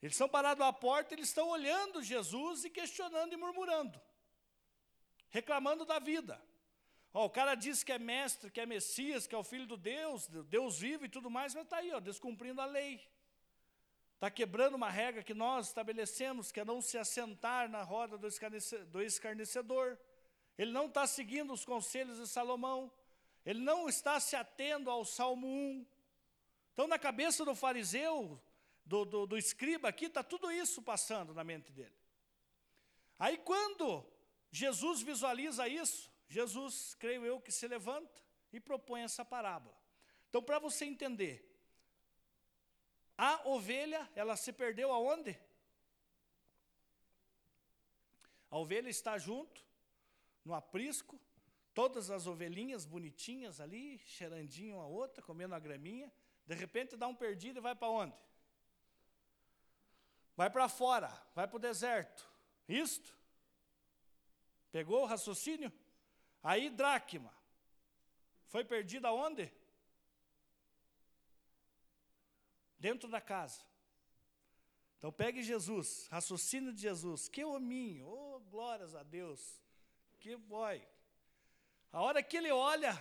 Eles 0.05 0.14
estão 0.14 0.28
parados 0.28 0.64
à 0.64 0.72
porta, 0.72 1.14
eles 1.14 1.28
estão 1.28 1.48
olhando 1.48 2.02
Jesus 2.02 2.64
e 2.64 2.70
questionando 2.70 3.32
e 3.32 3.36
murmurando 3.36 4.00
reclamando 5.34 5.84
da 5.84 5.98
vida. 5.98 6.40
Ó, 7.12 7.24
o 7.24 7.30
cara 7.30 7.57
diz 7.57 7.82
que 7.82 7.90
é 7.90 7.98
mestre, 7.98 8.52
que 8.52 8.61
é 8.61 8.66
Messias, 8.66 9.26
que 9.26 9.34
é 9.34 9.38
o 9.38 9.42
filho 9.42 9.66
do 9.66 9.76
Deus, 9.76 10.28
Deus 10.28 10.78
vivo 10.78 11.05
e 11.05 11.09
tudo 11.09 11.28
mais, 11.28 11.52
mas 11.57 11.64
está 11.64 11.78
aí, 11.78 11.92
ó, 11.92 11.98
descumprindo 11.98 12.61
a 12.61 12.66
lei. 12.66 13.00
Está 14.14 14.30
quebrando 14.30 14.76
uma 14.76 14.88
regra 14.88 15.24
que 15.24 15.34
nós 15.34 15.66
estabelecemos, 15.66 16.52
que 16.52 16.61
é 16.61 16.64
não 16.64 16.80
se 16.80 16.96
assentar 16.96 17.68
na 17.68 17.82
roda 17.82 18.16
do, 18.16 18.28
do 18.86 19.02
escarnecedor. 19.02 19.98
Ele 20.57 20.70
não 20.70 20.86
está 20.86 21.05
seguindo 21.05 21.52
os 21.52 21.64
conselhos 21.64 22.18
de 22.20 22.28
Salomão. 22.28 22.92
Ele 23.44 23.61
não 23.61 23.88
está 23.88 24.20
se 24.20 24.36
atendo 24.36 24.88
ao 24.88 25.05
Salmo 25.05 25.48
1. 25.48 25.84
Então, 26.72 26.86
na 26.86 26.98
cabeça 26.98 27.44
do 27.44 27.57
fariseu, 27.57 28.40
do, 28.85 29.05
do, 29.05 29.26
do 29.26 29.39
escriba 29.39 29.89
aqui, 29.89 30.07
está 30.07 30.22
tudo 30.22 30.51
isso 30.51 30.82
passando 30.82 31.32
na 31.32 31.43
mente 31.43 31.72
dele. 31.72 31.95
Aí, 33.18 33.39
quando 33.39 34.05
Jesus 34.51 35.03
visualiza 35.03 35.66
isso, 35.68 36.11
Jesus, 36.28 36.95
creio 36.95 37.24
eu, 37.24 37.41
que 37.41 37.53
se 37.53 37.66
levanta 37.66 38.22
e 38.53 38.61
propõe 38.61 39.03
essa 39.03 39.24
parábola. 39.24 39.76
Então, 40.28 40.43
para 40.43 40.59
você 40.59 40.85
entender, 40.85 41.51
a 43.16 43.49
ovelha, 43.49 44.11
ela 44.14 44.37
se 44.37 44.53
perdeu 44.53 44.93
aonde? 44.93 45.39
A 48.51 48.59
ovelha 48.59 48.89
está 48.89 49.16
junto, 49.18 49.64
no 50.45 50.55
aprisco, 50.55 51.18
todas 51.72 52.11
as 52.11 52.26
ovelhinhas 52.26 52.85
bonitinhas 52.85 53.61
ali, 53.61 53.99
cheirandinho 53.99 54.76
uma 54.76 54.87
outra, 54.87 55.22
comendo 55.22 55.55
a 55.55 55.59
graminha, 55.59 56.12
de 56.47 56.55
repente 56.55 56.97
dá 56.97 57.09
um 57.09 57.14
perdido 57.14 57.59
e 57.59 57.62
vai 57.62 57.74
para 57.74 57.89
onde? 57.89 58.14
Vai 60.37 60.51
para 60.51 60.68
fora, 60.68 61.09
vai 61.35 61.47
para 61.47 61.57
o 61.57 61.61
deserto. 61.61 62.28
Isto? 62.68 63.16
Pegou 64.72 65.03
o 65.03 65.07
raciocínio? 65.07 65.72
Aí, 66.43 66.68
dracma. 66.68 67.32
Foi 68.49 68.64
perdida 68.64 69.12
onde? 69.12 69.53
Dentro 72.78 73.09
da 73.09 73.20
casa. 73.20 73.62
Então 74.99 75.12
pegue 75.12 75.43
Jesus, 75.43 76.09
raciocínio 76.11 76.72
de 76.72 76.80
Jesus. 76.80 77.28
Que 77.28 77.45
hominho, 77.45 78.07
oh, 78.07 78.41
glórias 78.41 78.95
a 78.95 79.03
Deus. 79.03 79.62
Que 80.18 80.37
boy. 80.37 80.82
A 81.93 82.01
hora 82.01 82.22
que 82.22 82.37
ele 82.37 82.51
olha, 82.51 82.93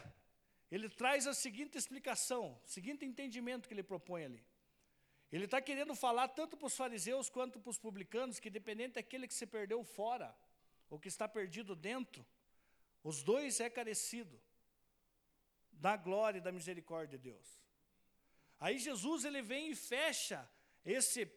ele 0.70 0.90
traz 0.90 1.26
a 1.26 1.34
seguinte 1.34 1.78
explicação, 1.78 2.62
o 2.64 2.68
seguinte 2.68 3.06
entendimento 3.06 3.68
que 3.68 3.74
ele 3.74 3.82
propõe 3.82 4.26
ali. 4.26 4.46
Ele 5.34 5.46
está 5.46 5.60
querendo 5.60 5.96
falar 5.96 6.28
tanto 6.28 6.56
para 6.56 6.68
os 6.68 6.76
fariseus 6.76 7.28
quanto 7.28 7.60
para 7.60 7.72
os 7.72 7.80
publicanos, 7.80 8.40
que 8.40 8.52
dependente 8.52 8.94
daquele 8.94 9.28
que 9.28 9.34
se 9.34 9.48
perdeu 9.48 9.84
fora, 9.84 10.38
o 10.92 11.00
que 11.00 11.08
está 11.08 11.28
perdido 11.28 11.76
dentro, 11.76 12.24
os 13.04 13.24
dois 13.24 13.60
é 13.60 13.68
carecido 13.68 14.40
da 15.72 15.98
glória 15.98 16.38
e 16.38 16.42
da 16.42 16.52
misericórdia 16.52 17.18
de 17.18 17.32
Deus. 17.32 17.48
Aí 18.60 18.78
Jesus 18.78 19.26
ele 19.26 19.42
vem 19.42 19.72
e 19.72 19.76
fecha 19.76 20.48
esse 20.86 21.28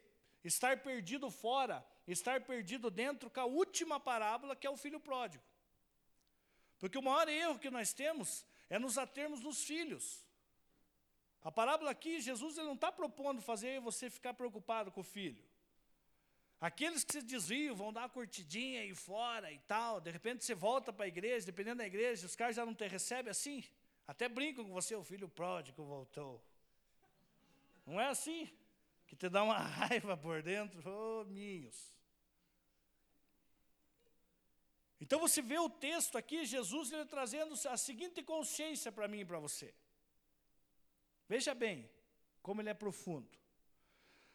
estar 0.44 0.82
perdido 0.82 1.30
fora, 1.30 1.82
estar 2.06 2.42
perdido 2.42 2.90
dentro 2.90 3.30
com 3.30 3.40
a 3.40 3.46
última 3.46 3.98
parábola 3.98 4.54
que 4.54 4.66
é 4.66 4.70
o 4.70 4.76
filho 4.76 5.00
pródigo. 5.00 5.42
Porque 6.78 6.98
o 6.98 7.02
maior 7.02 7.30
erro 7.30 7.58
que 7.58 7.70
nós 7.70 7.94
temos 7.94 8.44
é 8.68 8.78
nos 8.78 8.98
atermos 8.98 9.40
nos 9.40 9.64
filhos. 9.64 10.25
A 11.46 11.52
parábola 11.52 11.92
aqui, 11.92 12.20
Jesus 12.20 12.58
ele 12.58 12.66
não 12.66 12.74
está 12.74 12.90
propondo 12.90 13.40
fazer 13.40 13.80
você 13.80 14.10
ficar 14.10 14.34
preocupado 14.34 14.90
com 14.90 15.00
o 15.00 15.04
filho. 15.04 15.44
Aqueles 16.60 17.04
que 17.04 17.12
se 17.12 17.22
desviam, 17.22 17.76
vão 17.76 17.92
dar 17.92 18.00
uma 18.00 18.08
curtidinha 18.08 18.80
aí 18.80 18.92
fora 18.92 19.52
e 19.52 19.58
tal, 19.60 20.00
de 20.00 20.10
repente 20.10 20.44
você 20.44 20.56
volta 20.56 20.92
para 20.92 21.04
a 21.04 21.08
igreja, 21.08 21.46
dependendo 21.46 21.76
da 21.76 21.86
igreja, 21.86 22.26
os 22.26 22.34
caras 22.34 22.56
já 22.56 22.66
não 22.66 22.74
te 22.74 22.88
recebem 22.88 23.30
assim. 23.30 23.62
Até 24.08 24.28
brincam 24.28 24.64
com 24.64 24.72
você, 24.72 24.96
o 24.96 25.04
filho 25.04 25.28
pródigo 25.28 25.84
voltou. 25.84 26.42
Não 27.86 28.00
é 28.00 28.08
assim? 28.08 28.52
Que 29.06 29.14
te 29.14 29.28
dá 29.28 29.44
uma 29.44 29.58
raiva 29.78 30.16
por 30.16 30.42
dentro, 30.42 30.82
ô 30.90 31.20
oh, 31.20 31.24
minhos. 31.26 31.94
Então 35.00 35.20
você 35.20 35.40
vê 35.40 35.60
o 35.60 35.70
texto 35.70 36.18
aqui, 36.18 36.44
Jesus 36.44 36.90
ele 36.90 37.04
trazendo 37.04 37.54
a 37.68 37.76
seguinte 37.76 38.20
consciência 38.20 38.90
para 38.90 39.06
mim 39.06 39.20
e 39.20 39.24
para 39.24 39.38
você. 39.38 39.72
Veja 41.28 41.54
bem 41.54 41.90
como 42.42 42.60
ele 42.60 42.70
é 42.70 42.74
profundo. 42.74 43.28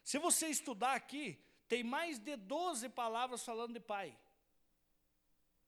Se 0.03 0.17
você 0.17 0.47
estudar 0.47 0.93
aqui, 0.93 1.39
tem 1.67 1.83
mais 1.83 2.19
de 2.19 2.35
12 2.35 2.89
palavras 2.89 3.43
falando 3.43 3.73
de 3.73 3.79
pai. 3.79 4.17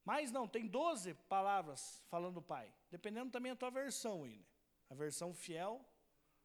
Mais 0.04 0.32
não, 0.32 0.48
tem 0.48 0.68
12 0.68 1.14
palavras 1.30 2.04
falando 2.10 2.36
do 2.36 2.42
pai. 2.42 2.74
Dependendo 2.92 3.32
também 3.32 3.54
da 3.54 3.56
tua 3.56 3.70
versão 3.70 4.24
aí, 4.24 4.38
né? 4.38 4.46
A 4.90 4.96
versão 4.96 5.34
fiel 5.34 5.84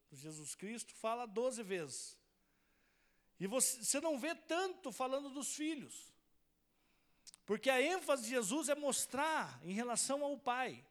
do 0.08 0.16
Jesus 0.16 0.54
Cristo 0.54 0.94
fala 0.94 1.26
12 1.26 1.62
vezes. 1.62 2.18
E 3.38 3.46
você, 3.46 3.84
você 3.84 4.00
não 4.00 4.18
vê 4.18 4.34
tanto 4.34 4.90
falando 4.90 5.28
dos 5.30 5.54
filhos. 5.54 6.12
Porque 7.44 7.68
a 7.68 7.80
ênfase 7.80 8.24
de 8.24 8.30
Jesus 8.30 8.68
é 8.68 8.74
mostrar 8.74 9.60
em 9.62 9.72
relação 9.72 10.22
ao 10.22 10.38
pai, 10.38 10.84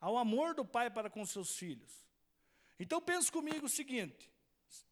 ao 0.00 0.16
amor 0.16 0.54
do 0.54 0.64
pai 0.64 0.90
para 0.90 1.10
com 1.10 1.24
seus 1.26 1.56
filhos. 1.56 1.92
Então 2.82 3.00
pense 3.00 3.30
comigo 3.30 3.66
o 3.66 3.68
seguinte, 3.68 4.28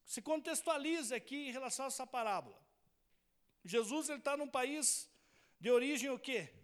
se 0.04 0.22
contextualize 0.22 1.12
aqui 1.12 1.48
em 1.48 1.50
relação 1.50 1.86
a 1.86 1.88
essa 1.88 2.06
parábola. 2.06 2.56
Jesus 3.64 4.08
está 4.08 4.36
num 4.36 4.46
país 4.46 5.10
de 5.58 5.72
origem 5.72 6.08
o 6.08 6.16
quê? 6.16 6.54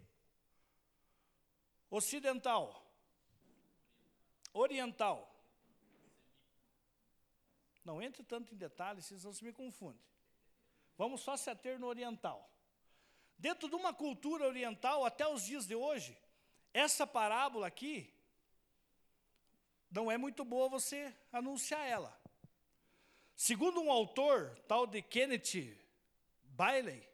Ocidental. 1.89 2.65
Oriental. 4.53 5.19
Não 7.83 8.01
entre 8.01 8.23
tanto 8.23 8.53
em 8.53 8.57
detalhes, 8.57 9.03
senão 9.07 9.33
se 9.33 9.43
me 9.43 9.51
confunde. 9.51 9.99
Vamos 10.97 11.19
só 11.19 11.35
se 11.35 11.49
ater 11.49 11.77
no 11.77 11.87
oriental. 11.87 12.49
Dentro 13.37 13.67
de 13.67 13.75
uma 13.75 13.93
cultura 13.93 14.47
oriental, 14.47 15.03
até 15.03 15.27
os 15.27 15.43
dias 15.43 15.67
de 15.67 15.75
hoje, 15.75 16.17
essa 16.73 17.05
parábola 17.05 17.67
aqui, 17.67 18.16
não 19.89 20.11
é 20.11 20.17
muito 20.17 20.43
boa 20.43 20.69
você 20.69 21.15
anunciar 21.31 21.87
ela. 21.87 22.17
Segundo 23.35 23.81
um 23.81 23.91
autor, 23.91 24.57
tal 24.67 24.87
de 24.87 25.01
Kenneth 25.01 25.77
Bailey 26.43 27.07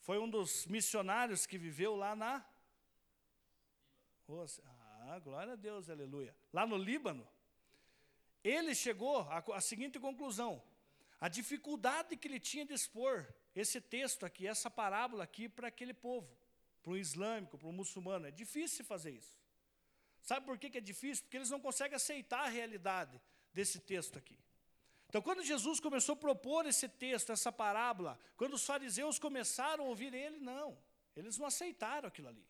foi 0.00 0.18
um 0.18 0.30
dos 0.30 0.66
missionários 0.66 1.46
que 1.46 1.58
viveu 1.58 1.96
lá 1.96 2.16
na. 2.16 2.44
Ah, 5.08 5.18
glória 5.18 5.52
a 5.52 5.56
Deus, 5.56 5.90
aleluia. 5.90 6.34
Lá 6.52 6.66
no 6.66 6.76
Líbano. 6.76 7.26
Ele 8.42 8.74
chegou 8.74 9.20
à, 9.30 9.60
seguinte 9.60 9.98
conclusão: 9.98 10.62
a 11.20 11.28
dificuldade 11.28 12.16
que 12.16 12.28
ele 12.28 12.40
tinha 12.40 12.64
de 12.64 12.72
expor 12.72 13.26
esse 13.54 13.80
texto 13.80 14.24
aqui, 14.24 14.46
essa 14.46 14.70
parábola 14.70 15.24
aqui 15.24 15.48
para 15.48 15.68
aquele 15.68 15.92
povo, 15.92 16.34
para 16.82 16.92
o 16.92 16.96
islâmico, 16.96 17.58
para 17.58 17.68
o 17.68 17.72
muçulmano. 17.72 18.26
É 18.26 18.30
difícil 18.30 18.84
fazer 18.84 19.10
isso. 19.10 19.36
Sabe 20.26 20.44
por 20.44 20.58
que, 20.58 20.68
que 20.68 20.78
é 20.78 20.80
difícil? 20.80 21.22
Porque 21.22 21.36
eles 21.36 21.50
não 21.50 21.60
conseguem 21.60 21.94
aceitar 21.94 22.40
a 22.40 22.48
realidade 22.48 23.22
desse 23.54 23.78
texto 23.78 24.18
aqui. 24.18 24.36
Então, 25.08 25.22
quando 25.22 25.44
Jesus 25.44 25.78
começou 25.78 26.14
a 26.14 26.16
propor 26.16 26.66
esse 26.66 26.88
texto, 26.88 27.30
essa 27.30 27.52
parábola, 27.52 28.18
quando 28.36 28.54
os 28.54 28.66
fariseus 28.66 29.20
começaram 29.20 29.84
a 29.84 29.86
ouvir 29.86 30.12
ele, 30.12 30.40
não, 30.40 30.76
eles 31.14 31.38
não 31.38 31.46
aceitaram 31.46 32.08
aquilo 32.08 32.26
ali. 32.26 32.44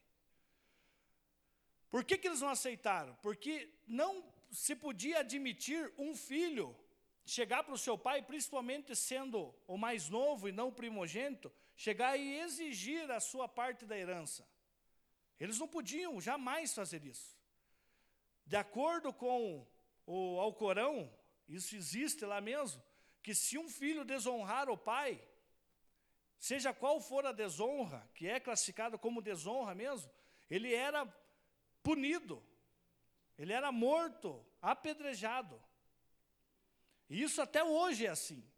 Por 1.90 2.02
que, 2.02 2.16
que 2.16 2.26
eles 2.26 2.40
não 2.40 2.48
aceitaram? 2.48 3.14
Porque 3.16 3.70
não 3.86 4.24
se 4.50 4.74
podia 4.74 5.18
admitir 5.18 5.92
um 5.98 6.16
filho 6.16 6.74
chegar 7.26 7.62
para 7.62 7.74
o 7.74 7.78
seu 7.78 7.98
pai, 7.98 8.22
principalmente 8.22 8.96
sendo 8.96 9.54
o 9.66 9.76
mais 9.76 10.08
novo 10.08 10.48
e 10.48 10.52
não 10.52 10.68
o 10.68 10.72
primogênito, 10.72 11.52
chegar 11.76 12.16
e 12.16 12.38
exigir 12.38 13.10
a 13.10 13.20
sua 13.20 13.46
parte 13.46 13.84
da 13.84 13.98
herança. 13.98 14.48
Eles 15.38 15.58
não 15.58 15.68
podiam 15.68 16.18
jamais 16.22 16.72
fazer 16.72 17.04
isso. 17.04 17.35
De 18.46 18.56
acordo 18.56 19.12
com 19.12 19.66
o 20.06 20.38
Alcorão, 20.38 21.12
isso 21.48 21.74
existe 21.74 22.24
lá 22.24 22.40
mesmo, 22.40 22.82
que 23.22 23.34
se 23.34 23.58
um 23.58 23.68
filho 23.68 24.04
desonrar 24.04 24.70
o 24.70 24.78
pai, 24.78 25.20
seja 26.38 26.72
qual 26.72 27.00
for 27.00 27.26
a 27.26 27.32
desonra, 27.32 28.08
que 28.14 28.28
é 28.28 28.38
classificada 28.38 28.96
como 28.96 29.20
desonra 29.20 29.74
mesmo, 29.74 30.10
ele 30.48 30.72
era 30.72 31.04
punido, 31.82 32.40
ele 33.36 33.52
era 33.52 33.72
morto, 33.72 34.46
apedrejado. 34.62 35.60
E 37.10 37.22
isso 37.22 37.42
até 37.42 37.64
hoje 37.64 38.06
é 38.06 38.10
assim. 38.10 38.48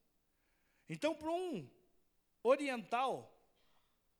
Então, 0.86 1.14
para 1.14 1.30
um 1.30 1.68
oriental 2.42 3.34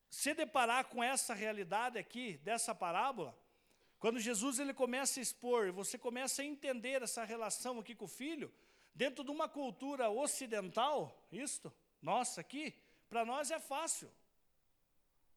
se 0.09 0.33
deparar 0.33 0.87
com 0.87 1.03
essa 1.03 1.35
realidade 1.35 1.99
aqui, 1.99 2.39
dessa 2.39 2.75
parábola, 2.75 3.39
quando 3.99 4.21
Jesus 4.21 4.59
ele 4.59 4.73
começa 4.73 5.19
a 5.19 5.23
expor, 5.23 5.73
você 5.73 5.99
começa 5.99 6.43
a 6.43 6.45
entender 6.45 7.03
essa 7.03 7.25
relação 7.25 7.81
aqui 7.81 7.95
com 7.95 8.05
o 8.05 8.09
filho, 8.09 8.53
dentro 8.95 9.25
de 9.25 9.31
uma 9.31 9.49
cultura 9.49 10.09
ocidental, 10.09 11.27
isto, 11.33 11.73
nossa 12.01 12.41
aqui, 12.41 12.75
para 13.09 13.25
nós 13.25 13.51
é 13.51 13.59
fácil. 13.59 14.11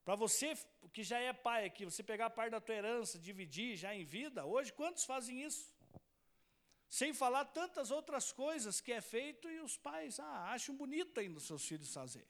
Para 0.03 0.15
você 0.15 0.57
que 0.93 1.03
já 1.03 1.19
é 1.19 1.31
pai 1.31 1.65
aqui, 1.65 1.85
você 1.85 2.03
pegar 2.03 2.27
a 2.27 2.29
parte 2.29 2.51
da 2.51 2.61
tua 2.61 2.75
herança, 2.75 3.19
dividir 3.19 3.77
já 3.77 3.95
em 3.95 4.03
vida, 4.03 4.45
hoje 4.45 4.73
quantos 4.73 5.05
fazem 5.05 5.43
isso? 5.43 5.75
Sem 6.87 7.13
falar 7.13 7.45
tantas 7.45 7.89
outras 7.89 8.31
coisas 8.31 8.81
que 8.81 8.91
é 8.91 8.99
feito 8.99 9.49
e 9.49 9.59
os 9.61 9.77
pais 9.77 10.19
ah, 10.19 10.51
acham 10.51 10.75
bonito 10.75 11.19
ainda 11.19 11.37
os 11.37 11.45
seus 11.45 11.65
filhos 11.65 11.93
fazer. 11.93 12.27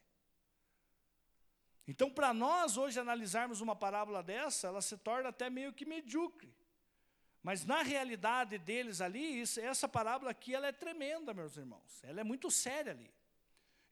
Então, 1.87 2.09
para 2.09 2.33
nós 2.33 2.77
hoje 2.77 2.99
analisarmos 2.99 3.61
uma 3.61 3.75
parábola 3.75 4.21
dessa, 4.21 4.67
ela 4.67 4.81
se 4.81 4.97
torna 4.97 5.29
até 5.29 5.49
meio 5.49 5.73
que 5.73 5.85
medíocre. 5.85 6.53
Mas 7.43 7.65
na 7.65 7.81
realidade 7.81 8.57
deles 8.57 9.01
ali, 9.01 9.41
isso, 9.41 9.59
essa 9.59 9.87
parábola 9.87 10.31
aqui 10.31 10.53
ela 10.53 10.67
é 10.67 10.71
tremenda, 10.71 11.33
meus 11.33 11.57
irmãos. 11.57 12.03
Ela 12.03 12.21
é 12.21 12.23
muito 12.23 12.51
séria 12.51 12.91
ali. 12.91 13.11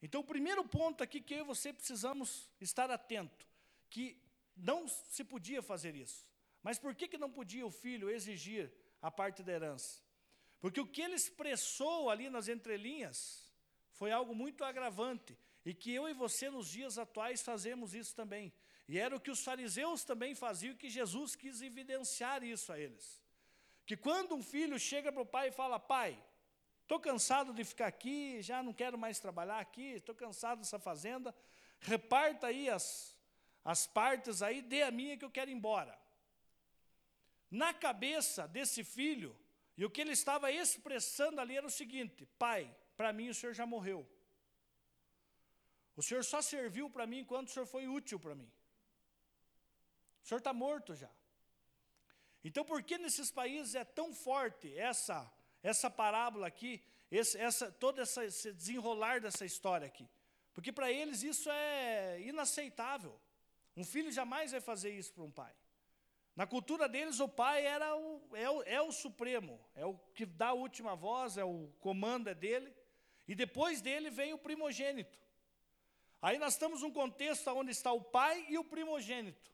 Então, 0.00 0.20
o 0.20 0.24
primeiro 0.24 0.64
ponto 0.64 1.02
aqui 1.02 1.20
que 1.20 1.34
eu 1.34 1.40
e 1.40 1.44
você 1.44 1.72
precisamos 1.72 2.48
estar 2.60 2.90
atento, 2.90 3.46
que 3.90 4.16
não 4.56 4.86
se 4.86 5.24
podia 5.24 5.60
fazer 5.62 5.94
isso. 5.94 6.28
Mas 6.62 6.78
por 6.78 6.94
que, 6.94 7.08
que 7.08 7.18
não 7.18 7.30
podia 7.30 7.66
o 7.66 7.70
filho 7.70 8.08
exigir 8.08 8.72
a 9.02 9.10
parte 9.10 9.42
da 9.42 9.52
herança? 9.52 10.00
Porque 10.60 10.80
o 10.80 10.86
que 10.86 11.00
ele 11.02 11.14
expressou 11.14 12.10
ali 12.10 12.30
nas 12.30 12.48
entrelinhas 12.48 13.50
foi 13.92 14.12
algo 14.12 14.34
muito 14.34 14.62
agravante. 14.62 15.36
E 15.70 15.74
que 15.82 15.92
eu 15.94 16.08
e 16.08 16.12
você, 16.12 16.50
nos 16.50 16.68
dias 16.68 16.98
atuais, 16.98 17.42
fazemos 17.42 17.94
isso 17.94 18.12
também. 18.12 18.52
E 18.88 18.98
era 18.98 19.14
o 19.14 19.20
que 19.20 19.30
os 19.30 19.44
fariseus 19.44 20.02
também 20.02 20.34
faziam, 20.34 20.74
que 20.74 20.90
Jesus 20.90 21.36
quis 21.36 21.62
evidenciar 21.62 22.42
isso 22.42 22.72
a 22.72 22.80
eles. 22.80 23.22
Que 23.86 23.96
quando 23.96 24.34
um 24.34 24.42
filho 24.42 24.80
chega 24.80 25.12
para 25.12 25.22
o 25.22 25.32
pai 25.36 25.46
e 25.50 25.52
fala, 25.52 25.78
pai, 25.78 26.20
estou 26.82 26.98
cansado 26.98 27.54
de 27.54 27.62
ficar 27.62 27.86
aqui, 27.86 28.42
já 28.42 28.64
não 28.64 28.72
quero 28.72 28.98
mais 28.98 29.20
trabalhar 29.20 29.60
aqui, 29.60 29.92
estou 29.92 30.12
cansado 30.12 30.58
dessa 30.58 30.80
fazenda, 30.80 31.32
reparta 31.78 32.48
aí 32.48 32.68
as, 32.68 33.16
as 33.64 33.86
partes 33.86 34.42
aí, 34.42 34.60
dê 34.62 34.82
a 34.82 34.90
minha 34.90 35.16
que 35.16 35.24
eu 35.24 35.30
quero 35.30 35.52
ir 35.52 35.54
embora. 35.54 35.96
Na 37.48 37.72
cabeça 37.72 38.48
desse 38.48 38.82
filho, 38.82 39.38
e 39.76 39.84
o 39.84 39.90
que 39.90 40.00
ele 40.00 40.14
estava 40.14 40.50
expressando 40.50 41.40
ali 41.40 41.56
era 41.56 41.64
o 41.68 41.70
seguinte, 41.70 42.26
pai, 42.40 42.68
para 42.96 43.12
mim 43.12 43.28
o 43.28 43.34
senhor 43.34 43.52
já 43.52 43.64
morreu. 43.64 44.04
O 46.00 46.02
senhor 46.02 46.24
só 46.24 46.40
serviu 46.40 46.88
para 46.88 47.06
mim 47.06 47.18
enquanto 47.18 47.48
o 47.48 47.50
senhor 47.50 47.66
foi 47.66 47.86
útil 47.86 48.18
para 48.18 48.34
mim. 48.34 48.50
O 50.24 50.26
senhor 50.26 50.38
está 50.38 50.50
morto 50.50 50.94
já. 50.94 51.10
Então, 52.42 52.64
por 52.64 52.82
que 52.82 52.96
nesses 52.96 53.30
países 53.30 53.74
é 53.74 53.84
tão 53.84 54.14
forte 54.14 54.74
essa, 54.78 55.30
essa 55.62 55.90
parábola 55.90 56.46
aqui, 56.46 56.82
esse, 57.10 57.36
essa, 57.36 57.70
todo 57.70 58.00
essa, 58.00 58.24
esse 58.24 58.50
desenrolar 58.50 59.20
dessa 59.20 59.44
história 59.44 59.86
aqui? 59.86 60.08
Porque 60.54 60.72
para 60.72 60.90
eles 60.90 61.22
isso 61.22 61.50
é 61.50 62.18
inaceitável. 62.22 63.20
Um 63.76 63.84
filho 63.84 64.10
jamais 64.10 64.52
vai 64.52 64.60
fazer 64.62 64.92
isso 64.92 65.12
para 65.12 65.24
um 65.24 65.30
pai. 65.30 65.54
Na 66.34 66.46
cultura 66.46 66.88
deles, 66.88 67.20
o 67.20 67.28
pai 67.28 67.66
era 67.66 67.94
o, 67.94 68.22
é, 68.32 68.48
o, 68.48 68.62
é 68.62 68.80
o 68.80 68.90
supremo, 68.90 69.60
é 69.74 69.84
o 69.84 69.98
que 70.14 70.24
dá 70.24 70.48
a 70.48 70.54
última 70.54 70.96
voz, 70.96 71.36
é 71.36 71.44
o 71.44 71.70
comando 71.78 72.30
é 72.30 72.34
dele. 72.34 72.74
E 73.28 73.34
depois 73.34 73.82
dele 73.82 74.08
vem 74.08 74.32
o 74.32 74.38
primogênito. 74.38 75.20
Aí 76.22 76.38
nós 76.38 76.52
estamos 76.54 76.82
num 76.82 76.92
contexto 76.92 77.48
onde 77.50 77.70
está 77.70 77.92
o 77.92 78.02
pai 78.02 78.46
e 78.48 78.58
o 78.58 78.64
primogênito. 78.64 79.50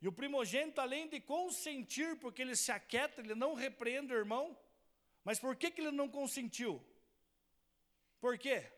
E 0.00 0.08
o 0.08 0.12
primogênito, 0.12 0.80
além 0.80 1.08
de 1.08 1.20
consentir, 1.20 2.18
porque 2.18 2.42
ele 2.42 2.56
se 2.56 2.72
aquieta, 2.72 3.20
ele 3.20 3.34
não 3.34 3.54
repreende 3.54 4.12
o 4.12 4.16
irmão, 4.16 4.56
mas 5.22 5.38
por 5.38 5.56
que, 5.56 5.70
que 5.70 5.80
ele 5.80 5.90
não 5.92 6.08
consentiu? 6.08 6.84
Por 8.20 8.36
quê? 8.36 8.70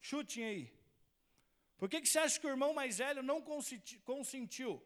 Chutem 0.00 0.44
aí. 0.44 0.82
Por 1.78 1.88
que, 1.88 2.00
que 2.00 2.08
você 2.08 2.18
acha 2.18 2.38
que 2.38 2.46
o 2.46 2.50
irmão 2.50 2.74
mais 2.74 2.98
velho 2.98 3.22
não 3.22 3.40
consentiu? 4.04 4.82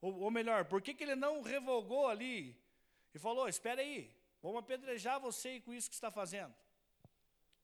Ou, 0.00 0.20
ou 0.20 0.30
melhor, 0.30 0.66
por 0.66 0.80
que, 0.80 0.94
que 0.94 1.04
ele 1.04 1.16
não 1.16 1.42
revogou 1.42 2.06
ali 2.06 2.56
e 3.14 3.18
falou: 3.18 3.48
espera 3.48 3.80
aí, 3.80 4.14
vamos 4.40 4.60
apedrejar 4.60 5.18
você 5.18 5.60
com 5.60 5.74
isso 5.74 5.88
que 5.88 5.94
está 5.94 6.10
fazendo? 6.10 6.54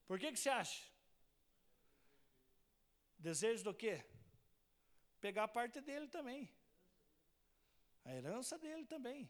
Por 0.06 0.18
que, 0.18 0.32
que 0.32 0.38
você 0.38 0.48
acha? 0.48 0.93
Desejo 3.28 3.64
do 3.64 3.72
quê? 3.72 4.04
Pegar 5.18 5.44
a 5.44 5.54
parte 5.58 5.80
dele 5.80 6.08
também. 6.16 6.42
A 8.04 8.14
herança 8.14 8.58
dele 8.58 8.84
também. 8.84 9.20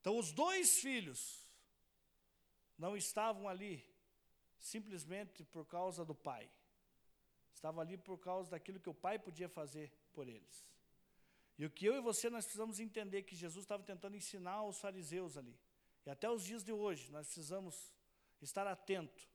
Então, 0.00 0.16
os 0.16 0.30
dois 0.30 0.78
filhos 0.78 1.20
não 2.78 2.96
estavam 2.96 3.48
ali 3.48 3.74
simplesmente 4.56 5.42
por 5.54 5.64
causa 5.66 6.04
do 6.04 6.14
pai. 6.14 6.48
Estavam 7.52 7.80
ali 7.80 7.96
por 7.96 8.18
causa 8.18 8.52
daquilo 8.52 8.78
que 8.78 8.92
o 8.94 9.00
pai 9.06 9.18
podia 9.18 9.48
fazer 9.48 9.92
por 10.12 10.28
eles. 10.28 10.64
E 11.58 11.66
o 11.66 11.70
que 11.70 11.86
eu 11.86 11.96
e 11.96 12.00
você 12.00 12.30
nós 12.30 12.44
precisamos 12.44 12.78
entender 12.78 13.22
que 13.22 13.34
Jesus 13.34 13.64
estava 13.64 13.82
tentando 13.82 14.16
ensinar 14.16 14.58
aos 14.64 14.78
fariseus 14.78 15.36
ali. 15.36 15.58
E 16.06 16.10
até 16.10 16.30
os 16.30 16.44
dias 16.44 16.62
de 16.62 16.72
hoje 16.72 17.10
nós 17.10 17.26
precisamos 17.26 17.92
estar 18.40 18.64
atento 18.64 19.28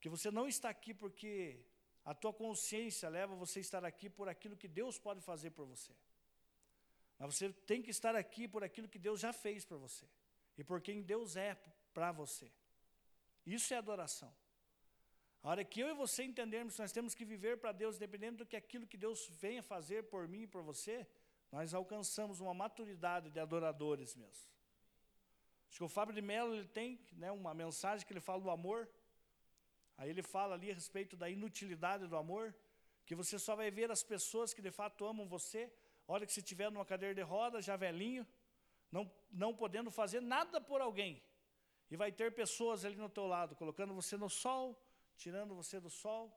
que 0.00 0.08
você 0.08 0.30
não 0.30 0.48
está 0.48 0.70
aqui 0.70 0.94
porque 0.94 1.66
a 2.04 2.14
tua 2.14 2.32
consciência 2.32 3.08
leva 3.08 3.34
você 3.34 3.60
a 3.60 3.62
estar 3.62 3.84
aqui 3.84 4.10
por 4.10 4.28
aquilo 4.28 4.56
que 4.56 4.68
Deus 4.68 4.98
pode 4.98 5.20
fazer 5.20 5.50
por 5.50 5.66
você. 5.66 5.92
Mas 7.18 7.34
você 7.34 7.52
tem 7.52 7.80
que 7.80 7.90
estar 7.90 8.16
aqui 8.16 8.48
por 8.48 8.64
aquilo 8.64 8.88
que 8.88 8.98
Deus 8.98 9.20
já 9.20 9.32
fez 9.32 9.64
para 9.64 9.76
você. 9.76 10.06
E 10.58 10.64
por 10.64 10.80
quem 10.80 11.02
Deus 11.02 11.36
é 11.36 11.56
para 11.94 12.10
você. 12.10 12.50
Isso 13.46 13.72
é 13.72 13.76
adoração. 13.76 14.34
A 15.42 15.50
hora 15.50 15.64
que 15.64 15.80
eu 15.80 15.88
e 15.88 15.94
você 15.94 16.22
entendermos 16.22 16.74
que 16.74 16.82
nós 16.82 16.92
temos 16.92 17.14
que 17.14 17.24
viver 17.24 17.58
para 17.58 17.72
Deus, 17.72 17.98
dependendo 17.98 18.38
do 18.38 18.46
que 18.46 18.56
aquilo 18.56 18.86
que 18.86 18.96
Deus 18.96 19.28
venha 19.40 19.62
fazer 19.62 20.04
por 20.04 20.28
mim 20.28 20.42
e 20.42 20.46
por 20.46 20.62
você, 20.62 21.06
nós 21.50 21.74
alcançamos 21.74 22.40
uma 22.40 22.54
maturidade 22.54 23.30
de 23.30 23.40
adoradores 23.40 24.14
mesmo. 24.14 24.50
Acho 25.68 25.78
que 25.78 25.84
o 25.84 25.88
Fábio 25.88 26.14
de 26.14 26.22
Mello 26.22 26.54
ele 26.54 26.68
tem 26.68 27.00
né, 27.12 27.32
uma 27.32 27.54
mensagem 27.54 28.06
que 28.06 28.12
ele 28.12 28.20
fala 28.20 28.40
do 28.40 28.50
amor. 28.50 28.88
Aí 30.02 30.10
ele 30.10 30.20
fala 30.20 30.54
ali 30.56 30.68
a 30.68 30.74
respeito 30.74 31.16
da 31.16 31.30
inutilidade 31.30 32.08
do 32.08 32.16
amor, 32.16 32.52
que 33.06 33.14
você 33.14 33.38
só 33.38 33.54
vai 33.54 33.70
ver 33.70 33.88
as 33.88 34.02
pessoas 34.02 34.52
que 34.52 34.60
de 34.60 34.72
fato 34.72 35.04
amam 35.06 35.28
você, 35.28 35.72
a 36.08 36.12
hora 36.12 36.26
que 36.26 36.32
você 36.32 36.40
estiver 36.40 36.68
numa 36.72 36.84
cadeira 36.84 37.14
de 37.14 37.22
rodas, 37.22 37.64
já 37.64 37.76
velhinho, 37.76 38.26
não, 38.90 39.08
não 39.30 39.54
podendo 39.54 39.92
fazer 39.92 40.20
nada 40.20 40.60
por 40.60 40.80
alguém. 40.80 41.22
E 41.88 41.96
vai 41.96 42.10
ter 42.10 42.34
pessoas 42.34 42.84
ali 42.84 42.96
no 42.96 43.08
teu 43.08 43.28
lado, 43.28 43.54
colocando 43.54 43.94
você 43.94 44.16
no 44.16 44.28
sol, 44.28 44.76
tirando 45.16 45.54
você 45.54 45.78
do 45.78 45.88
sol, 45.88 46.36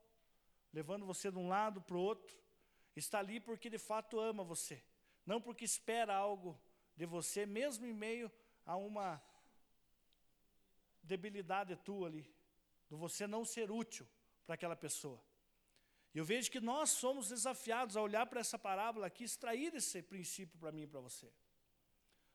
levando 0.72 1.04
você 1.04 1.32
de 1.32 1.38
um 1.38 1.48
lado 1.48 1.82
para 1.82 1.96
o 1.96 2.00
outro. 2.00 2.38
Está 2.94 3.18
ali 3.18 3.40
porque 3.40 3.68
de 3.68 3.78
fato 3.78 4.20
ama 4.20 4.44
você, 4.44 4.80
não 5.26 5.40
porque 5.40 5.64
espera 5.64 6.14
algo 6.14 6.56
de 6.96 7.04
você, 7.04 7.44
mesmo 7.44 7.84
em 7.84 7.92
meio 7.92 8.30
a 8.64 8.76
uma 8.76 9.20
debilidade 11.02 11.74
tua 11.74 12.06
ali 12.06 12.35
do 12.88 12.96
você 12.96 13.26
não 13.26 13.44
ser 13.44 13.70
útil 13.70 14.06
para 14.44 14.54
aquela 14.54 14.76
pessoa. 14.76 15.22
E 16.14 16.18
eu 16.18 16.24
vejo 16.24 16.50
que 16.50 16.60
nós 16.60 16.90
somos 16.90 17.28
desafiados 17.28 17.96
a 17.96 18.00
olhar 18.00 18.26
para 18.26 18.40
essa 18.40 18.58
parábola 18.58 19.06
aqui, 19.06 19.24
extrair 19.24 19.74
esse 19.74 20.02
princípio 20.02 20.58
para 20.58 20.72
mim 20.72 20.82
e 20.82 20.86
para 20.86 21.00
você. 21.00 21.30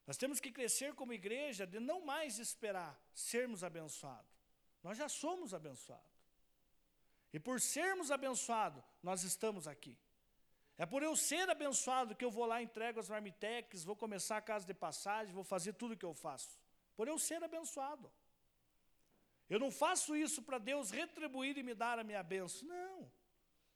Nós 0.05 0.17
temos 0.17 0.39
que 0.39 0.51
crescer 0.51 0.93
como 0.93 1.13
igreja 1.13 1.65
de 1.65 1.79
não 1.79 2.05
mais 2.05 2.37
esperar 2.37 2.99
sermos 3.13 3.63
abençoados. 3.63 4.31
Nós 4.83 4.97
já 4.97 5.07
somos 5.07 5.53
abençoados. 5.53 6.11
E 7.33 7.39
por 7.39 7.61
sermos 7.61 8.11
abençoados, 8.11 8.83
nós 9.01 9.23
estamos 9.23 9.67
aqui. 9.67 9.97
É 10.77 10.85
por 10.85 11.03
eu 11.03 11.15
ser 11.15 11.49
abençoado 11.49 12.15
que 12.15 12.25
eu 12.25 12.31
vou 12.31 12.45
lá, 12.45 12.61
entrego 12.61 12.99
as 12.99 13.09
marmitex, 13.09 13.83
vou 13.83 13.95
começar 13.95 14.37
a 14.37 14.41
casa 14.41 14.65
de 14.65 14.73
passagem, 14.73 15.33
vou 15.33 15.43
fazer 15.43 15.73
tudo 15.73 15.93
o 15.93 15.97
que 15.97 16.05
eu 16.05 16.13
faço. 16.13 16.59
Por 16.95 17.07
eu 17.07 17.17
ser 17.17 17.43
abençoado. 17.43 18.11
Eu 19.53 19.59
não 19.59 19.69
faço 19.69 20.15
isso 20.15 20.41
para 20.41 20.57
Deus 20.57 20.91
retribuir 20.91 21.57
e 21.57 21.63
me 21.69 21.73
dar 21.73 21.99
a 21.99 22.05
minha 22.05 22.23
bênção. 22.23 22.65
Não. 22.69 23.11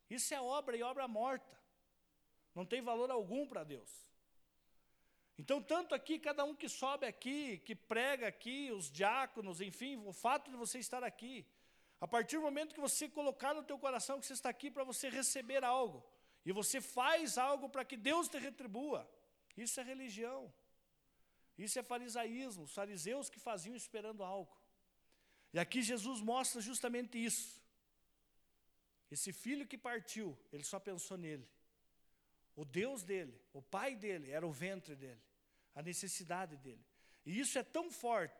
Isso 0.09 0.33
é 0.33 0.39
obra 0.39 0.77
e 0.77 0.81
obra 0.81 1.05
morta. 1.05 1.53
não 2.57 2.65
tem 2.65 2.81
valor 2.81 3.11
algum 3.11 3.45
para 3.45 3.61
Deus. 3.65 3.91
Então, 5.37 5.61
tanto 5.61 5.93
aqui, 5.93 6.17
cada 6.17 6.45
um 6.45 6.55
que 6.55 6.69
sobe 6.69 7.05
aqui, 7.05 7.57
que 7.65 7.75
prega 7.75 8.25
aqui, 8.29 8.71
os 8.71 8.89
diáconos, 8.89 9.59
enfim, 9.59 9.97
o 9.97 10.13
fato 10.13 10.49
de 10.49 10.55
você 10.55 10.79
estar 10.79 11.03
aqui, 11.03 11.45
a 11.99 12.07
partir 12.07 12.37
do 12.37 12.43
momento 12.43 12.73
que 12.73 12.79
você 12.79 13.09
colocar 13.09 13.53
no 13.53 13.61
teu 13.61 13.77
coração 13.77 14.17
que 14.17 14.25
você 14.25 14.31
está 14.31 14.47
aqui 14.47 14.71
para 14.71 14.85
você 14.85 15.09
receber 15.09 15.61
algo, 15.65 16.01
e 16.45 16.53
você 16.53 16.79
faz 16.79 17.37
algo 17.37 17.67
para 17.67 17.83
que 17.83 17.97
Deus 17.97 18.29
te 18.29 18.37
retribua, 18.37 19.05
isso 19.57 19.77
é 19.81 19.83
religião. 19.83 20.53
Isso 21.57 21.77
é 21.79 21.83
farisaísmo, 21.83 22.63
os 22.63 22.73
fariseus 22.73 23.29
que 23.29 23.39
faziam 23.39 23.75
esperando 23.75 24.23
algo. 24.23 24.64
E 25.55 25.59
aqui 25.59 25.81
Jesus 25.81 26.19
mostra 26.19 26.59
justamente 26.59 27.17
isso. 27.17 27.63
Esse 29.09 29.31
filho 29.31 29.65
que 29.65 29.77
partiu, 29.77 30.37
ele 30.51 30.65
só 30.65 30.81
pensou 30.81 31.17
nele. 31.17 31.47
O 32.57 32.65
Deus 32.65 33.03
dele, 33.03 33.41
o 33.53 33.61
pai 33.61 33.95
dele, 33.95 34.31
era 34.31 34.45
o 34.45 34.51
ventre 34.51 34.97
dele, 34.97 35.21
a 35.73 35.81
necessidade 35.81 36.57
dele. 36.57 36.85
E 37.25 37.39
isso 37.39 37.57
é 37.57 37.63
tão 37.63 37.89
forte 37.89 38.35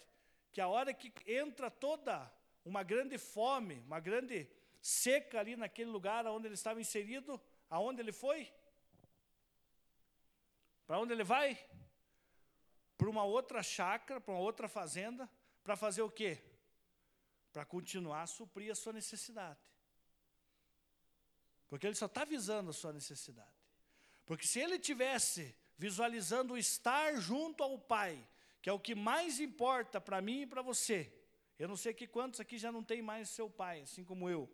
que 0.51 0.59
a 0.59 0.67
hora 0.67 0.93
que 0.93 1.13
entra 1.25 1.71
toda 1.71 2.29
uma 2.65 2.83
grande 2.83 3.17
fome, 3.17 3.75
uma 3.87 4.01
grande 4.01 4.49
seca 4.81 5.39
ali 5.39 5.55
naquele 5.55 5.89
lugar 5.89 6.27
onde 6.27 6.47
ele 6.47 6.55
estava 6.55 6.81
inserido, 6.81 7.41
aonde 7.69 8.01
ele 8.01 8.11
foi? 8.11 8.53
Para 10.85 10.99
onde 10.99 11.13
ele 11.13 11.23
vai? 11.23 11.57
Para 12.97 13.09
uma 13.09 13.23
outra 13.23 13.63
chácara, 13.63 14.19
para 14.19 14.33
uma 14.33 14.41
outra 14.41 14.67
fazenda, 14.67 15.29
para 15.63 15.77
fazer 15.77 16.01
o 16.01 16.11
quê? 16.11 16.54
Para 17.55 17.63
continuar 17.63 18.23
a 18.23 18.27
suprir 18.27 18.69
a 18.69 18.75
sua 18.75 18.91
necessidade. 18.91 19.57
Porque 21.69 21.87
ele 21.87 21.95
só 21.95 22.05
está 22.05 22.25
visando 22.25 22.71
a 22.71 22.73
sua 22.73 22.91
necessidade. 22.91 23.55
Porque 24.25 24.45
se 24.45 24.59
ele 24.59 24.77
tivesse 24.77 25.55
visualizando 25.77 26.55
o 26.55 26.57
estar 26.57 27.15
junto 27.15 27.63
ao 27.63 27.79
Pai, 27.79 28.27
que 28.61 28.69
é 28.69 28.73
o 28.73 28.79
que 28.79 28.93
mais 28.93 29.39
importa 29.39 30.01
para 30.01 30.19
mim 30.21 30.41
e 30.41 30.45
para 30.45 30.61
você, 30.61 31.09
eu 31.57 31.69
não 31.69 31.77
sei 31.77 31.93
que 31.93 32.05
quantos 32.05 32.41
aqui 32.41 32.57
já 32.57 32.73
não 32.73 32.83
tem 32.83 33.01
mais 33.01 33.29
seu 33.29 33.49
pai, 33.49 33.79
assim 33.79 34.03
como 34.03 34.29
eu. 34.29 34.53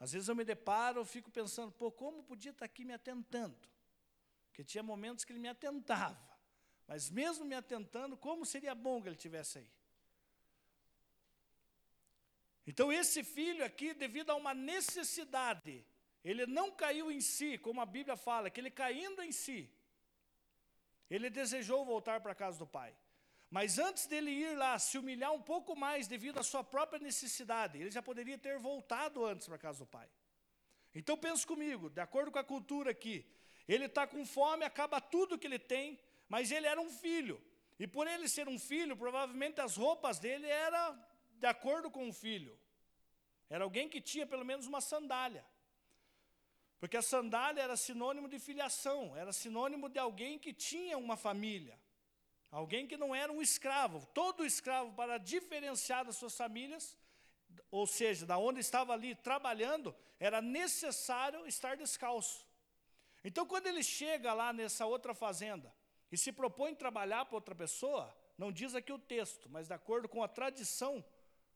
Às 0.00 0.10
vezes 0.10 0.28
eu 0.28 0.34
me 0.34 0.44
deparo, 0.44 0.98
eu 0.98 1.04
fico 1.04 1.30
pensando, 1.30 1.70
pô, 1.70 1.92
como 1.92 2.24
podia 2.24 2.50
estar 2.50 2.64
aqui 2.64 2.84
me 2.84 2.94
atentando? 2.94 3.56
Porque 4.48 4.64
tinha 4.64 4.82
momentos 4.82 5.24
que 5.24 5.30
ele 5.30 5.38
me 5.38 5.48
atentava. 5.48 6.36
Mas 6.88 7.12
mesmo 7.12 7.44
me 7.44 7.54
atentando, 7.54 8.16
como 8.16 8.44
seria 8.44 8.74
bom 8.74 9.00
que 9.00 9.08
ele 9.08 9.14
tivesse 9.14 9.58
aí? 9.58 9.70
Então 12.66 12.92
esse 12.92 13.22
filho 13.22 13.64
aqui, 13.64 13.92
devido 13.92 14.30
a 14.30 14.34
uma 14.34 14.54
necessidade, 14.54 15.84
ele 16.24 16.46
não 16.46 16.70
caiu 16.70 17.12
em 17.12 17.20
si, 17.20 17.58
como 17.58 17.80
a 17.80 17.86
Bíblia 17.86 18.16
fala, 18.16 18.48
que 18.48 18.60
ele 18.60 18.70
caindo 18.70 19.22
em 19.22 19.30
si, 19.30 19.70
ele 21.10 21.28
desejou 21.28 21.84
voltar 21.84 22.20
para 22.20 22.32
a 22.32 22.34
casa 22.34 22.58
do 22.58 22.66
pai. 22.66 22.96
Mas 23.50 23.78
antes 23.78 24.06
dele 24.06 24.30
ir 24.30 24.56
lá 24.56 24.78
se 24.78 24.98
humilhar 24.98 25.32
um 25.32 25.40
pouco 25.40 25.76
mais 25.76 26.08
devido 26.08 26.38
à 26.38 26.42
sua 26.42 26.64
própria 26.64 26.98
necessidade, 26.98 27.78
ele 27.78 27.90
já 27.90 28.02
poderia 28.02 28.38
ter 28.38 28.58
voltado 28.58 29.24
antes 29.24 29.46
para 29.46 29.56
a 29.56 29.58
casa 29.58 29.80
do 29.80 29.86
pai. 29.86 30.08
Então 30.94 31.16
pense 31.16 31.46
comigo, 31.46 31.90
de 31.90 32.00
acordo 32.00 32.32
com 32.32 32.38
a 32.38 32.44
cultura 32.44 32.90
aqui, 32.90 33.24
ele 33.68 33.84
está 33.84 34.06
com 34.06 34.24
fome, 34.24 34.64
acaba 34.64 35.00
tudo 35.00 35.38
que 35.38 35.46
ele 35.46 35.58
tem, 35.58 36.00
mas 36.28 36.50
ele 36.50 36.66
era 36.66 36.80
um 36.80 36.90
filho. 36.90 37.40
E 37.78 37.86
por 37.86 38.06
ele 38.06 38.28
ser 38.28 38.48
um 38.48 38.58
filho, 38.58 38.96
provavelmente 38.96 39.60
as 39.60 39.76
roupas 39.76 40.18
dele 40.18 40.46
eram 40.46 40.98
de 41.44 41.48
acordo 41.54 41.90
com 41.90 42.08
o 42.08 42.12
filho. 42.24 42.58
Era 43.54 43.64
alguém 43.64 43.86
que 43.92 44.00
tinha 44.10 44.26
pelo 44.26 44.46
menos 44.50 44.66
uma 44.66 44.80
sandália. 44.80 45.44
Porque 46.80 46.96
a 46.96 47.02
sandália 47.02 47.60
era 47.66 47.76
sinônimo 47.76 48.28
de 48.32 48.38
filiação, 48.38 49.14
era 49.22 49.30
sinônimo 49.30 49.90
de 49.90 49.98
alguém 49.98 50.38
que 50.38 50.54
tinha 50.54 50.96
uma 50.96 51.16
família. 51.26 51.78
Alguém 52.50 52.86
que 52.86 52.96
não 52.96 53.14
era 53.14 53.30
um 53.30 53.42
escravo. 53.42 54.06
Todo 54.20 54.46
escravo, 54.52 54.90
para 54.94 55.18
diferenciar 55.18 56.02
das 56.06 56.16
suas 56.16 56.34
famílias, 56.34 56.96
ou 57.70 57.86
seja, 57.86 58.24
da 58.24 58.38
onde 58.38 58.60
estava 58.60 58.94
ali 58.94 59.14
trabalhando, 59.14 59.94
era 60.18 60.40
necessário 60.40 61.46
estar 61.46 61.76
descalço. 61.76 62.46
Então, 63.22 63.44
quando 63.44 63.66
ele 63.66 63.82
chega 63.82 64.32
lá 64.32 64.50
nessa 64.50 64.86
outra 64.86 65.14
fazenda 65.14 65.70
e 66.10 66.16
se 66.16 66.32
propõe 66.32 66.74
trabalhar 66.74 67.26
para 67.26 67.36
outra 67.36 67.54
pessoa, 67.54 68.16
não 68.36 68.50
diz 68.50 68.74
aqui 68.74 68.92
o 68.92 68.98
texto, 68.98 69.48
mas 69.48 69.68
de 69.68 69.74
acordo 69.74 70.08
com 70.08 70.22
a 70.22 70.28
tradição, 70.28 71.04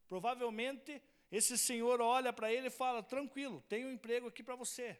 provavelmente 0.09 1.03
esse 1.31 1.57
senhor 1.59 2.01
olha 2.01 2.33
para 2.33 2.53
ele 2.53 2.69
e 2.69 2.71
fala: 2.71 3.03
tranquilo, 3.03 3.63
tem 3.69 3.87
um 3.87 3.93
emprego 3.93 4.29
aqui 4.29 4.43
para 4.43 4.57
você, 4.57 4.99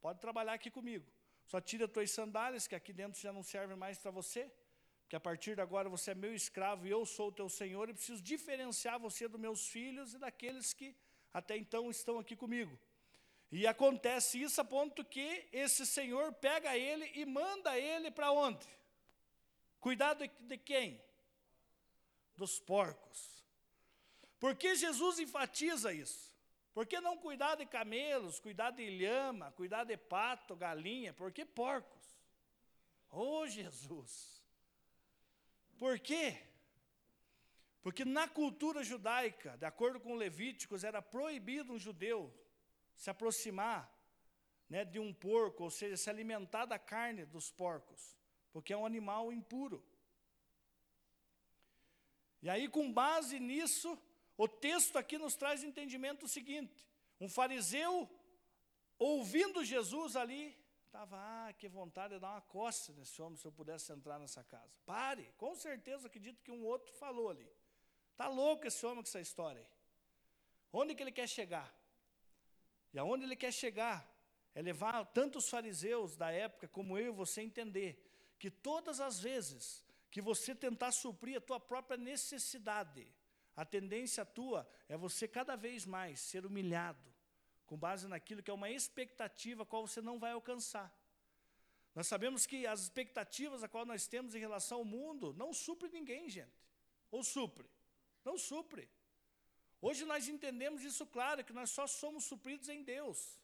pode 0.00 0.20
trabalhar 0.20 0.54
aqui 0.54 0.70
comigo. 0.70 1.06
Só 1.46 1.60
tira 1.60 1.84
as 1.84 1.90
tuas 1.90 2.10
sandálias, 2.10 2.66
que 2.66 2.74
aqui 2.74 2.92
dentro 2.92 3.20
já 3.20 3.32
não 3.32 3.42
servem 3.42 3.76
mais 3.76 3.98
para 3.98 4.10
você 4.10 4.50
que 5.08 5.16
a 5.16 5.20
partir 5.20 5.54
de 5.54 5.60
agora 5.60 5.88
você 5.88 6.10
é 6.10 6.14
meu 6.14 6.34
escravo 6.34 6.86
e 6.86 6.90
eu 6.90 7.04
sou 7.04 7.28
o 7.28 7.32
teu 7.32 7.48
senhor, 7.48 7.88
e 7.88 7.94
preciso 7.94 8.22
diferenciar 8.22 8.98
você 8.98 9.28
dos 9.28 9.40
meus 9.40 9.68
filhos 9.68 10.14
e 10.14 10.18
daqueles 10.18 10.72
que 10.72 10.96
até 11.32 11.56
então 11.56 11.90
estão 11.90 12.18
aqui 12.18 12.34
comigo. 12.34 12.78
E 13.52 13.66
acontece 13.66 14.42
isso 14.42 14.60
a 14.60 14.64
ponto 14.64 15.04
que 15.04 15.46
esse 15.52 15.86
senhor 15.86 16.32
pega 16.32 16.76
ele 16.76 17.10
e 17.14 17.24
manda 17.24 17.78
ele 17.78 18.10
para 18.10 18.32
onde? 18.32 18.66
Cuidado 19.78 20.26
de 20.26 20.58
quem? 20.58 21.00
Dos 22.36 22.58
porcos. 22.58 23.33
Por 24.38 24.54
que 24.56 24.74
Jesus 24.74 25.18
enfatiza 25.18 25.92
isso? 25.92 26.34
Por 26.72 26.86
que 26.86 27.00
não 27.00 27.16
cuidar 27.16 27.54
de 27.54 27.64
camelos, 27.64 28.40
cuidar 28.40 28.72
de 28.72 28.88
lhama, 28.90 29.52
cuidar 29.52 29.84
de 29.84 29.96
pato, 29.96 30.56
galinha? 30.56 31.12
Por 31.12 31.32
que 31.32 31.44
porcos? 31.44 32.04
Oh, 33.10 33.46
Jesus! 33.46 34.42
Por 35.78 36.00
quê? 36.00 36.36
Porque 37.80 38.04
na 38.04 38.26
cultura 38.26 38.82
judaica, 38.82 39.56
de 39.56 39.66
acordo 39.66 40.00
com 40.00 40.14
Levíticos, 40.14 40.82
era 40.82 41.00
proibido 41.00 41.72
um 41.72 41.78
judeu 41.78 42.34
se 42.96 43.10
aproximar 43.10 43.92
né, 44.68 44.84
de 44.84 44.98
um 44.98 45.12
porco, 45.12 45.64
ou 45.64 45.70
seja, 45.70 45.96
se 45.96 46.08
alimentar 46.08 46.64
da 46.64 46.78
carne 46.78 47.24
dos 47.24 47.50
porcos, 47.50 48.16
porque 48.52 48.72
é 48.72 48.76
um 48.76 48.86
animal 48.86 49.32
impuro. 49.32 49.84
E 52.42 52.48
aí, 52.48 52.68
com 52.68 52.92
base 52.92 53.38
nisso, 53.38 53.98
o 54.36 54.48
texto 54.48 54.96
aqui 54.96 55.18
nos 55.18 55.34
traz 55.34 55.62
entendimento 55.62 56.26
seguinte: 56.28 56.88
um 57.20 57.28
fariseu, 57.28 58.08
ouvindo 58.98 59.64
Jesus 59.64 60.16
ali, 60.16 60.56
Estava, 60.94 61.16
ah, 61.18 61.52
que 61.52 61.68
vontade 61.68 62.14
de 62.14 62.20
dar 62.20 62.30
uma 62.30 62.40
costa 62.40 62.92
nesse 62.92 63.20
homem 63.20 63.36
se 63.36 63.44
eu 63.44 63.50
pudesse 63.50 63.90
entrar 63.92 64.16
nessa 64.16 64.44
casa. 64.44 64.70
Pare, 64.86 65.28
com 65.36 65.52
certeza 65.56 66.06
acredito 66.06 66.40
que 66.40 66.52
um 66.52 66.64
outro 66.64 66.94
falou 66.94 67.30
ali. 67.30 67.50
Está 68.12 68.28
louco 68.28 68.64
esse 68.68 68.86
homem 68.86 69.02
com 69.02 69.08
essa 69.08 69.20
história 69.20 69.60
aí. 69.60 69.66
Onde 70.72 70.94
que 70.94 71.02
ele 71.02 71.10
quer 71.10 71.28
chegar? 71.28 71.76
E 72.92 72.98
aonde 73.00 73.24
ele 73.24 73.34
quer 73.34 73.52
chegar 73.52 74.08
é 74.54 74.62
levar 74.62 75.04
tanto 75.06 75.38
os 75.38 75.48
fariseus 75.48 76.16
da 76.16 76.30
época 76.30 76.68
como 76.68 76.96
eu 76.96 77.08
e 77.08 77.10
você 77.10 77.42
entender 77.42 78.00
que 78.38 78.48
todas 78.48 79.00
as 79.00 79.18
vezes 79.18 79.84
que 80.12 80.22
você 80.22 80.54
tentar 80.54 80.92
suprir 80.92 81.38
a 81.38 81.40
tua 81.40 81.58
própria 81.58 81.96
necessidade, 81.96 83.12
a 83.56 83.64
tendência 83.64 84.24
tua 84.24 84.68
é 84.88 84.96
você 84.96 85.28
cada 85.28 85.56
vez 85.56 85.86
mais 85.86 86.20
ser 86.20 86.44
humilhado, 86.44 87.12
com 87.66 87.76
base 87.76 88.08
naquilo 88.08 88.42
que 88.42 88.50
é 88.50 88.54
uma 88.54 88.70
expectativa 88.70 89.62
a 89.62 89.66
qual 89.66 89.86
você 89.86 90.00
não 90.00 90.18
vai 90.18 90.32
alcançar. 90.32 90.92
Nós 91.94 92.08
sabemos 92.08 92.44
que 92.44 92.66
as 92.66 92.80
expectativas 92.80 93.62
a 93.62 93.68
qual 93.68 93.86
nós 93.86 94.06
temos 94.06 94.34
em 94.34 94.40
relação 94.40 94.78
ao 94.78 94.84
mundo 94.84 95.32
não 95.34 95.52
supre 95.52 95.88
ninguém, 95.88 96.28
gente. 96.28 96.64
Ou 97.10 97.22
supre? 97.22 97.70
Não 98.24 98.36
supre. 98.36 98.90
Hoje 99.80 100.04
nós 100.04 100.28
entendemos 100.28 100.82
isso 100.82 101.06
claro, 101.06 101.44
que 101.44 101.52
nós 101.52 101.70
só 101.70 101.86
somos 101.86 102.24
supridos 102.24 102.68
em 102.68 102.82
Deus. 102.82 103.38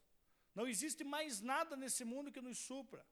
Não 0.55 0.67
existe 0.67 1.05
mais 1.05 1.41
nada 1.41 1.77
nesse 1.77 2.05
mundo 2.05 2.33
que 2.33 2.41
nos 2.41 2.59
supra. 2.59 3.07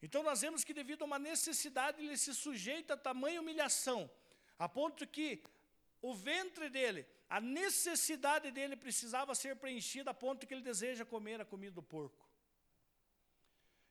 Então 0.00 0.22
nós 0.22 0.42
vemos 0.42 0.62
que 0.62 0.74
devido 0.74 1.02
a 1.02 1.06
uma 1.06 1.18
necessidade 1.18 2.00
ele 2.00 2.16
se 2.16 2.34
sujeita 2.34 2.94
a 2.94 2.96
tamanha 2.96 3.40
humilhação, 3.40 4.08
a 4.58 4.68
ponto 4.68 5.06
que 5.06 5.42
o 6.08 6.12
ventre 6.12 6.68
dele 6.68 7.06
a 7.30 7.40
necessidade 7.40 8.50
dele 8.50 8.76
precisava 8.76 9.34
ser 9.34 9.56
preenchida 9.56 10.10
a 10.10 10.14
ponto 10.14 10.46
que 10.46 10.52
ele 10.52 10.60
deseja 10.62 11.04
comer 11.04 11.40
a 11.40 11.44
comida 11.44 11.72
do 11.72 11.82
porco. 11.82 12.28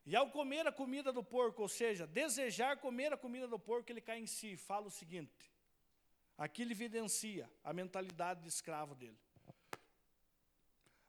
E 0.06 0.14
ao 0.14 0.30
comer 0.30 0.64
a 0.66 0.72
comida 0.72 1.12
do 1.12 1.24
porco, 1.24 1.62
ou 1.62 1.68
seja, 1.68 2.06
desejar 2.06 2.76
comer 2.76 3.12
a 3.12 3.16
comida 3.16 3.48
do 3.48 3.58
porco, 3.58 3.90
ele 3.90 4.00
cai 4.00 4.20
em 4.20 4.26
si 4.26 4.52
e 4.52 4.56
fala 4.56 4.86
o 4.86 4.90
seguinte: 4.90 5.50
aqui 6.38 6.62
ele 6.62 6.72
evidencia 6.72 7.50
a 7.64 7.72
mentalidade 7.72 8.42
de 8.42 8.48
escravo 8.48 8.94
dele. 8.94 9.18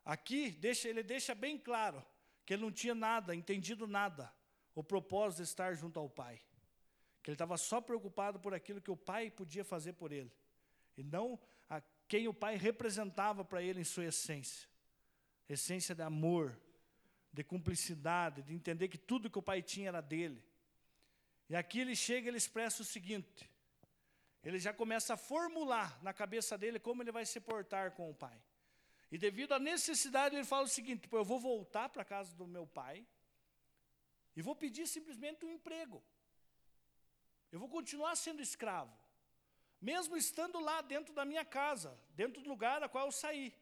Aqui 0.04 0.50
deixa, 0.50 0.88
ele 0.88 1.04
deixa 1.04 1.34
bem 1.34 1.56
claro 1.56 2.04
que 2.44 2.54
ele 2.54 2.62
não 2.62 2.72
tinha 2.72 2.96
nada, 2.96 3.34
entendido 3.34 3.86
nada, 3.86 4.32
o 4.74 4.82
propósito 4.82 5.38
de 5.38 5.44
estar 5.44 5.72
junto 5.74 6.00
ao 6.00 6.08
Pai. 6.08 6.40
Que 7.22 7.30
ele 7.30 7.36
estava 7.36 7.56
só 7.56 7.80
preocupado 7.80 8.40
por 8.40 8.52
aquilo 8.54 8.80
que 8.80 8.90
o 8.90 8.96
Pai 8.96 9.30
podia 9.30 9.64
fazer 9.64 9.92
por 9.92 10.10
ele. 10.10 10.32
E 10.96 11.02
não 11.02 11.38
quem 12.08 12.28
o 12.28 12.34
Pai 12.34 12.56
representava 12.56 13.44
para 13.44 13.60
ele 13.60 13.80
em 13.80 13.84
sua 13.84 14.04
essência 14.04 14.68
essência 15.48 15.94
de 15.94 16.02
amor, 16.02 16.58
de 17.32 17.44
cumplicidade, 17.44 18.42
de 18.42 18.54
entender 18.54 18.88
que 18.88 18.98
tudo 18.98 19.30
que 19.30 19.38
o 19.38 19.42
pai 19.42 19.62
tinha 19.62 19.88
era 19.88 20.00
dele. 20.00 20.42
E 21.48 21.54
aqui 21.54 21.80
ele 21.80 21.94
chega 21.94 22.26
e 22.26 22.30
ele 22.30 22.38
expressa 22.38 22.82
o 22.82 22.84
seguinte: 22.84 23.48
ele 24.42 24.58
já 24.58 24.72
começa 24.72 25.14
a 25.14 25.16
formular 25.16 26.02
na 26.02 26.12
cabeça 26.12 26.58
dele 26.58 26.80
como 26.80 27.02
ele 27.02 27.12
vai 27.12 27.24
se 27.24 27.40
portar 27.40 27.92
com 27.92 28.10
o 28.10 28.14
pai. 28.14 28.40
E 29.10 29.16
devido 29.16 29.52
à 29.52 29.58
necessidade, 29.58 30.34
ele 30.34 30.44
fala 30.44 30.64
o 30.64 30.68
seguinte: 30.68 31.08
eu 31.10 31.24
vou 31.24 31.38
voltar 31.38 31.88
para 31.88 32.02
a 32.02 32.04
casa 32.04 32.34
do 32.34 32.46
meu 32.46 32.66
pai 32.66 33.06
e 34.34 34.42
vou 34.42 34.56
pedir 34.56 34.86
simplesmente 34.86 35.44
um 35.44 35.50
emprego. 35.50 36.02
Eu 37.52 37.60
vou 37.60 37.68
continuar 37.68 38.16
sendo 38.16 38.42
escravo, 38.42 38.92
mesmo 39.80 40.16
estando 40.16 40.58
lá 40.60 40.80
dentro 40.80 41.14
da 41.14 41.24
minha 41.24 41.44
casa, 41.44 41.98
dentro 42.14 42.42
do 42.42 42.48
lugar 42.48 42.82
a 42.82 42.88
qual 42.88 43.06
eu 43.06 43.12
saí. 43.12 43.54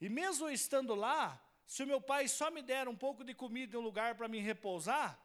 E 0.00 0.08
mesmo 0.08 0.48
estando 0.48 0.94
lá, 0.94 1.40
se 1.66 1.82
o 1.82 1.86
meu 1.86 2.00
pai 2.00 2.28
só 2.28 2.50
me 2.50 2.62
der 2.62 2.88
um 2.88 2.96
pouco 2.96 3.22
de 3.24 3.34
comida 3.34 3.76
e 3.76 3.78
um 3.78 3.82
lugar 3.82 4.14
para 4.14 4.28
me 4.28 4.40
repousar, 4.40 5.18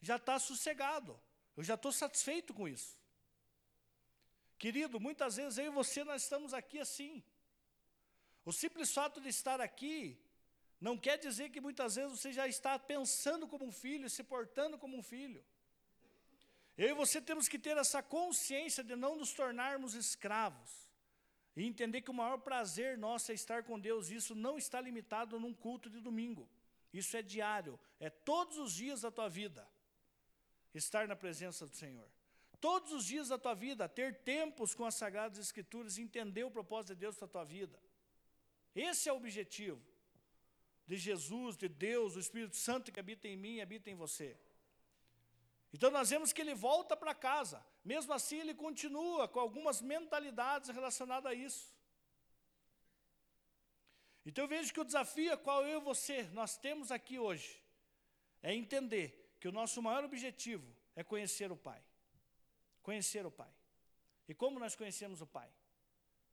já 0.00 0.16
está 0.16 0.38
sossegado. 0.38 1.20
Eu 1.56 1.62
já 1.62 1.74
estou 1.74 1.92
satisfeito 1.92 2.52
com 2.52 2.66
isso. 2.66 2.98
Querido, 4.58 4.98
muitas 4.98 5.36
vezes 5.36 5.58
eu 5.58 5.66
e 5.66 5.70
você 5.70 6.04
nós 6.04 6.22
estamos 6.22 6.54
aqui 6.54 6.78
assim. 6.78 7.22
O 8.44 8.52
simples 8.52 8.92
fato 8.92 9.20
de 9.20 9.28
estar 9.28 9.60
aqui 9.60 10.18
não 10.80 10.98
quer 10.98 11.18
dizer 11.18 11.50
que 11.50 11.60
muitas 11.60 11.96
vezes 11.96 12.18
você 12.18 12.32
já 12.32 12.46
está 12.46 12.78
pensando 12.78 13.46
como 13.46 13.64
um 13.64 13.72
filho, 13.72 14.10
se 14.10 14.22
portando 14.22 14.78
como 14.78 14.96
um 14.96 15.02
filho. 15.02 15.44
Eu 16.76 16.90
e 16.90 16.94
você 16.94 17.20
temos 17.20 17.48
que 17.48 17.58
ter 17.58 17.76
essa 17.76 18.02
consciência 18.02 18.82
de 18.82 18.96
não 18.96 19.16
nos 19.16 19.32
tornarmos 19.32 19.94
escravos. 19.94 20.70
E 21.56 21.64
entender 21.64 22.02
que 22.02 22.10
o 22.10 22.14
maior 22.14 22.38
prazer 22.38 22.98
nosso 22.98 23.30
é 23.30 23.34
estar 23.34 23.62
com 23.62 23.78
Deus. 23.78 24.10
Isso 24.10 24.34
não 24.34 24.58
está 24.58 24.80
limitado 24.80 25.38
num 25.38 25.54
culto 25.54 25.88
de 25.88 26.00
domingo. 26.00 26.48
Isso 26.92 27.16
é 27.16 27.22
diário, 27.22 27.78
é 27.98 28.08
todos 28.08 28.56
os 28.58 28.72
dias 28.72 29.00
da 29.00 29.10
tua 29.10 29.28
vida. 29.28 29.66
Estar 30.72 31.06
na 31.06 31.14
presença 31.14 31.66
do 31.66 31.74
Senhor. 31.74 32.08
Todos 32.60 32.92
os 32.92 33.04
dias 33.04 33.28
da 33.28 33.38
tua 33.38 33.54
vida, 33.54 33.88
ter 33.88 34.22
tempos 34.22 34.74
com 34.74 34.84
as 34.84 34.94
Sagradas 34.94 35.38
Escrituras, 35.38 35.98
entender 35.98 36.44
o 36.44 36.50
propósito 36.50 36.94
de 36.94 37.00
Deus 37.00 37.16
para 37.16 37.26
a 37.26 37.30
tua 37.30 37.44
vida. 37.44 37.78
Esse 38.74 39.08
é 39.08 39.12
o 39.12 39.16
objetivo 39.16 39.82
de 40.86 40.96
Jesus, 40.96 41.56
de 41.56 41.68
Deus, 41.68 42.14
do 42.14 42.20
Espírito 42.20 42.56
Santo 42.56 42.90
que 42.90 43.00
habita 43.00 43.28
em 43.28 43.36
mim 43.36 43.56
e 43.56 43.60
habita 43.60 43.90
em 43.90 43.94
você. 43.94 44.36
Então 45.74 45.90
nós 45.90 46.08
vemos 46.08 46.32
que 46.32 46.40
ele 46.40 46.54
volta 46.54 46.96
para 46.96 47.12
casa. 47.12 47.60
Mesmo 47.84 48.12
assim, 48.12 48.38
ele 48.38 48.54
continua 48.54 49.26
com 49.26 49.40
algumas 49.40 49.82
mentalidades 49.82 50.70
relacionadas 50.70 51.32
a 51.32 51.34
isso. 51.34 51.74
Então 54.24 54.44
eu 54.44 54.48
vejo 54.48 54.72
que 54.72 54.80
o 54.80 54.84
desafio 54.84 55.36
qual 55.38 55.66
eu 55.66 55.80
e 55.80 55.84
você 55.84 56.22
nós 56.32 56.56
temos 56.56 56.92
aqui 56.92 57.18
hoje 57.18 57.60
é 58.40 58.54
entender 58.54 59.36
que 59.40 59.48
o 59.48 59.52
nosso 59.52 59.82
maior 59.82 60.04
objetivo 60.04 60.64
é 60.94 61.02
conhecer 61.02 61.50
o 61.50 61.56
Pai. 61.56 61.82
Conhecer 62.80 63.26
o 63.26 63.30
Pai. 63.32 63.52
E 64.28 64.32
como 64.32 64.60
nós 64.60 64.76
conhecemos 64.76 65.20
o 65.20 65.26
Pai? 65.26 65.50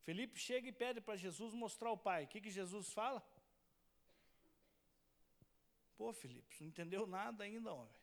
Felipe 0.04 0.40
chega 0.40 0.68
e 0.70 0.72
pede 0.72 1.02
para 1.02 1.16
Jesus 1.16 1.56
mostrar 1.56 1.92
o 1.92 1.98
Pai. 1.98 2.26
O 2.26 2.28
que, 2.28 2.42
que 2.42 2.52
Jesus 2.52 2.94
fala? 2.94 3.26
Pô, 5.98 6.14
Felipe, 6.14 6.58
não 6.60 6.68
entendeu 6.68 7.08
nada 7.08 7.44
ainda, 7.44 7.74
homem 7.74 8.01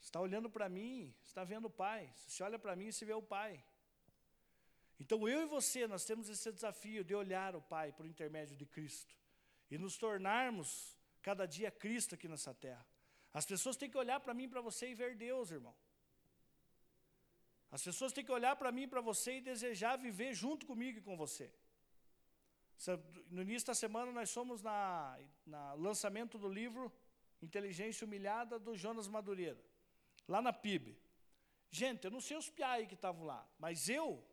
está 0.00 0.20
olhando 0.20 0.48
para 0.48 0.68
mim, 0.68 1.14
está 1.22 1.44
vendo 1.44 1.66
o 1.66 1.70
Pai. 1.70 2.12
Se 2.26 2.42
olha 2.42 2.58
para 2.58 2.74
mim, 2.76 2.90
se 2.92 3.04
vê 3.04 3.12
o 3.12 3.22
Pai. 3.22 3.62
Então 5.00 5.28
eu 5.28 5.42
e 5.42 5.46
você, 5.46 5.86
nós 5.86 6.04
temos 6.04 6.28
esse 6.28 6.50
desafio 6.50 7.04
de 7.04 7.14
olhar 7.14 7.54
o 7.54 7.62
Pai 7.62 7.92
por 7.92 8.06
intermédio 8.06 8.56
de 8.56 8.66
Cristo 8.66 9.14
e 9.70 9.78
nos 9.78 9.96
tornarmos 9.96 10.96
cada 11.22 11.46
dia 11.46 11.70
Cristo 11.70 12.14
aqui 12.14 12.26
nessa 12.26 12.54
terra. 12.54 12.84
As 13.32 13.44
pessoas 13.44 13.76
têm 13.76 13.90
que 13.90 13.98
olhar 13.98 14.18
para 14.20 14.34
mim, 14.34 14.48
para 14.48 14.60
você 14.60 14.90
e 14.90 14.94
ver 14.94 15.14
Deus, 15.14 15.50
irmão. 15.50 15.74
As 17.70 17.82
pessoas 17.82 18.12
têm 18.12 18.24
que 18.24 18.32
olhar 18.32 18.56
para 18.56 18.72
mim, 18.72 18.88
para 18.88 19.00
você 19.00 19.36
e 19.36 19.40
desejar 19.40 19.96
viver 19.96 20.32
junto 20.32 20.66
comigo 20.66 20.98
e 20.98 21.02
com 21.02 21.16
você. 21.16 21.52
No 23.30 23.42
início 23.42 23.66
da 23.66 23.74
semana 23.74 24.10
nós 24.10 24.30
somos 24.30 24.62
na, 24.62 25.18
na 25.44 25.74
lançamento 25.74 26.38
do 26.38 26.48
livro 26.48 26.90
Inteligência 27.42 28.06
Humilhada 28.06 28.58
do 28.58 28.74
Jonas 28.74 29.06
Madureira 29.06 29.67
lá 30.28 30.40
na 30.40 30.52
PIB. 30.52 30.96
Gente, 31.70 32.04
eu 32.04 32.10
não 32.10 32.20
sei 32.20 32.36
os 32.36 32.48
piai 32.48 32.86
que 32.86 32.94
estavam 32.94 33.24
lá, 33.24 33.46
mas 33.58 33.88
eu, 33.88 34.24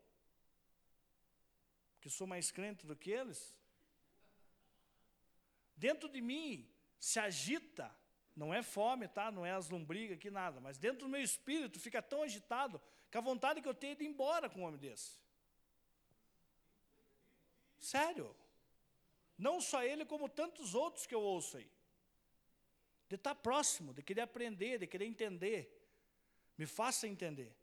que 2.02 2.10
sou 2.10 2.28
mais 2.28 2.52
crente 2.52 2.86
do 2.86 2.96
que 2.96 3.10
eles, 3.10 3.58
dentro 5.76 6.08
de 6.08 6.22
mim 6.22 6.70
se 7.00 7.20
agita, 7.20 7.94
não 8.36 8.54
é 8.54 8.62
fome, 8.62 9.08
tá? 9.08 9.32
Não 9.32 9.46
é 9.46 9.52
as 9.52 9.70
lombrigas 9.70 10.18
aqui, 10.18 10.30
nada, 10.30 10.60
mas 10.60 10.78
dentro 10.78 11.00
do 11.00 11.10
meu 11.10 11.22
espírito 11.22 11.80
fica 11.80 12.02
tão 12.02 12.22
agitado 12.22 12.82
que 13.10 13.18
a 13.18 13.22
vontade 13.22 13.62
que 13.62 13.68
eu 13.68 13.74
tenho 13.74 13.94
é 13.94 13.96
de 13.96 14.04
ir 14.04 14.08
embora 14.08 14.50
com 14.50 14.62
um 14.62 14.64
homem 14.64 14.80
desse. 14.80 15.18
Sério. 17.80 18.36
Não 19.38 19.60
só 19.62 19.84
ele, 19.84 20.06
como 20.06 20.30
tantos 20.30 20.74
outros 20.74 21.06
que 21.06 21.14
eu 21.14 21.22
ouço 21.22 21.58
aí. 21.58 21.70
De 23.08 23.16
estar 23.16 23.36
próximo, 23.36 23.94
de 23.94 24.02
querer 24.02 24.22
aprender, 24.22 24.80
de 24.80 24.88
querer 24.88 25.06
entender. 25.06 25.75
Me 26.58 26.66
faça 26.66 27.08
entender. 27.08 27.56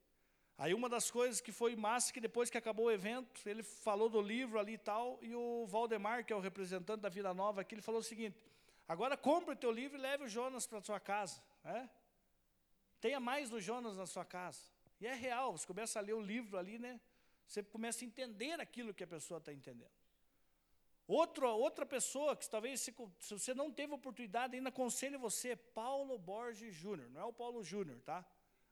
Aí 0.59 0.75
uma 0.75 0.89
das 0.89 1.11
coisas 1.11 1.41
que 1.41 1.51
foi 1.51 1.75
massa, 1.75 2.13
que 2.13 2.21
depois 2.21 2.51
que 2.51 2.59
acabou 2.59 2.87
o 2.87 2.91
evento, 2.91 3.49
ele 3.49 3.63
falou 3.63 4.09
do 4.09 4.21
livro 4.21 4.59
ali 4.59 4.75
e 4.75 4.79
tal, 4.79 5.19
e 5.23 5.35
o 5.35 5.67
Valdemar, 5.67 6.25
que 6.25 6.33
é 6.33 6.37
o 6.37 6.41
representante 6.41 7.01
da 7.01 7.09
Vida 7.09 7.33
Nova 7.35 7.63
aqui, 7.63 7.75
ele 7.75 7.83
falou 7.83 8.01
o 8.01 8.05
seguinte, 8.05 8.39
agora 8.87 9.17
compre 9.17 9.55
o 9.55 9.57
teu 9.57 9.73
livro 9.73 9.99
e 9.99 10.01
leve 10.01 10.25
o 10.25 10.29
Jonas 10.29 10.67
para 10.67 10.79
a 10.79 10.83
sua 10.83 11.01
casa. 11.01 11.43
Né? 11.65 11.91
Tenha 13.01 13.19
mais 13.19 13.51
do 13.51 13.61
Jonas 13.61 13.97
na 13.97 14.07
sua 14.07 14.25
casa. 14.25 14.61
E 15.01 15.07
é 15.07 15.15
real, 15.15 15.57
você 15.57 15.67
começa 15.67 15.99
a 15.99 16.03
ler 16.03 16.13
o 16.13 16.21
livro 16.21 16.57
ali, 16.57 16.79
né? 16.79 17.01
Você 17.45 17.61
começa 17.61 18.05
a 18.05 18.07
entender 18.07 18.61
aquilo 18.61 18.95
que 18.95 19.03
a 19.03 19.07
pessoa 19.07 19.39
está 19.39 19.53
entendendo. 19.53 19.91
Outra, 21.09 21.49
outra 21.49 21.85
pessoa 21.85 22.37
que 22.37 22.49
talvez, 22.49 22.81
se, 22.81 22.95
se 23.19 23.35
você 23.35 23.53
não 23.53 23.73
teve 23.73 23.93
oportunidade, 23.93 24.55
ainda 24.55 24.69
aconselho 24.69 25.19
você, 25.19 25.57
Paulo 25.57 26.17
Borges 26.17 26.73
Júnior, 26.73 27.11
não 27.11 27.21
é 27.21 27.25
o 27.25 27.33
Paulo 27.33 27.65
Júnior, 27.65 28.01
tá? 28.03 28.25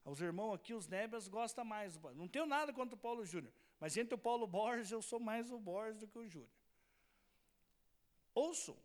Os 0.05 0.21
irmãos 0.21 0.55
aqui, 0.55 0.73
os 0.75 0.89
Nébias, 0.89 1.29
gostam 1.29 1.65
mais. 1.65 1.97
Não 2.15 2.27
tenho 2.27 2.47
nada 2.47 2.73
contra 2.73 2.95
o 2.95 2.99
Paulo 2.99 3.25
Júnior. 3.25 3.53
Mas 3.79 3.97
entre 3.97 4.15
o 4.15 4.19
Paulo 4.19 4.47
Borges, 4.47 4.91
eu 4.91 5.03
sou 5.03 5.21
mais 5.21 5.51
o 5.51 5.59
Borges 5.59 5.99
do 5.99 6.07
que 6.07 6.19
o 6.19 6.27
Júnior. 6.27 6.51
Ouçam. 8.35 8.77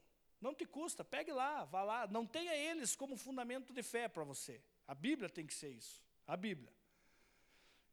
Não 0.42 0.54
te 0.54 0.66
custa, 0.66 1.04
pegue 1.04 1.32
lá, 1.32 1.64
vá 1.66 1.82
lá. 1.82 2.08
Não 2.08 2.26
tenha 2.26 2.56
eles 2.56 2.96
como 2.96 3.16
fundamento 3.18 3.74
de 3.74 3.82
fé 3.82 4.08
para 4.08 4.24
você. 4.24 4.62
A 4.88 4.94
Bíblia 4.94 5.30
tem 5.30 5.46
que 5.46 5.54
ser 5.54 5.70
isso. 5.70 6.04
A 6.28 6.36
Bíblia. 6.36 6.72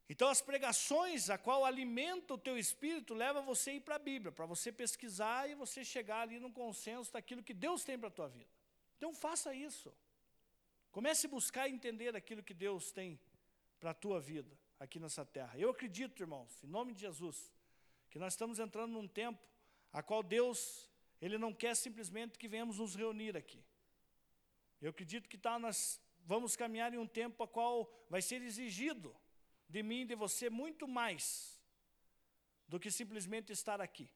Então, 0.08 0.28
as 0.28 0.42
pregações 0.42 1.30
a 1.30 1.38
qual 1.38 1.64
alimenta 1.64 2.34
o 2.34 2.38
teu 2.38 2.58
espírito 2.58 3.14
leva 3.14 3.40
você 3.40 3.70
a 3.70 3.74
ir 3.74 3.80
para 3.80 3.94
a 3.94 3.98
Bíblia, 3.98 4.30
para 4.32 4.44
você 4.44 4.70
pesquisar 4.70 5.48
e 5.48 5.54
você 5.54 5.84
chegar 5.84 6.22
ali 6.22 6.38
no 6.38 6.52
consenso 6.52 7.12
daquilo 7.12 7.42
que 7.42 7.54
Deus 7.54 7.84
tem 7.84 7.98
para 7.98 8.08
a 8.08 8.10
tua 8.10 8.28
vida. 8.28 8.50
Então, 8.98 9.14
faça 9.14 9.54
isso. 9.54 9.94
Comece 10.92 11.26
a 11.26 11.30
buscar 11.30 11.70
entender 11.70 12.14
aquilo 12.14 12.42
que 12.42 12.52
Deus 12.52 12.92
tem 12.92 13.18
para 13.80 13.90
a 13.90 13.94
tua 13.94 14.20
vida 14.20 14.56
aqui 14.78 15.00
nessa 15.00 15.24
terra. 15.24 15.58
Eu 15.58 15.70
acredito, 15.70 16.22
irmãos, 16.22 16.62
em 16.62 16.66
nome 16.66 16.92
de 16.92 17.00
Jesus, 17.00 17.50
que 18.10 18.18
nós 18.18 18.34
estamos 18.34 18.58
entrando 18.58 18.92
num 18.92 19.08
tempo 19.08 19.42
a 19.90 20.02
qual 20.02 20.22
Deus, 20.22 20.90
Ele 21.20 21.38
não 21.38 21.52
quer 21.52 21.74
simplesmente 21.74 22.38
que 22.38 22.46
venhamos 22.46 22.78
nos 22.78 22.94
reunir 22.94 23.34
aqui. 23.34 23.64
Eu 24.82 24.90
acredito 24.90 25.30
que 25.30 25.38
tá, 25.38 25.58
nós 25.58 25.98
vamos 26.26 26.56
caminhar 26.56 26.92
em 26.92 26.98
um 26.98 27.06
tempo 27.06 27.42
a 27.42 27.48
qual 27.48 27.90
vai 28.10 28.20
ser 28.20 28.42
exigido 28.42 29.16
de 29.66 29.82
mim 29.82 30.02
e 30.02 30.04
de 30.04 30.14
você 30.14 30.50
muito 30.50 30.86
mais 30.86 31.58
do 32.68 32.78
que 32.78 32.90
simplesmente 32.90 33.50
estar 33.50 33.80
aqui. 33.80 34.10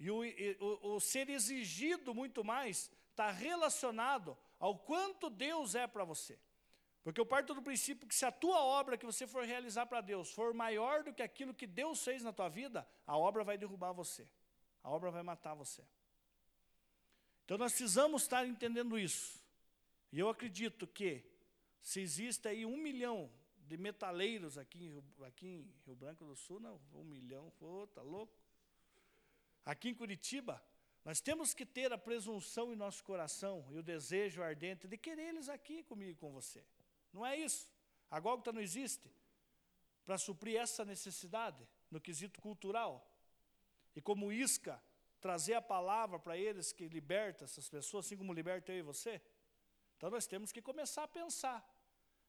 E 0.00 0.10
o, 0.10 0.22
o, 0.60 0.96
o 0.96 1.00
ser 1.00 1.30
exigido 1.30 2.12
muito 2.12 2.42
mais 2.42 2.90
está 3.10 3.30
relacionado 3.30 4.36
ao 4.58 4.78
quanto 4.78 5.30
Deus 5.30 5.74
é 5.74 5.86
para 5.86 6.04
você. 6.04 6.38
Porque 7.02 7.20
eu 7.20 7.26
parto 7.26 7.54
do 7.54 7.62
princípio 7.62 8.06
que 8.06 8.14
se 8.14 8.26
a 8.26 8.32
tua 8.32 8.62
obra 8.62 8.98
que 8.98 9.06
você 9.06 9.26
for 9.26 9.44
realizar 9.44 9.86
para 9.86 10.00
Deus 10.00 10.30
for 10.30 10.52
maior 10.52 11.02
do 11.02 11.12
que 11.12 11.22
aquilo 11.22 11.54
que 11.54 11.66
Deus 11.66 12.02
fez 12.02 12.22
na 12.22 12.32
tua 12.32 12.48
vida, 12.48 12.86
a 13.06 13.16
obra 13.16 13.44
vai 13.44 13.56
derrubar 13.56 13.92
você. 13.92 14.28
A 14.82 14.90
obra 14.90 15.10
vai 15.10 15.22
matar 15.22 15.54
você. 15.54 15.82
Então 17.44 17.56
nós 17.56 17.72
precisamos 17.72 18.22
estar 18.22 18.46
entendendo 18.46 18.98
isso. 18.98 19.42
E 20.12 20.18
eu 20.18 20.28
acredito 20.28 20.86
que 20.86 21.24
se 21.80 22.00
existe 22.00 22.46
aí 22.48 22.66
um 22.66 22.76
milhão 22.76 23.30
de 23.56 23.76
metaleiros 23.76 24.58
aqui 24.58 24.84
em 24.84 24.88
Rio, 24.88 25.04
aqui 25.24 25.46
em 25.46 25.74
Rio 25.86 25.94
Branco 25.94 26.24
do 26.24 26.34
Sul, 26.34 26.58
não, 26.60 26.80
um 26.92 27.04
milhão, 27.04 27.50
pô, 27.58 27.86
tá 27.86 28.02
louco? 28.02 28.38
Aqui 29.64 29.90
em 29.90 29.94
Curitiba, 29.94 30.62
nós 31.08 31.22
temos 31.22 31.54
que 31.54 31.64
ter 31.64 31.90
a 31.90 31.96
presunção 31.96 32.70
em 32.70 32.76
nosso 32.76 33.02
coração 33.02 33.66
e 33.70 33.78
o 33.78 33.82
desejo 33.82 34.42
ardente 34.42 34.86
de 34.86 34.98
querer 34.98 35.28
eles 35.28 35.48
aqui 35.48 35.82
comigo 35.82 36.10
e 36.10 36.14
com 36.14 36.30
você. 36.30 36.62
Não 37.14 37.24
é 37.24 37.34
isso. 37.34 37.72
A 38.10 38.20
Gólgota 38.20 38.52
não 38.52 38.60
existe 38.60 39.10
para 40.04 40.18
suprir 40.18 40.60
essa 40.60 40.84
necessidade 40.84 41.66
no 41.90 41.98
quesito 41.98 42.42
cultural. 42.42 43.10
E 43.96 44.02
como 44.02 44.30
isca 44.30 44.78
trazer 45.18 45.54
a 45.54 45.62
palavra 45.62 46.18
para 46.18 46.36
eles 46.36 46.74
que 46.74 46.86
liberta 46.86 47.46
essas 47.46 47.70
pessoas, 47.70 48.04
assim 48.04 48.18
como 48.18 48.34
liberta 48.34 48.70
eu 48.70 48.80
e 48.80 48.82
você? 48.82 49.18
Então 49.96 50.10
nós 50.10 50.26
temos 50.26 50.52
que 50.52 50.60
começar 50.60 51.04
a 51.04 51.08
pensar 51.08 51.66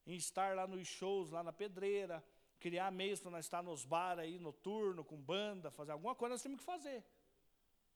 em 0.07 0.15
estar 0.15 0.55
lá 0.55 0.65
nos 0.65 0.87
shows, 0.87 1.31
lá 1.31 1.43
na 1.43 1.51
pedreira, 1.51 2.23
criar 2.61 2.91
meios 2.91 3.19
para 3.19 3.31
nós 3.31 3.43
estar 3.43 3.61
nos 3.61 3.83
bar 3.83 4.17
aí, 4.19 4.39
noturno, 4.39 5.03
com 5.03 5.17
banda, 5.17 5.69
fazer 5.69 5.91
alguma 5.91 6.15
coisa, 6.15 6.35
nós 6.35 6.41
temos 6.41 6.59
que 6.59 6.65
fazer. 6.65 7.03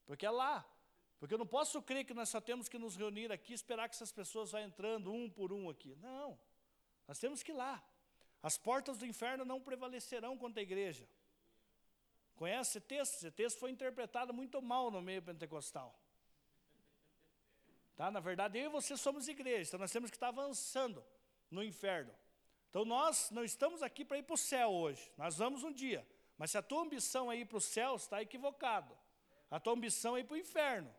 Porque 0.05 0.25
é 0.25 0.29
lá. 0.29 0.69
Porque 1.23 1.35
eu 1.35 1.39
não 1.39 1.47
posso 1.47 1.81
crer 1.81 2.03
que 2.03 2.13
nós 2.13 2.27
só 2.27 2.41
temos 2.41 2.67
que 2.67 2.77
nos 2.77 2.97
reunir 2.97 3.31
aqui 3.31 3.53
e 3.53 3.55
esperar 3.55 3.87
que 3.87 3.95
essas 3.95 4.11
pessoas 4.11 4.51
vá 4.51 4.61
entrando 4.61 5.09
um 5.09 5.29
por 5.29 5.53
um 5.53 5.69
aqui. 5.69 5.95
Não. 6.01 6.37
Nós 7.07 7.17
temos 7.17 7.41
que 7.41 7.53
ir 7.53 7.55
lá. 7.55 7.81
As 8.41 8.57
portas 8.57 8.97
do 8.97 9.05
inferno 9.05 9.45
não 9.45 9.61
prevalecerão 9.61 10.37
contra 10.37 10.59
a 10.59 10.63
igreja. 10.63 11.07
Conhece 12.35 12.71
esse 12.71 12.81
texto? 12.81 13.13
Esse 13.13 13.31
texto 13.31 13.57
foi 13.57 13.71
interpretado 13.71 14.33
muito 14.33 14.61
mal 14.61 14.91
no 14.91 15.01
meio 15.01 15.21
pentecostal. 15.21 15.97
Tá? 17.95 18.11
Na 18.11 18.19
verdade, 18.19 18.59
eu 18.59 18.65
e 18.65 18.67
você 18.67 18.97
somos 18.97 19.29
igreja, 19.29 19.69
então 19.69 19.79
nós 19.79 19.93
temos 19.93 20.09
que 20.09 20.17
estar 20.17 20.27
avançando 20.27 21.01
no 21.49 21.63
inferno. 21.63 22.13
Então 22.69 22.83
nós 22.83 23.31
não 23.31 23.45
estamos 23.45 23.81
aqui 23.81 24.03
para 24.03 24.17
ir 24.17 24.23
para 24.23 24.33
o 24.33 24.37
céu 24.37 24.71
hoje, 24.71 25.09
nós 25.17 25.37
vamos 25.37 25.63
um 25.63 25.71
dia. 25.71 26.05
Mas 26.37 26.51
se 26.51 26.57
a 26.57 26.61
tua 26.61 26.81
ambição 26.81 27.31
é 27.31 27.37
ir 27.37 27.45
para 27.45 27.59
o 27.59 27.61
céu, 27.61 27.95
está 27.95 28.21
equivocado. 28.21 28.93
A 29.49 29.57
tua 29.57 29.71
ambição 29.71 30.17
é 30.17 30.19
ir 30.19 30.25
para 30.25 30.33
o 30.33 30.37
inferno. 30.37 30.93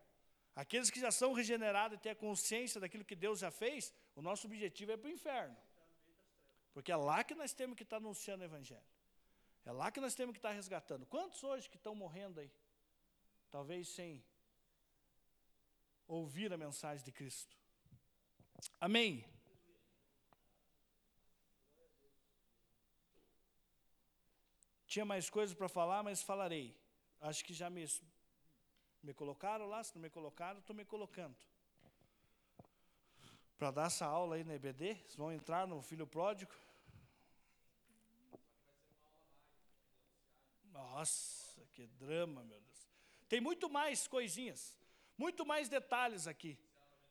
Aqueles 0.55 0.89
que 0.89 0.99
já 0.99 1.11
são 1.11 1.33
regenerados 1.33 1.97
e 1.97 2.01
têm 2.01 2.13
a 2.13 2.15
consciência 2.15 2.79
daquilo 2.79 3.03
que 3.03 3.15
Deus 3.15 3.39
já 3.39 3.51
fez, 3.51 3.93
o 4.15 4.21
nosso 4.21 4.47
objetivo 4.47 4.93
é 4.93 4.97
para 4.97 5.09
o 5.09 5.11
inferno. 5.11 5.57
Porque 6.73 6.91
é 6.91 6.95
lá 6.95 7.23
que 7.23 7.35
nós 7.35 7.53
temos 7.53 7.75
que 7.75 7.83
estar 7.83 7.97
anunciando 7.97 8.41
o 8.41 8.45
Evangelho. 8.45 8.85
É 9.65 9.71
lá 9.71 9.91
que 9.91 9.99
nós 9.99 10.15
temos 10.15 10.31
que 10.33 10.39
estar 10.39 10.51
resgatando. 10.51 11.05
Quantos 11.05 11.43
hoje 11.43 11.69
que 11.69 11.75
estão 11.75 11.93
morrendo 11.93 12.39
aí? 12.39 12.51
Talvez 13.51 13.89
sem 13.89 14.23
ouvir 16.07 16.53
a 16.53 16.57
mensagem 16.57 17.03
de 17.03 17.11
Cristo. 17.11 17.57
Amém. 18.79 19.25
Tinha 24.87 25.03
mais 25.03 25.29
coisas 25.29 25.53
para 25.53 25.67
falar, 25.67 26.03
mas 26.03 26.21
falarei. 26.21 26.73
Acho 27.19 27.43
que 27.43 27.53
já 27.53 27.69
me, 27.69 27.85
me 29.05 29.13
colocaram 29.13 29.67
lá, 29.67 29.83
se 29.83 29.93
não 29.93 30.01
me 30.01 30.09
colocaram, 30.09 30.59
estou 30.59 30.75
me 30.75 30.83
colocando. 30.83 31.35
Para 33.57 33.71
dar 33.71 33.87
essa 33.87 34.05
aula 34.05 34.35
aí 34.35 34.43
na 34.43 34.55
EBD, 34.55 34.95
vocês 34.95 35.15
vão 35.15 35.31
entrar 35.31 35.67
no 35.67 35.81
Filho 35.81 36.07
Pródigo. 36.07 36.51
Nossa, 40.71 41.61
que 41.71 41.85
drama, 41.85 42.43
meu 42.43 42.59
Deus. 42.59 42.87
Tem 43.29 43.39
muito 43.39 43.69
mais 43.69 44.07
coisinhas, 44.07 44.75
muito 45.17 45.45
mais 45.45 45.69
detalhes 45.69 46.27
aqui. 46.27 46.57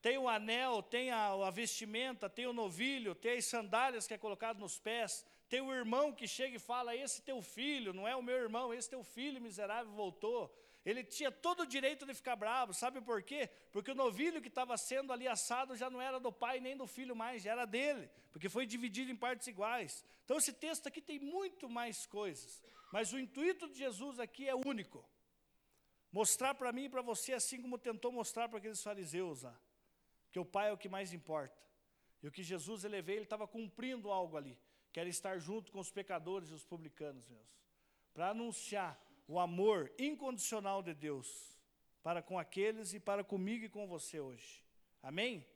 Tem 0.03 0.19
o 0.19 0.29
anel, 0.29 0.83
tem 0.83 1.11
a, 1.11 1.29
a 1.29 1.51
vestimenta, 1.51 2.29
tem 2.29 2.47
o 2.47 2.53
novilho, 2.53 3.15
tem 3.15 3.39
as 3.39 3.47
sandálias 3.47 4.07
que 4.07 4.13
é 4.13 4.19
colocado 4.19 4.59
nos 4.59 4.79
pés, 4.79 5.25
tem 5.49 5.61
o 5.63 5.73
irmão 5.73 6.13
que 6.13 6.27
chega 6.27 6.57
e 6.57 6.59
fala: 6.59 6.95
Esse 6.95 7.23
teu 7.23 7.41
filho, 7.41 7.95
não 7.95 8.07
é 8.07 8.15
o 8.15 8.23
meu 8.23 8.37
irmão, 8.37 8.75
esse 8.75 8.91
teu 8.91 9.03
filho 9.03 9.41
miserável 9.41 9.93
voltou. 9.93 10.64
Ele 10.85 11.03
tinha 11.03 11.32
todo 11.32 11.61
o 11.61 11.66
direito 11.66 12.05
de 12.05 12.12
ficar 12.12 12.37
bravo, 12.37 12.74
sabe 12.74 13.01
por 13.01 13.22
quê? 13.22 13.49
Porque 13.72 13.91
o 13.91 13.95
novilho 13.95 14.43
que 14.43 14.49
estava 14.49 14.76
sendo 14.76 15.12
ali 15.12 15.26
assado 15.26 15.74
já 15.76 15.89
não 15.89 16.01
era 16.01 16.20
do 16.20 16.30
pai 16.30 16.61
nem 16.61 16.76
do 16.76 16.87
filho 16.87 17.16
mais, 17.16 17.43
já 17.43 17.53
era 17.53 17.64
dele, 17.64 18.11
porque 18.30 18.51
foi 18.51 18.66
dividido 18.66 19.11
em 19.11 19.16
partes 19.16 19.47
iguais. 19.47 20.05
Então 20.24 20.37
esse 20.37 20.53
texto 20.53 20.87
aqui 20.87 21.01
tem 21.01 21.18
muito 21.18 21.70
mais 21.70 22.05
coisas, 22.07 22.62
mas 22.93 23.12
o 23.14 23.18
intuito 23.18 23.66
de 23.68 23.78
Jesus 23.78 24.20
aqui 24.20 24.47
é 24.47 24.55
único. 24.55 25.09
Mostrar 26.12 26.55
para 26.55 26.70
mim 26.70 26.85
e 26.85 26.89
para 26.89 27.03
você, 27.03 27.32
assim 27.32 27.61
como 27.62 27.78
tentou 27.78 28.12
mostrar 28.12 28.49
para 28.49 28.59
aqueles 28.59 28.82
fariseus 28.82 29.43
lá, 29.43 29.59
que 30.30 30.39
o 30.39 30.45
pai 30.45 30.68
é 30.68 30.72
o 30.72 30.78
que 30.78 30.89
mais 30.89 31.14
importa. 31.14 31.64
E 32.22 32.28
o 32.28 32.32
que 32.32 32.43
Jesus 32.43 32.85
ele 32.85 32.99
ele 32.99 33.22
estava 33.22 33.47
cumprindo 33.49 34.11
algo 34.11 34.37
ali 34.37 34.57
quer 34.93 35.07
estar 35.09 35.39
junto 35.39 35.72
com 35.72 35.80
os 35.80 35.91
pecadores 35.91 36.51
e 36.51 36.55
os 36.55 36.64
publicanos, 36.64 37.28
meus, 37.28 37.59
para 38.12 38.30
anunciar 38.30 38.97
o 39.27 39.39
amor 39.39 39.93
incondicional 39.99 40.83
de 40.83 40.95
Deus 40.95 41.59
para 42.03 42.22
com 42.22 42.39
aqueles 42.39 42.93
e 42.93 43.01
para 43.01 43.25
comigo 43.25 43.64
e 43.64 43.68
com 43.68 43.87
você 43.87 44.20
hoje. 44.20 44.62
Amém? 45.03 45.47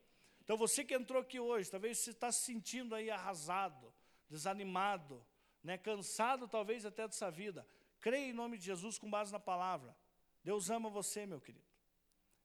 Então 0.42 0.56
você 0.56 0.84
que 0.84 0.94
entrou 0.94 1.20
aqui 1.20 1.38
hoje, 1.38 1.70
talvez 1.70 1.98
você 1.98 2.10
está 2.10 2.32
se 2.32 2.44
sentindo 2.44 2.94
aí 2.94 3.10
arrasado, 3.10 3.92
desanimado, 4.30 5.22
né, 5.62 5.76
cansado 5.76 6.48
talvez 6.48 6.86
até 6.86 7.06
dessa 7.06 7.30
vida. 7.30 7.66
Creia 8.00 8.30
em 8.30 8.32
nome 8.32 8.56
de 8.56 8.64
Jesus 8.64 8.98
com 8.98 9.10
base 9.10 9.30
na 9.30 9.40
palavra. 9.40 9.94
Deus 10.42 10.70
ama 10.70 10.88
você, 10.88 11.26
meu 11.26 11.40
querido. 11.40 11.66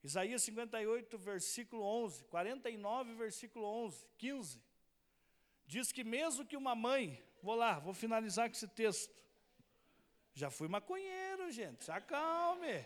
Isaías 0.03 0.43
58, 0.43 1.17
versículo 1.17 1.83
11, 1.83 2.25
49, 2.25 3.13
versículo 3.13 3.65
11, 3.65 4.05
15. 4.17 4.61
Diz 5.65 5.91
que 5.93 6.03
mesmo 6.03 6.45
que 6.45 6.57
uma 6.57 6.75
mãe, 6.75 7.23
vou 7.41 7.55
lá, 7.55 7.79
vou 7.79 7.93
finalizar 7.93 8.49
com 8.49 8.55
esse 8.55 8.67
texto. 8.67 9.22
Já 10.33 10.49
fui 10.49 10.67
maconheiro, 10.67 11.51
gente, 11.51 11.83
se 11.83 11.91
acalme. 11.91 12.85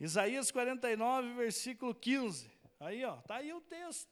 Isaías 0.00 0.50
49, 0.50 1.34
versículo 1.34 1.94
15. 1.94 2.50
Aí, 2.80 3.04
ó, 3.04 3.16
tá 3.22 3.36
aí 3.36 3.52
o 3.52 3.60
texto. 3.60 4.10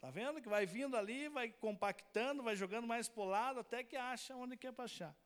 Tá 0.00 0.10
vendo 0.10 0.40
que 0.40 0.48
vai 0.48 0.66
vindo 0.66 0.96
ali, 0.96 1.28
vai 1.28 1.48
compactando, 1.50 2.42
vai 2.42 2.56
jogando 2.56 2.86
mais 2.86 3.08
para 3.08 3.22
o 3.22 3.26
lado, 3.26 3.60
até 3.60 3.82
que 3.82 3.96
acha 3.96 4.34
onde 4.36 4.56
quer 4.56 4.72
para 4.72 4.84
achar. 4.84 5.16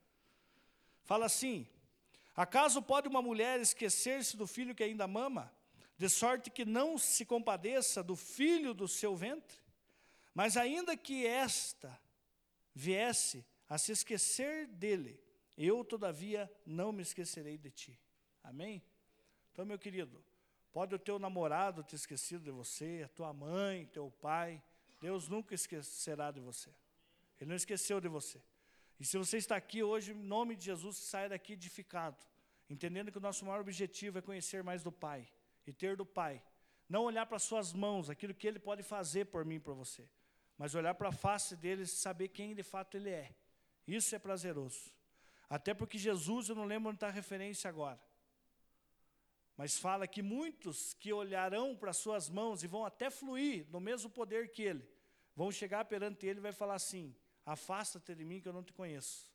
Fala 1.05 1.27
assim: 1.27 1.67
Acaso 2.37 2.81
pode 2.81 3.09
uma 3.09 3.21
mulher 3.21 3.61
esquecer-se 3.61 4.37
do 4.37 4.47
filho 4.47 4.75
que 4.75 4.85
ainda 4.85 5.07
mama? 5.07 5.53
de 5.99 6.09
sorte 6.09 6.49
que 6.49 6.65
não 6.65 6.97
se 6.97 7.25
compadeça 7.25 8.05
do 8.05 8.15
filho 8.15 8.73
do 8.73 8.87
seu 8.87 9.17
ventre? 9.17 9.59
Mas 10.33 10.57
ainda 10.57 10.97
que 10.97 11.27
esta 11.27 12.01
viesse 12.79 13.45
a 13.69 13.77
se 13.77 13.91
esquecer 13.91 14.69
dele, 14.69 15.21
eu, 15.57 15.85
todavia, 15.85 16.51
não 16.65 16.93
me 16.93 17.03
esquecerei 17.03 17.59
de 17.59 17.71
ti. 17.71 18.01
Amém? 18.45 18.81
Então, 19.51 19.67
meu 19.67 19.77
querido, 19.77 20.23
pode 20.73 20.95
o 20.95 20.99
teu 20.99 21.19
namorado 21.19 21.83
ter 21.83 21.97
esquecido 21.97 22.45
de 22.45 22.53
você, 22.53 23.03
a 23.05 23.09
tua 23.09 23.33
mãe, 23.33 23.87
teu 23.87 24.13
pai, 24.23 24.63
Deus 25.01 25.29
nunca 25.29 25.55
esquecerá 25.57 26.31
de 26.31 26.39
você. 26.39 26.71
Ele 27.41 27.51
não 27.51 27.57
esqueceu 27.57 28.01
de 28.01 28.07
você. 28.07 28.41
E 29.01 29.05
se 29.05 29.19
você 29.19 29.37
está 29.39 29.57
aqui 29.57 29.83
hoje, 29.83 30.13
em 30.13 30.15
nome 30.15 30.55
de 30.55 30.65
Jesus, 30.67 30.97
saia 30.99 31.29
daqui 31.29 31.55
edificado, 31.55 32.17
entendendo 32.71 33.11
que 33.11 33.19
o 33.19 33.21
nosso 33.21 33.45
maior 33.45 33.61
objetivo 33.61 34.19
é 34.19 34.23
conhecer 34.23 34.63
mais 34.63 34.85
do 34.85 34.93
Pai 34.93 35.29
e 35.67 35.73
ter 35.73 35.97
do 35.97 36.07
Pai. 36.07 36.41
Não 36.89 37.03
olhar 37.05 37.27
para 37.27 37.41
suas 37.41 37.73
mãos, 37.73 38.09
aquilo 38.09 38.35
que 38.35 38.47
Ele 38.47 38.61
pode 38.61 38.85
fazer 38.85 39.27
por 39.27 39.45
mim 39.45 39.57
e 39.57 39.61
por 39.61 39.75
você, 39.75 40.09
mas 40.59 40.75
olhar 40.75 40.95
para 40.95 41.11
a 41.11 41.13
face 41.13 41.57
dele 41.57 41.83
e 41.83 41.87
saber 41.87 42.29
quem 42.29 42.53
de 42.53 42.65
fato 42.65 42.97
Ele 42.97 43.11
é. 43.11 43.33
Isso 43.87 44.15
é 44.15 44.19
prazeroso. 44.19 44.93
Até 45.49 45.73
porque 45.73 45.97
Jesus, 45.97 46.49
eu 46.49 46.57
não 46.57 46.67
lembro 46.67 46.91
onde 46.91 46.97
está 46.97 47.07
a 47.07 47.13
referência 47.13 47.71
agora, 47.71 47.99
mas 49.57 49.79
fala 49.79 50.07
que 50.07 50.21
muitos 50.21 50.93
que 50.95 51.13
olharão 51.13 51.75
para 51.75 51.93
suas 51.93 52.29
mãos 52.29 52.63
e 52.63 52.67
vão 52.67 52.85
até 52.85 53.09
fluir 53.09 53.67
no 53.71 53.81
mesmo 53.81 54.11
poder 54.11 54.51
que 54.51 54.63
Ele, 54.63 54.87
vão 55.35 55.51
chegar 55.51 55.85
perante 55.85 56.27
Ele 56.27 56.41
e 56.41 56.43
vai 56.43 56.53
falar 56.53 56.75
assim: 56.75 57.17
Afasta-te 57.47 58.15
de 58.15 58.25
mim 58.25 58.41
que 58.41 58.49
eu 58.49 58.53
não 58.53 58.63
te 58.63 58.73
conheço. 58.73 59.33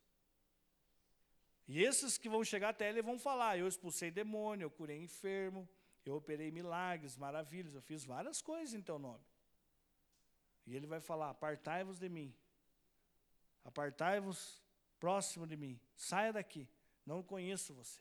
E 1.66 1.82
esses 1.82 2.16
que 2.18 2.28
vão 2.28 2.44
chegar 2.44 2.68
até 2.68 2.88
Ele 2.88 3.02
vão 3.02 3.18
falar: 3.18 3.58
Eu 3.58 3.66
expulsei 3.66 4.10
demônio, 4.10 4.66
eu 4.66 4.70
curei 4.70 4.98
enfermo, 4.98 5.68
eu 6.04 6.14
operei 6.14 6.50
milagres, 6.50 7.16
maravilhas, 7.16 7.74
eu 7.74 7.82
fiz 7.82 8.04
várias 8.04 8.40
coisas 8.40 8.74
em 8.74 8.82
teu 8.82 8.98
nome. 8.98 9.24
E 10.66 10.74
ele 10.74 10.86
vai 10.86 11.00
falar: 11.00 11.30
Apartai-vos 11.30 11.98
de 11.98 12.08
mim. 12.08 12.34
Apartai-vos 13.64 14.62
próximo 14.98 15.46
de 15.46 15.56
mim. 15.56 15.80
Saia 15.96 16.32
daqui. 16.32 16.68
Não 17.04 17.22
conheço 17.22 17.74
você. 17.74 18.00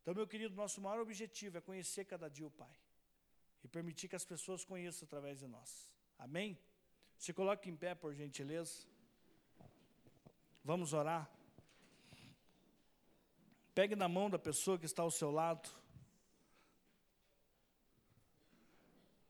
Então, 0.00 0.14
meu 0.14 0.26
querido, 0.26 0.54
nosso 0.54 0.80
maior 0.80 1.00
objetivo 1.00 1.58
é 1.58 1.60
conhecer 1.60 2.04
cada 2.04 2.28
dia 2.28 2.46
o 2.46 2.50
Pai. 2.50 2.76
E 3.62 3.68
permitir 3.68 4.08
que 4.08 4.16
as 4.16 4.24
pessoas 4.24 4.64
conheçam 4.64 5.06
através 5.06 5.38
de 5.38 5.46
nós. 5.46 5.90
Amém? 6.18 6.58
Se 7.18 7.32
coloque 7.32 7.70
em 7.70 7.76
pé, 7.76 7.94
por 7.94 8.14
gentileza. 8.14 8.86
Vamos 10.62 10.92
orar. 10.92 11.30
Pegue 13.74 13.96
na 13.96 14.08
mão 14.08 14.30
da 14.30 14.38
pessoa 14.38 14.78
que 14.78 14.86
está 14.86 15.02
ao 15.02 15.10
seu 15.10 15.30
lado. 15.30 15.68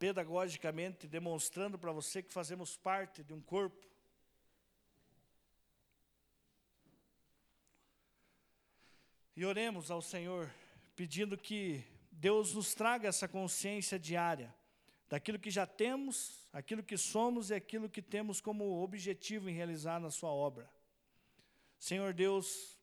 Pedagogicamente 0.05 1.09
demonstrando 1.09 1.79
para 1.79 1.91
você 1.91 2.23
que 2.23 2.31
fazemos 2.31 2.77
parte 2.77 3.25
de 3.25 3.33
um 3.33 3.41
corpo. 3.41 3.89
E 9.35 9.47
oremos 9.47 9.91
ao 9.91 10.03
Senhor, 10.03 10.53
pedindo 10.95 11.39
que 11.39 11.83
Deus 12.13 12.53
nos 12.53 12.75
traga 12.75 13.09
essa 13.09 13.27
consciência 13.27 13.99
diária 13.99 14.55
daquilo 15.09 15.39
que 15.39 15.51
já 15.51 15.67
temos, 15.67 16.47
aquilo 16.53 16.83
que 16.83 16.99
somos 16.99 17.49
e 17.49 17.55
aquilo 17.55 17.89
que 17.89 18.03
temos 18.03 18.43
como 18.43 18.83
objetivo 18.83 19.49
em 19.49 19.55
realizar 19.55 19.99
na 19.99 20.11
Sua 20.11 20.29
obra. 20.29 20.71
Senhor 21.79 22.13
Deus, 22.13 22.79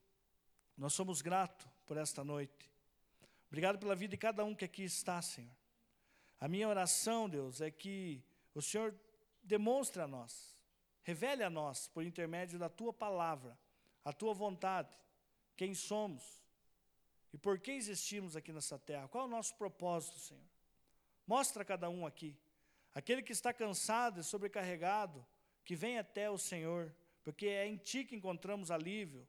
Nós 0.75 0.93
somos 0.93 1.21
gratos 1.21 1.67
por 1.85 1.97
esta 1.97 2.23
noite. 2.23 2.71
Obrigado 3.47 3.77
pela 3.77 3.95
vida 3.95 4.09
de 4.09 4.17
cada 4.17 4.43
um 4.43 4.55
que 4.55 4.65
aqui 4.65 4.83
está, 4.83 5.21
Senhor. 5.21 5.60
A 6.41 6.47
minha 6.47 6.67
oração, 6.67 7.29
Deus, 7.29 7.61
é 7.61 7.69
que 7.69 8.21
o 8.55 8.61
Senhor 8.63 8.93
demonstre 9.43 10.01
a 10.01 10.07
nós, 10.07 10.57
revele 11.03 11.43
a 11.43 11.51
nós, 11.51 11.87
por 11.87 12.03
intermédio 12.03 12.57
da 12.57 12.67
tua 12.67 12.91
palavra, 12.91 13.55
a 14.03 14.11
tua 14.11 14.33
vontade, 14.33 14.97
quem 15.55 15.75
somos 15.75 16.41
e 17.31 17.37
por 17.37 17.59
que 17.59 17.71
existimos 17.71 18.35
aqui 18.35 18.51
nessa 18.51 18.79
terra. 18.79 19.07
Qual 19.07 19.23
é 19.23 19.27
o 19.27 19.29
nosso 19.29 19.55
propósito, 19.55 20.19
Senhor? 20.19 20.43
Mostra 21.27 21.61
a 21.61 21.65
cada 21.65 21.89
um 21.91 22.07
aqui. 22.07 22.35
Aquele 22.93 23.21
que 23.21 23.31
está 23.31 23.53
cansado 23.53 24.19
e 24.19 24.23
sobrecarregado, 24.23 25.23
que 25.63 25.75
vem 25.75 25.99
até 25.99 26.29
o 26.29 26.39
Senhor, 26.39 26.93
porque 27.23 27.45
é 27.45 27.67
em 27.67 27.77
Ti 27.77 28.03
que 28.03 28.15
encontramos 28.15 28.71
alívio, 28.71 29.27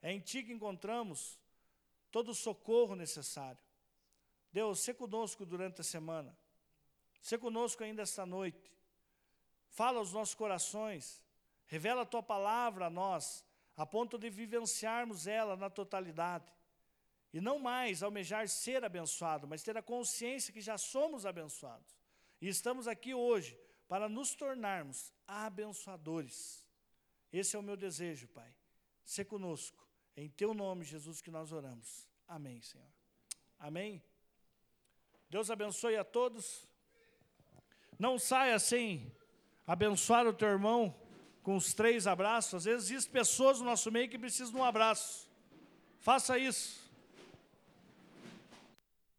é 0.00 0.12
em 0.12 0.20
Ti 0.20 0.44
que 0.44 0.52
encontramos 0.52 1.38
todo 2.12 2.30
o 2.30 2.34
socorro 2.34 2.94
necessário. 2.94 3.60
Deus, 4.52 4.80
se 4.80 4.94
conosco 4.94 5.44
durante 5.44 5.80
a 5.80 5.84
semana, 5.84 6.36
se 7.22 7.38
conosco 7.38 7.84
ainda 7.84 8.02
esta 8.02 8.26
noite, 8.26 8.74
fala 9.68 10.00
aos 10.00 10.12
nossos 10.12 10.34
corações, 10.34 11.22
revela 11.66 12.02
a 12.02 12.04
Tua 12.04 12.22
palavra 12.22 12.86
a 12.86 12.90
nós, 12.90 13.44
a 13.76 13.86
ponto 13.86 14.18
de 14.18 14.28
vivenciarmos 14.28 15.28
ela 15.28 15.56
na 15.56 15.70
totalidade. 15.70 16.52
E 17.32 17.40
não 17.40 17.60
mais 17.60 18.02
almejar 18.02 18.46
ser 18.48 18.84
abençoado, 18.84 19.46
mas 19.46 19.62
ter 19.62 19.76
a 19.76 19.82
consciência 19.82 20.52
que 20.52 20.60
já 20.60 20.76
somos 20.76 21.24
abençoados. 21.24 21.96
E 22.40 22.48
estamos 22.48 22.88
aqui 22.88 23.14
hoje 23.14 23.56
para 23.86 24.08
nos 24.08 24.34
tornarmos 24.34 25.12
abençoadores. 25.26 26.66
Esse 27.32 27.54
é 27.54 27.58
o 27.58 27.62
meu 27.62 27.76
desejo, 27.76 28.26
Pai. 28.28 28.52
Se 29.04 29.24
conosco. 29.24 29.80
Em 30.16 30.28
Teu 30.28 30.52
nome, 30.52 30.84
Jesus, 30.84 31.22
que 31.22 31.30
nós 31.30 31.52
oramos. 31.52 32.06
Amém, 32.26 32.60
Senhor. 32.60 32.92
Amém. 33.58 34.02
Deus 35.30 35.50
abençoe 35.50 35.96
a 35.96 36.04
todos. 36.04 36.68
Não 38.02 38.18
saia 38.18 38.58
sem 38.58 39.14
abençoar 39.64 40.26
o 40.26 40.32
teu 40.32 40.48
irmão 40.48 40.92
com 41.40 41.54
os 41.54 41.72
três 41.72 42.04
abraços. 42.04 42.54
Às 42.54 42.64
vezes 42.64 42.90
existem 42.90 43.12
pessoas 43.12 43.60
no 43.60 43.64
nosso 43.64 43.92
meio 43.92 44.08
que 44.08 44.18
precisam 44.18 44.54
de 44.54 44.58
um 44.58 44.64
abraço. 44.64 45.30
Faça 46.00 46.36
isso. 46.36 46.81